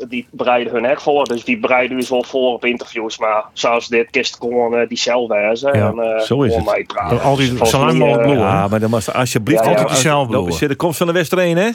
Die 0.07 0.27
bereiden 0.31 0.73
hun 0.73 0.85
echt 0.85 1.01
voor, 1.01 1.23
dus 1.25 1.43
die 1.43 1.59
bereiden 1.59 1.97
dus 1.97 2.09
wel 2.09 2.23
voor 2.23 2.53
op 2.53 2.65
interviews. 2.65 3.17
Maar 3.17 3.43
zoals 3.53 3.87
dit 3.87 4.09
kist 4.09 4.35
gewoon 4.39 4.75
eh, 4.75 4.87
die 4.87 4.97
zelf 4.97 5.27
wijzen 5.27 5.77
Ja, 5.77 5.87
en 5.89 5.99
eh, 5.99 6.19
zo 6.19 6.41
is 6.41 6.55
het. 6.55 6.65
mij 6.65 6.83
praten. 6.83 7.65
Zo 7.67 7.79
lang 7.85 7.97
mij, 7.97 8.07
mogelijk 8.07 8.29
eh. 8.29 8.37
Ja, 8.39 8.67
maar 8.67 8.79
dan 8.79 8.89
was 8.91 9.13
alsjeblieft... 9.13 9.63
Ja, 9.63 9.69
ja. 9.69 9.75
Altijd 9.75 9.89
diezelfde 9.93 10.33
Dat 10.33 10.43
bloeien. 10.43 10.61
is 10.61 10.67
de 10.67 10.75
komst 10.75 10.97
van 10.97 11.07
de 11.07 11.13
Wester 11.13 11.37
1, 11.37 11.57
hè? 11.57 11.69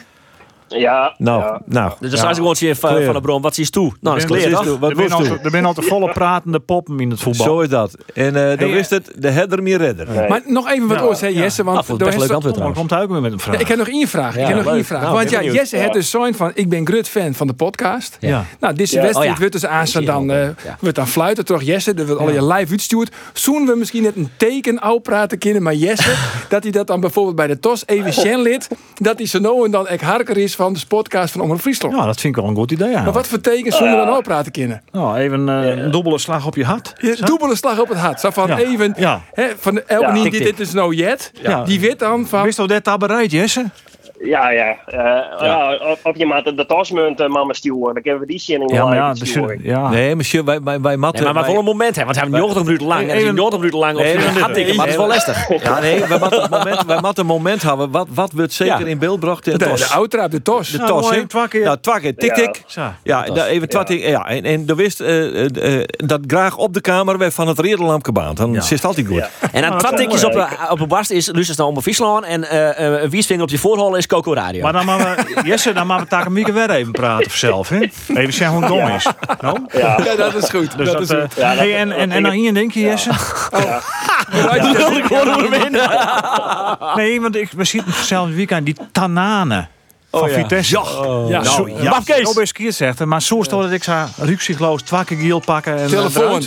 Ja, 0.76 1.14
Nou, 1.18 1.42
ja. 1.42 1.60
nou. 1.66 1.92
Dus 2.00 2.10
dan 2.10 2.18
zijn 2.18 2.34
ze 2.34 2.40
gewoon 2.40 2.56
zien 2.56 2.76
van, 2.76 2.90
Clear. 2.90 3.04
van 3.04 3.14
de 3.14 3.20
bron. 3.20 3.42
Wat 3.42 3.54
zie 3.54 3.64
je 3.64 3.70
toe? 3.70 3.82
Nou, 3.82 3.96
dat 4.00 4.16
is 4.16 4.22
Wat 4.22 4.38
clear, 4.38 4.50
is? 4.50 4.54
Wat 4.78 4.90
er, 4.90 4.96
zijn 4.96 5.08
moest 5.08 5.30
altijd, 5.30 5.50
zijn 5.52 5.64
altijd 5.64 5.86
volle 5.86 6.12
pratende 6.12 6.60
poppen 6.60 7.00
in 7.00 7.10
het 7.10 7.20
voetbal. 7.20 7.46
Zo 7.46 7.60
is 7.60 7.68
dat. 7.68 7.94
En 8.14 8.26
eh 8.26 8.32
dan 8.32 8.42
Hey, 8.58 8.70
wist 8.70 8.90
het, 8.90 9.12
de 9.18 9.28
header 9.30 9.62
meer 9.62 9.78
redder. 9.78 10.08
Nee. 10.10 10.28
Maar 10.28 10.40
nog 10.46 10.70
even 10.70 10.88
wat 10.88 11.20
Ja, 11.20 11.26
ja. 11.26 11.40
Jesse. 11.40 11.64
Want 11.64 11.76
Nou, 11.88 11.92
ik 11.92 11.98
best 11.98 12.10
Hesse- 12.10 12.20
leuk 12.26 12.30
antwoord 12.36 12.56
Dan 12.58 12.74
komt 12.74 12.90
hij 12.90 13.02
ook 13.02 13.10
weer 13.10 13.20
met 13.20 13.32
een 13.32 13.38
vraag. 13.40 13.54
Ja, 13.54 13.60
ik 13.60 13.68
heb 13.68 13.78
nog 13.78 13.88
één 13.88 14.08
vraag. 14.08 14.34
Ja, 14.34 14.40
ik 14.40 14.46
heb 14.54 14.64
nog 14.64 14.74
één 14.74 14.84
vraag. 14.84 15.02
Nou, 15.02 15.14
Want 15.14 15.30
ja, 15.30 15.36
benieuwd. 15.38 15.56
Jesse 15.56 15.76
Ja. 15.76 15.82
heeft 15.82 15.94
dus 15.94 16.10
zo'n 16.10 16.34
van, 16.34 16.50
ik 16.54 16.68
ben 16.68 16.86
groot 16.86 17.08
fan 17.08 17.34
van 17.34 17.46
de 17.46 17.52
podcast. 17.54 18.16
Ja. 18.20 18.44
Nou, 18.60 18.74
deze 18.74 18.94
Ja. 18.96 19.02
wedstrijd 19.02 19.28
Oh 19.30 19.34
ja. 19.34 19.38
wordt 19.38 19.52
dus 19.60 19.66
aan 19.66 19.86
je 19.92 20.00
dan, 20.06 20.30
eh, 20.30 20.42
ja. 20.64 20.76
wordt 20.80 20.96
dan 20.96 21.08
fluiten 21.08 21.44
toch 21.44 21.62
Jesse, 21.62 21.94
dat 21.94 22.06
wordt 22.06 22.20
al 22.20 22.30
je 22.30 22.46
live 22.46 22.70
uitstuurt. 22.70 23.14
Zoen 23.32 23.66
we 23.66 23.74
misschien 23.76 24.02
net 24.02 24.16
een 24.16 24.30
teken 24.36 24.80
praten 25.02 25.38
kunnen, 25.38 25.62
maar 25.62 25.74
Jesse, 25.74 26.14
dat 26.48 26.62
hij 26.62 26.72
dat 26.72 26.86
dan 26.86 27.00
bijvoorbeeld 27.00 27.36
bij 27.36 27.46
de 27.46 27.58
TOS 27.58 27.82
even 27.86 28.12
Shen 28.22 28.40
lid, 28.42 28.68
dat 28.94 29.18
hij 29.18 29.26
zo 29.26 29.38
nou 29.38 29.64
en 29.64 29.70
dan 29.70 29.86
ek 29.88 30.00
harker 30.00 30.36
is 30.36 30.54
van 30.62 30.72
de 30.72 30.80
podcast 30.88 31.32
van 31.32 31.40
Omroep 31.40 31.60
Friesland. 31.60 31.94
Ja, 31.94 32.04
dat 32.06 32.20
vind 32.20 32.36
ik 32.36 32.40
wel 32.42 32.50
een 32.50 32.56
goed 32.56 32.70
idee. 32.70 32.92
Maar 32.92 33.12
wat 33.12 33.26
voor 33.26 33.40
tekens 33.40 33.76
zoen 33.76 33.90
we 33.90 33.96
dan 33.96 34.08
ook 34.08 34.22
praten 34.22 34.52
kunnen? 34.52 34.82
Nou, 34.92 35.16
even 35.18 35.48
eh, 35.48 35.82
een 35.84 35.90
dubbele 35.90 36.18
slag 36.18 36.46
op 36.46 36.56
je 36.56 36.64
hart. 36.64 36.92
Ja, 36.96 37.14
Dubbele 37.26 37.56
slag 37.56 37.80
op 37.80 37.88
het 37.88 37.98
hart. 37.98 38.20
Zo 38.20 38.30
van 38.30 38.46
Ja. 38.48 38.58
even, 38.58 38.94
Ja. 38.96 39.20
hè, 39.32 39.44
van 39.58 39.74
de, 39.74 39.82
elke 39.82 40.06
Ja. 40.06 40.12
niet, 40.12 40.22
Tik, 40.32 40.42
dit, 40.44 40.60
is 40.60 40.72
nou 40.72 40.94
jet. 40.94 41.32
Ja. 41.42 41.64
Die 41.64 41.80
weet 41.80 41.98
dan 41.98 42.26
van, 42.26 42.42
Wist 42.42 42.56
je 42.58 42.66
dat 42.66 42.84
daar 42.84 42.98
bereid, 42.98 43.30
Jesse? 43.30 43.64
Ja, 44.24 44.50
ja. 44.50 44.76
eh, 44.86 45.46
ja. 45.46 45.74
op, 45.90 45.98
op 46.02 46.16
je 46.16 46.26
maat 46.26 46.44
de, 46.44 46.54
de 46.54 46.66
tasmunt, 46.66 47.20
uh, 47.20 47.28
mama 47.28 47.52
sturen. 47.52 47.94
Dan 47.94 48.02
kunnen 48.02 48.20
we 48.20 48.26
die 48.26 48.38
zin 48.38 48.60
in 48.60 48.74
Ja, 48.74 48.94
ja, 48.94 49.14
ja. 49.62 49.88
Nee, 49.88 50.16
monsieur, 50.16 50.44
wij, 50.44 50.60
wij, 50.62 50.80
wij 50.80 50.96
matten... 50.96 51.24
Nee, 51.24 51.32
maar, 51.32 51.44
voor 51.44 51.58
een 51.58 51.64
moment, 51.64 51.96
hè, 51.96 52.04
want 52.04 52.16
hij 52.16 52.24
heeft 52.24 52.36
90 52.36 52.64
minuten 52.64 52.86
lang. 52.86 53.00
En 53.02 53.08
als 53.08 53.18
je 53.18 53.22
Even- 53.22 53.34
90 53.34 53.58
minuten 53.58 53.78
lang 53.80 53.96
op 53.96 54.02
Nee, 54.02 54.14
maar- 54.14 54.24
gaat 54.24 54.54
tikken, 54.54 54.76
maar 54.76 54.86
dat 54.86 54.94
is 54.94 55.00
wel 55.00 55.08
lastig. 55.08 55.48
Ja, 55.62 55.80
nee, 55.80 56.00
wij 56.00 56.18
een 56.20 56.50
moment, 56.50 56.84
wij 56.86 56.98
een 57.14 57.26
moment 57.26 57.62
hebben. 57.62 57.90
Wat, 57.90 58.06
wat 58.14 58.32
wordt 58.32 58.52
zeker 58.52 58.80
Ja. 58.80 58.86
in 58.86 58.98
beeld 58.98 59.12
gebracht? 59.18 59.44
De, 59.44 59.58
de, 59.58 59.64
tos. 59.68 59.88
de 59.88 59.94
outra, 59.94 60.28
de 60.28 60.42
TOS. 60.42 60.70
De 60.70 60.76
Nou, 60.78 60.88
tos, 60.90 61.10
hè? 61.10 61.16
Ja, 61.16 61.76
twee 61.76 62.00
keer. 62.00 62.14
Tik, 62.16 62.36
Ja. 62.36 62.42
tik. 62.42 62.62
Ja, 63.02 63.46
even 63.46 63.68
twee 63.68 63.84
keer. 63.84 64.08
Ja, 64.08 64.26
en, 64.28 64.44
en 64.44 64.66
dan 64.66 64.76
wist 64.76 65.00
eh, 65.00 65.44
eh, 65.44 65.78
eh, 65.80 65.84
dat 65.96 66.20
graag 66.26 66.56
op 66.56 66.74
de 66.74 66.80
kamer 66.80 67.18
werd 67.18 67.34
van 67.34 67.48
het 67.48 67.58
redenlamp 67.58 68.04
gebaand. 68.04 68.36
Dan 68.36 68.62
zit 68.62 68.70
het 68.70 68.84
altijd 68.84 69.06
goed. 69.06 69.30
En 69.52 69.62
dan 69.62 69.78
dat 69.78 69.96
tikjes 69.96 70.24
op, 70.24 70.34
eh, 70.34 70.50
op 70.70 70.80
een 70.80 70.88
barst 70.88 71.10
is 71.10 71.30
Lucius 71.32 71.56
naar 71.56 71.66
om 71.66 71.80
Friesland. 71.80 72.24
En 72.24 72.44
eh, 72.44 72.86
eh, 72.94 73.02
een 73.02 73.10
wiesvinger 73.10 73.42
op 73.42 73.50
je 73.50 73.58
voorholen 73.58 73.98
is 73.98 74.06
Coco 74.12 74.34
Radio. 74.34 74.62
Maar 74.62 74.72
dan 74.72 74.84
maar 74.84 74.98
we, 74.98 75.40
Jesse, 75.48 75.72
dan 75.72 75.86
maar 75.86 76.00
we 76.00 76.06
taken 76.06 76.32
Mieke 76.32 76.52
weer 76.52 76.70
even 76.70 76.92
praten 76.92 77.26
of 77.26 77.34
zelf, 77.34 77.68
hè? 77.68 77.78
Even 78.08 78.32
zeggen 78.32 78.46
hoe 78.56 78.60
het 78.60 78.68
dom 78.72 78.88
is. 78.88 79.06
Nou? 79.40 79.58
Ja. 79.72 79.98
Ja, 80.04 80.14
dat 80.16 80.34
is 80.34 80.48
goed. 80.50 80.76
Dus 80.76 80.86
dat, 80.86 80.94
dat, 80.94 81.02
is 81.02 81.10
eh, 81.10 81.20
goed. 81.20 81.34
Ja, 81.36 81.48
dat- 81.48 81.58
hey, 81.58 81.76
en, 81.76 81.92
en, 81.92 82.10
en 82.10 82.26
aan 82.26 82.32
hier 82.32 82.54
denk 82.54 82.72
je, 82.72 82.80
Jesse? 82.80 83.10
Nee, 86.96 87.20
want 87.20 87.36
ik 87.36 87.50
we 87.56 87.64
zitten 87.64 87.92
zelf 87.92 88.26
het 88.26 88.34
weekend 88.36 88.64
die 88.66 88.76
tananen. 88.92 89.68
Van 90.20 90.28
ja. 90.28 90.34
Vitesse. 90.34 90.80
Ja. 91.28 91.44
Zo, 91.44 91.64
Nou, 91.64 91.82
ja, 91.82 91.90
Mafkees. 91.90 92.28
Zo 92.28 92.40
best 92.40 92.52
keer 92.52 92.72
zegt, 92.72 93.04
maar 93.04 93.22
zo 93.22 93.42
stond 93.42 93.62
dat 93.62 93.72
ik 93.72 93.82
zou 93.82 94.08
ruksigloos 94.18 94.82
twee 94.82 95.04
keer 95.04 95.16
giel 95.16 95.38
pakken 95.40 95.78
en 95.78 95.88
Telefoon. 95.88 96.42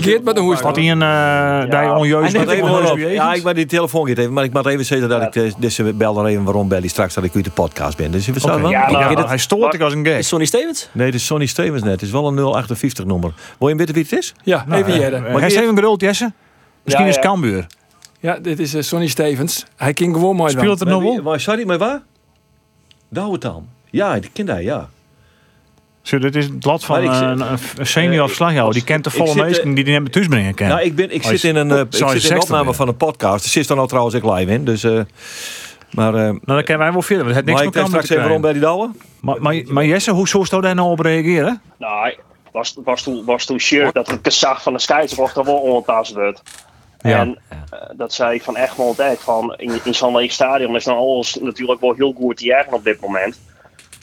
Geert 0.00 0.24
met 0.24 0.36
een 0.36 0.42
hoest. 0.42 0.60
Wat 0.60 0.76
in 0.76 1.00
een 1.00 1.70
uh, 1.70 1.80
die 1.80 1.94
onjuist 1.94 2.36
Hij. 2.36 3.12
Ja, 3.12 3.32
ik 3.32 3.42
maar 3.42 3.54
die 3.54 3.66
telefoon 3.66 4.08
gaat 4.08 4.18
even. 4.18 4.32
Maar 4.32 4.44
ik 4.44 4.52
moet 4.52 4.66
even 4.66 4.84
zeggen 4.84 5.08
dat 5.08 5.22
ik 5.22 5.36
eh, 5.36 5.52
deze 5.58 5.92
bel 5.92 6.14
dan 6.14 6.26
even 6.26 6.44
waarom 6.44 6.68
bel 6.68 6.80
die 6.80 6.90
straks 6.90 7.14
dat 7.14 7.24
ik 7.24 7.34
uit 7.34 7.44
de 7.44 7.50
podcast 7.50 7.96
ben. 7.96 8.10
Dus 8.10 8.26
we. 8.26 8.40
Ja, 8.40 8.56
nou, 8.56 8.70
Ja, 8.70 9.26
hij 9.26 9.38
stoort 9.38 9.74
ik 9.74 9.80
als 9.80 9.92
een 9.92 10.06
gek. 10.06 10.18
Is 10.18 10.28
Sonny 10.28 10.44
Stevens? 10.44 10.88
Nee, 10.92 11.06
het 11.06 11.14
is 11.14 11.26
Sonny 11.26 11.46
Stevens 11.46 11.82
net. 11.82 11.92
Het 11.92 12.02
is 12.02 12.10
wel 12.10 12.26
een 12.26 12.38
058 12.38 13.04
nummer. 13.04 13.32
Wil 13.58 13.68
je 13.68 13.74
weten 13.74 13.94
wie 13.94 14.02
het 14.02 14.12
is? 14.12 14.34
Ja, 14.42 14.64
even 14.70 14.98
jaren. 14.98 15.22
Maar 15.22 15.40
hij 15.40 15.50
is 15.50 15.54
even 15.54 15.96
Jesse. 15.96 16.32
Misschien 16.84 17.04
Ja, 17.04 17.10
is 17.10 17.16
ja. 17.16 17.22
Cambuur. 17.22 17.66
Ja, 18.20 18.38
dit 18.38 18.58
is 18.58 18.74
eh, 18.74 18.82
Sonny 18.82 19.06
Stevens. 19.06 19.64
Hij 19.76 19.92
ging 19.94 20.14
gewoon 20.14 20.36
mooi 20.36 20.50
Speelt 20.50 20.78
het 20.78 20.88
nog 20.88 21.22
wel? 21.22 21.38
Sorry, 21.38 21.66
maar 21.66 21.78
waar? 21.78 22.02
Douwetaan. 23.10 23.68
Ja, 23.90 24.18
die 24.18 24.30
kent 24.32 24.48
hij, 24.48 24.62
ja. 24.62 24.88
Zo, 26.02 26.18
dit 26.18 26.36
is 26.36 26.44
het 26.44 26.64
lat 26.64 26.84
van 26.84 27.02
ik 27.02 27.12
zit- 27.12 27.22
een, 27.22 27.40
een 27.76 27.86
senior 27.86 28.28
Eh, 28.28 28.34
slagjouwer. 28.34 28.74
Die 28.74 28.84
kent 28.84 29.04
de 29.04 29.10
ik 29.10 29.16
volle 29.16 29.28
zit, 29.30 29.38
eh, 29.40 29.46
meesten 29.46 29.74
die 29.74 29.84
die 29.84 30.00
net 30.00 30.12
thuis 30.12 30.26
brengen. 30.26 30.54
Nou, 30.58 30.80
ik, 30.80 30.94
ben, 30.94 31.04
ik 31.10 31.22
Hij 31.22 31.36
zit 31.36 31.44
is- 31.44 31.44
in 31.44 31.56
een, 31.56 31.70
eh, 31.70 31.78
ik 31.80 31.86
zit 31.90 32.00
in 32.00 32.06
een 32.14 32.20
60 32.20 32.42
opname 32.42 32.64
ben. 32.64 32.74
van 32.74 32.88
een 32.88 32.96
podcast. 32.96 33.44
Er 33.44 33.50
zit 33.50 33.68
dan 33.68 33.78
al 33.78 33.86
trouwens 33.86 34.14
ik 34.16 34.24
live 34.24 34.52
in. 34.52 34.64
Dus, 34.64 34.84
eh, 34.84 35.00
maar, 35.90 36.14
eh 36.14 36.20
Nou, 36.20 36.40
dan 36.44 36.62
kunnen 36.64 36.78
wij 36.78 36.92
wel 36.92 37.02
verder. 37.02 37.26
Het 37.26 37.34
heeft 37.34 37.46
maar 37.46 37.54
niks 37.54 37.66
ik 37.66 37.72
denk 37.72 37.84
Cambuur 37.84 37.86
straks 38.02 38.06
te 38.06 38.12
even 38.12 38.22
krijgen. 38.24 38.40
bij 38.40 38.52
die 38.52 38.60
Douwe. 38.60 38.90
Maar, 39.20 39.42
maar, 39.42 39.62
maar 39.74 39.84
Jesse, 39.84 40.10
hoe 40.10 40.28
zou 40.28 40.46
je 40.50 40.60
daar 40.60 40.74
nou 40.74 40.90
op 40.90 41.00
reageren? 41.00 41.60
Nou, 41.78 42.14
was, 42.52 42.76
was 42.84 43.02
toen, 43.02 43.24
was 43.24 43.44
toen 43.44 43.58
shirt 43.58 43.94
dat 43.94 44.06
het 44.10 44.18
gezag 44.22 44.62
van 44.62 44.72
de 44.72 44.78
scheidsrechter 44.78 45.44
wel 45.44 45.54
ongetast 45.58 46.12
werd. 46.12 46.42
Ja. 47.02 47.18
En 47.18 47.38
eh, 47.48 47.80
dat 47.96 48.12
zei 48.12 48.34
ik 48.34 48.42
van 48.42 48.56
Egmond 48.56 48.98
echt 48.98 49.22
van 49.22 49.54
in, 49.56 49.80
in 49.84 49.94
zo'n 49.94 50.16
leeg 50.16 50.32
stadion 50.32 50.76
is 50.76 50.84
dan 50.84 50.96
alles 50.96 51.34
natuurlijk 51.34 51.80
wel 51.80 51.94
heel 51.94 52.12
goed 52.12 52.36
te 52.36 52.44
jagen 52.44 52.72
op 52.72 52.84
dit 52.84 53.00
moment. 53.00 53.38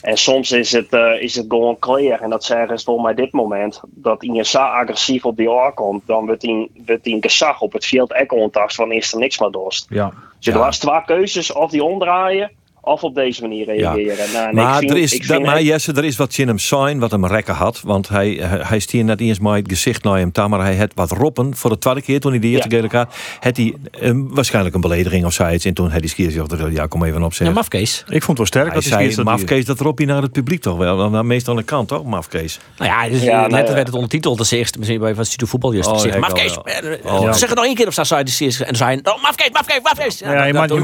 En 0.00 0.16
soms 0.16 0.50
is 0.50 0.72
het, 0.72 0.92
eh, 0.92 1.22
is 1.22 1.34
het 1.34 1.44
gewoon 1.48 1.78
clear. 1.78 2.20
En 2.20 2.30
dat 2.30 2.44
zeggen 2.44 2.78
ze 2.78 2.84
voor 2.84 3.00
mij 3.00 3.14
dit 3.14 3.32
moment. 3.32 3.80
Dat 3.88 4.22
hij 4.22 4.44
zo 4.44 4.58
agressief 4.58 5.24
op 5.24 5.36
die 5.36 5.50
oor 5.50 5.74
komt. 5.74 6.06
Dan 6.06 6.26
wordt 6.26 6.42
hij, 6.42 6.68
een 7.02 7.22
gezag 7.22 7.60
op 7.60 7.72
het 7.72 7.86
veld 7.86 8.12
echt 8.12 8.32
ontast. 8.32 8.76
Van 8.76 8.92
is 8.92 9.12
er 9.12 9.18
niks 9.18 9.38
meer 9.38 9.50
dorst. 9.50 9.86
Ja. 9.88 10.12
Dus 10.38 10.54
er 10.54 10.58
was 10.58 10.78
twee 10.78 11.04
keuzes. 11.04 11.52
Of 11.52 11.70
die 11.70 11.84
omdraaien. 11.84 12.50
Of 12.88 13.02
op 13.02 13.14
deze 13.14 13.42
manier 13.42 13.64
reageren. 13.66 14.32
Nou, 14.32 14.54
Maar, 14.54 14.78
vind, 14.78 14.90
er 14.90 14.96
is, 14.96 15.18
dat, 15.26 15.42
maar 15.42 15.62
Jesse, 15.62 15.92
er 15.92 16.04
is 16.04 16.16
wat 16.16 16.36
in 16.38 16.48
hem 16.48 16.58
zijn 16.58 16.98
wat 16.98 17.10
hem 17.10 17.26
rekken 17.26 17.54
had. 17.54 17.80
Want 17.84 18.08
hij, 18.08 18.28
hij, 18.40 18.60
hij 18.62 18.78
stier 18.78 19.04
net 19.04 19.20
eens 19.20 19.38
maar 19.38 19.56
het 19.56 19.68
gezicht 19.68 20.02
naar 20.04 20.18
hem 20.18 20.32
toe. 20.32 20.48
Maar 20.48 20.60
hij 20.60 20.76
had 20.76 20.90
wat 20.94 21.10
roppen 21.10 21.56
voor 21.56 21.70
de 21.70 21.78
tweede 21.78 22.02
keer 22.02 22.20
toen 22.20 22.30
hij 22.30 22.40
de 22.40 22.46
eerste 22.46 22.68
Ja. 22.68 22.74
keer 22.74 22.82
elkaar. 22.82 23.08
Had 23.40 23.56
hij 23.56 23.74
eh, 24.00 24.10
waarschijnlijk 24.14 24.74
een 24.74 24.80
belediging 24.80 25.24
of 25.24 25.32
zoiets. 25.32 25.64
En 25.64 25.74
toen 25.74 25.90
had 25.90 25.98
hij 26.00 26.08
skier 26.08 26.70
ja, 26.72 26.86
kom 26.86 27.04
even 27.04 27.22
op 27.22 27.30
Ja, 27.30 27.36
zeggen. 27.36 27.56
Mafkees. 27.56 28.04
Ik 28.08 28.22
vond 28.22 28.26
het 28.26 28.36
wel 28.38 28.46
sterk 28.46 28.64
hij 28.64 28.74
dat 28.74 28.84
hij 29.00 29.10
zei, 29.10 29.24
mafkees, 29.24 29.64
dat 29.64 29.80
roep 29.80 29.98
je 29.98 30.06
naar 30.06 30.22
het 30.22 30.32
publiek 30.32 30.60
toch 30.62 30.76
wel. 30.76 30.96
Dan, 30.96 31.12
dan 31.12 31.26
meestal 31.26 31.52
aan 31.52 31.58
de 31.58 31.64
kant, 31.64 31.88
toch, 31.88 32.04
mafkees? 32.04 32.58
Nou 32.78 32.90
ja, 32.90 33.08
dus, 33.08 33.22
Ja, 33.22 33.40
net 33.40 33.50
nou 33.50 33.64
ja. 33.66 33.72
werd 33.74 33.86
het 33.86 33.94
ondertiteld. 33.94 34.38
als 34.38 34.50
eerste 34.50 34.78
misschien 34.78 35.00
bij 35.00 35.14
van 35.14 35.24
Studio 35.24 35.46
Voetbal 35.46 35.72
juist 35.72 35.88
Oh, 35.90 36.04
ja, 36.04 36.18
Mafkees. 36.18 36.56
eh, 36.64 36.74
ja. 36.82 36.88
eh, 36.88 37.12
Oh, 37.14 37.32
Zeg 37.32 37.48
het 37.48 37.56
nog 37.58 37.64
één 37.66 37.74
keer 37.74 37.86
op 37.86 37.92
zijn 37.92 38.06
site. 38.06 38.44
En 38.58 38.64
dan 38.66 38.74
zei 38.76 39.00
hij, 39.02 39.12
oh, 39.14 39.22
Mafkees, 39.22 39.50
Mafkees, 39.52 39.80
Mafkees. 39.82 40.18
Ja, 40.18 40.44
je 40.44 40.52
maakt 40.52 40.68
wel- 40.68 40.76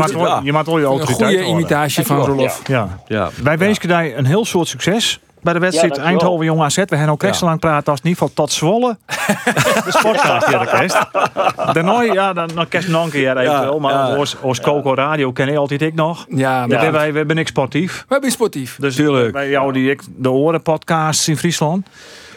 je 0.43 0.53
maakt 0.53 0.67
wel 0.67 0.79
je 0.79 0.85
Een 0.85 0.91
autoriteit 0.91 1.41
goede. 1.45 1.45
Van 2.03 2.17
Rolof. 2.25 2.61
Ja. 2.67 2.99
Ja. 3.07 3.31
Wij 3.43 3.59
wensen 3.59 3.89
jij 3.89 4.17
een 4.17 4.27
heel 4.27 4.45
soort 4.45 4.69
succes 4.69 5.21
bij 5.43 5.53
de 5.53 5.59
wedstrijd 5.59 5.97
Ja. 5.97 6.03
Eindhoven 6.03 6.45
Jong 6.45 6.61
AZ. 6.63 6.75
We 6.77 6.85
hebben 6.89 7.09
ook 7.09 7.23
echt 7.23 7.37
zo 7.37 7.45
lang 7.45 7.61
praten 7.61 7.91
als 7.93 8.01
in 8.03 8.09
ieder 8.09 8.23
geval 8.23 8.35
tot 8.45 8.53
Zwolle. 8.53 8.97
de 9.85 9.85
sportkaart 9.89 10.47
hier 10.47 10.59
de 10.59 10.67
kerst. 10.67 10.99
Daarna, 11.73 12.01
ja, 12.03 12.33
dan, 12.33 12.49
dan 12.55 12.69
kerst 12.69 12.89
nog 12.89 13.05
een 13.05 13.11
keer 13.11 13.37
eventueel. 13.37 13.81
Maar 13.81 13.93
ja. 13.93 14.15
als, 14.17 14.37
als 14.43 14.61
Coco 14.61 14.95
Radio 14.95 15.33
ken 15.33 15.51
je 15.51 15.59
altijd 15.59 15.83
ik 15.83 15.95
nog. 15.95 16.27
Ja, 16.29 16.37
Ja. 16.37 16.67
maar 16.67 16.93
Wij, 16.93 17.13
wij 17.13 17.27
ben 17.27 17.39
ik 17.39 17.49
sportief. 17.49 17.99
we 18.09 18.13
hebben 18.13 18.31
sportief. 18.31 18.77
Dus 18.81 18.95
Tuurlijk. 18.95 19.33
bij 19.33 19.49
jou 19.51 19.73
die 19.73 19.91
ik 19.91 20.03
de 20.17 20.31
oren 20.31 20.63
podcasts 20.63 21.29
in 21.29 21.37
Friesland. 21.37 21.87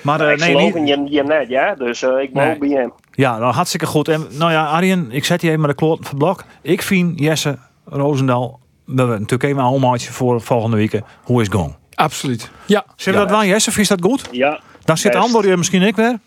Maar 0.02 0.22
eh, 0.22 0.32
ik 0.32 0.40
nee, 0.40 0.56
niet, 0.56 0.76
in 0.76 0.86
je, 0.88 1.04
je 1.10 1.24
net, 1.24 1.50
ja. 1.50 1.76
Dus 1.76 2.02
eh, 2.04 2.10
ik 2.22 2.34
Nee. 2.34 2.48
mag 2.48 2.58
bij 2.58 2.70
hem. 2.70 2.94
ja, 3.12 3.38
nou, 3.38 3.54
hartstikke 3.54 3.86
goed. 3.86 4.08
En 4.08 4.28
nou 4.32 4.52
ja, 4.52 4.66
Arjen, 4.66 5.08
ik 5.12 5.26
zet 5.26 5.42
je 5.42 5.48
even 5.48 5.60
maar 5.60 5.70
de 5.70 5.76
kloot 5.76 5.98
van 5.98 6.08
het 6.10 6.18
blok. 6.18 6.44
Ik 6.62 6.82
vind 6.82 7.20
Jesse 7.20 7.58
Roosendaal, 7.86 8.60
we 8.88 8.96
hebben 8.96 9.20
natuurlijk 9.20 9.44
even 9.44 9.58
een 9.64 9.70
homaatje 9.70 10.12
voor 10.12 10.42
volgende 10.42 10.78
week. 10.78 11.02
Hoe 11.24 11.42
is 11.42 11.48
het 11.48 11.56
going? 11.56 11.76
Absoluut. 11.94 12.52
Ja. 12.66 12.86
Zullen 12.96 13.20
we 13.20 13.26
dat 13.28 13.38
wel, 13.38 13.46
Jesse? 13.46 13.72
Vind 13.72 13.88
je 13.88 13.96
dat 13.96 14.12
goed? 14.12 14.28
Ja. 14.32 14.60
Dan 14.88 14.98
zit 14.98 15.16
hier 15.44 15.58
misschien 15.58 15.82
ik 15.82 15.96
weer. 15.96 16.20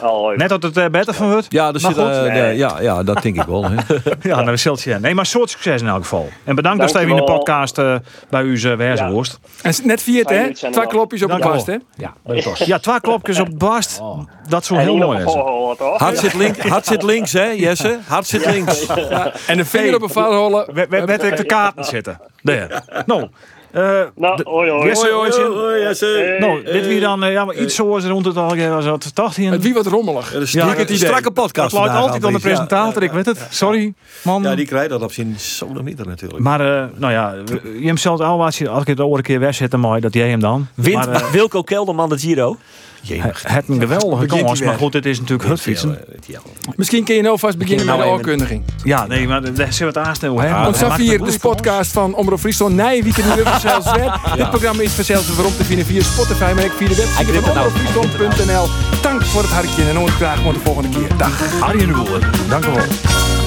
Oh, 0.00 0.36
Net 0.36 0.48
dat 0.48 0.62
het 0.62 0.76
er 0.76 0.90
beter 0.90 1.14
van 1.14 1.30
wordt. 1.30 1.46
Ja, 1.48 1.72
er 1.72 1.80
zit, 1.80 1.96
eh, 1.96 2.22
Nee. 2.22 2.50
de- 2.50 2.56
ja, 2.56 2.80
ja, 2.80 3.02
dat 3.02 3.22
denk 3.22 3.36
ik 3.36 3.42
wel. 3.46 3.62
Ja, 4.22 4.34
nou, 4.34 4.44
dat 4.44 4.58
zult 4.58 4.82
je. 4.82 4.94
Nee, 5.00 5.14
maar 5.14 5.26
soort 5.26 5.50
succes 5.50 5.80
in 5.80 5.86
elk 5.88 6.02
geval. 6.02 6.28
En 6.44 6.54
bedankt 6.54 6.78
dat 6.92 7.02
je 7.02 7.08
in 7.08 7.16
de 7.16 7.24
podcast 7.24 7.78
eh, 7.78 7.94
bij 8.30 8.42
u 8.42 8.52
uh, 8.60 8.76
wezen 8.76 9.06
Ja. 9.06 9.10
worst. 9.10 9.38
En 9.62 9.74
net 9.84 10.02
viert, 10.02 10.28
hè? 10.28 10.36
er 10.36 10.54
Twee 10.54 10.86
klopjes 10.86 11.22
op 11.22 11.30
de 11.30 11.38
kast, 11.38 11.66
hè? 11.66 11.76
Ja, 11.96 12.12
bij 12.24 12.36
de 12.36 12.42
tos. 12.42 12.58
Ja, 12.58 12.78
twee 12.78 13.00
klopjes 13.00 13.40
op 13.40 13.50
de 13.50 13.56
bast. 13.56 14.00
Dat 14.48 14.64
zou 14.64 14.80
heel 14.80 14.96
mooi 14.96 15.20
zijn. 15.20 15.90
Hart 15.96 16.18
zit, 16.18 16.34
link, 16.34 16.56
hart 16.58 16.86
zit 16.86 17.02
links, 17.02 17.32
hè, 17.32 17.44
Jesse? 17.44 17.98
Hart 18.06 18.26
zit 18.26 18.46
links. 18.46 18.86
En 19.46 19.56
de 19.56 19.64
vinger 19.64 19.94
op 19.94 20.02
een 20.02 20.08
valholen. 20.10 20.68
Ik 20.68 21.36
de 21.36 21.44
kaarten 21.46 21.84
zitten. 21.84 22.20
Daar. 22.42 22.84
Nou, 23.06 23.28
eh, 23.72 24.00
Nou. 24.16 24.88
Jesse, 24.88 26.36
nou, 26.40 26.62
dit 26.64 26.86
wie 26.86 27.00
dan 27.00 27.24
eh, 27.24 27.32
ja, 27.32 27.44
maar 27.44 27.54
iets 27.54 27.74
zoals 27.74 28.04
rond 28.04 28.24
het 28.24 28.36
al 28.36 28.56
was 28.56 28.84
wat 28.86 29.10
dacht 29.14 29.36
hier. 29.36 29.52
Het 29.52 29.62
wie 29.62 29.74
wat 29.74 29.86
rommelig. 29.86 30.32
Ja, 30.32 30.44
strakke, 30.44 30.96
strakke 30.96 31.30
podcast 31.30 31.74
vandaag, 31.74 31.96
altijd 31.96 32.24
aan 32.24 32.32
de. 32.32 32.38
Ja. 32.38 32.44
presentator, 32.44 33.02
ik 33.02 33.12
weet 33.12 33.26
het. 33.26 33.46
Sorry, 33.50 33.94
man. 34.22 34.42
Ja, 34.42 34.54
die 34.54 34.66
krijgt 34.66 34.90
dat 34.90 35.02
op 35.02 35.12
zijn 35.12 35.34
sodomieter 35.36 36.06
natuurlijk. 36.06 36.42
Maar, 36.42 36.60
eh, 36.60 36.84
nou 36.96 37.12
ja, 37.12 37.34
je 37.80 37.86
hem 37.86 37.96
zelf 37.96 38.20
al 38.20 38.44
als 38.44 38.58
je 38.58 38.68
als 38.68 38.80
ik 38.80 38.86
het 38.86 38.96
de 38.96 39.02
andere 39.02 39.22
keer 39.22 39.40
wegzet, 39.40 39.76
mooi 39.76 40.00
dat 40.00 40.14
jij 40.14 40.28
hem 40.28 40.40
dan. 40.40 40.66
Wint 40.74 41.06
Maar, 41.06 41.08
eh, 41.08 41.30
Wilco 41.30 41.62
Kelderman 41.62 42.08
de 42.08 42.18
Giro. 42.18 42.56
Het 43.02 43.48
het 43.48 43.68
een 43.68 43.80
geweldige 43.80 44.26
Begint 44.26 44.44
kans, 44.46 44.60
maar 44.60 44.76
goed, 44.78 44.92
het 44.92 45.06
is 45.06 45.20
natuurlijk 45.20 45.48
hutfietsen. 45.48 45.98
Misschien 46.76 47.04
kun 47.04 47.14
je 47.14 47.22
nou 47.22 47.38
vast 47.38 47.58
beginnen 47.58 47.86
met 47.86 47.94
Nou, 47.94 48.06
de 48.08 48.14
even- 48.14 48.24
oorkundiging. 48.26 48.62
Ja, 48.84 49.06
nee, 49.06 49.26
maar 49.28 49.54
daar 49.54 49.72
het 49.86 49.98
aansnel 49.98 50.40
hè. 50.40 50.50
Want 50.50 50.80
het 50.80 50.96
de 51.32 51.38
podcast 51.40 51.92
van 51.92 52.14
Omroep 52.14 52.38
Friesland. 52.38 52.74
Nee, 52.74 53.02
wie 53.02 53.12
kan 53.12 53.24
niet 53.24 53.34
weer 53.34 53.58
zelfs. 53.70 53.92
Dit 54.36 54.50
programma 54.50 54.82
is 54.82 54.92
vanzelfs 54.92 55.34
waarom 55.34 55.56
te 55.56 55.64
vinden 55.64 55.86
via 55.86 56.02
Spotify, 56.02 56.52
maar 56.54 56.64
ook 56.64 56.70
via 56.72 56.88
de 56.88 56.94
website 56.96 57.24
van 57.24 57.34
het 57.34 57.54
nou. 57.54 57.66
omroepfriesland.nl. 57.66 58.66
Dank 59.02 59.22
voor 59.24 59.42
het 59.42 59.50
hartje 59.50 59.82
en 59.88 59.94
dan 59.94 60.08
graag 60.08 60.40
voor 60.42 60.52
de 60.52 60.60
volgende 60.60 60.88
keer. 60.88 61.16
Dag. 61.16 61.60
Arjen 61.60 61.86
de 61.86 61.92
Boer, 61.94 62.18
dank 62.48 62.64
u 62.64 62.70
wel. 62.70 63.41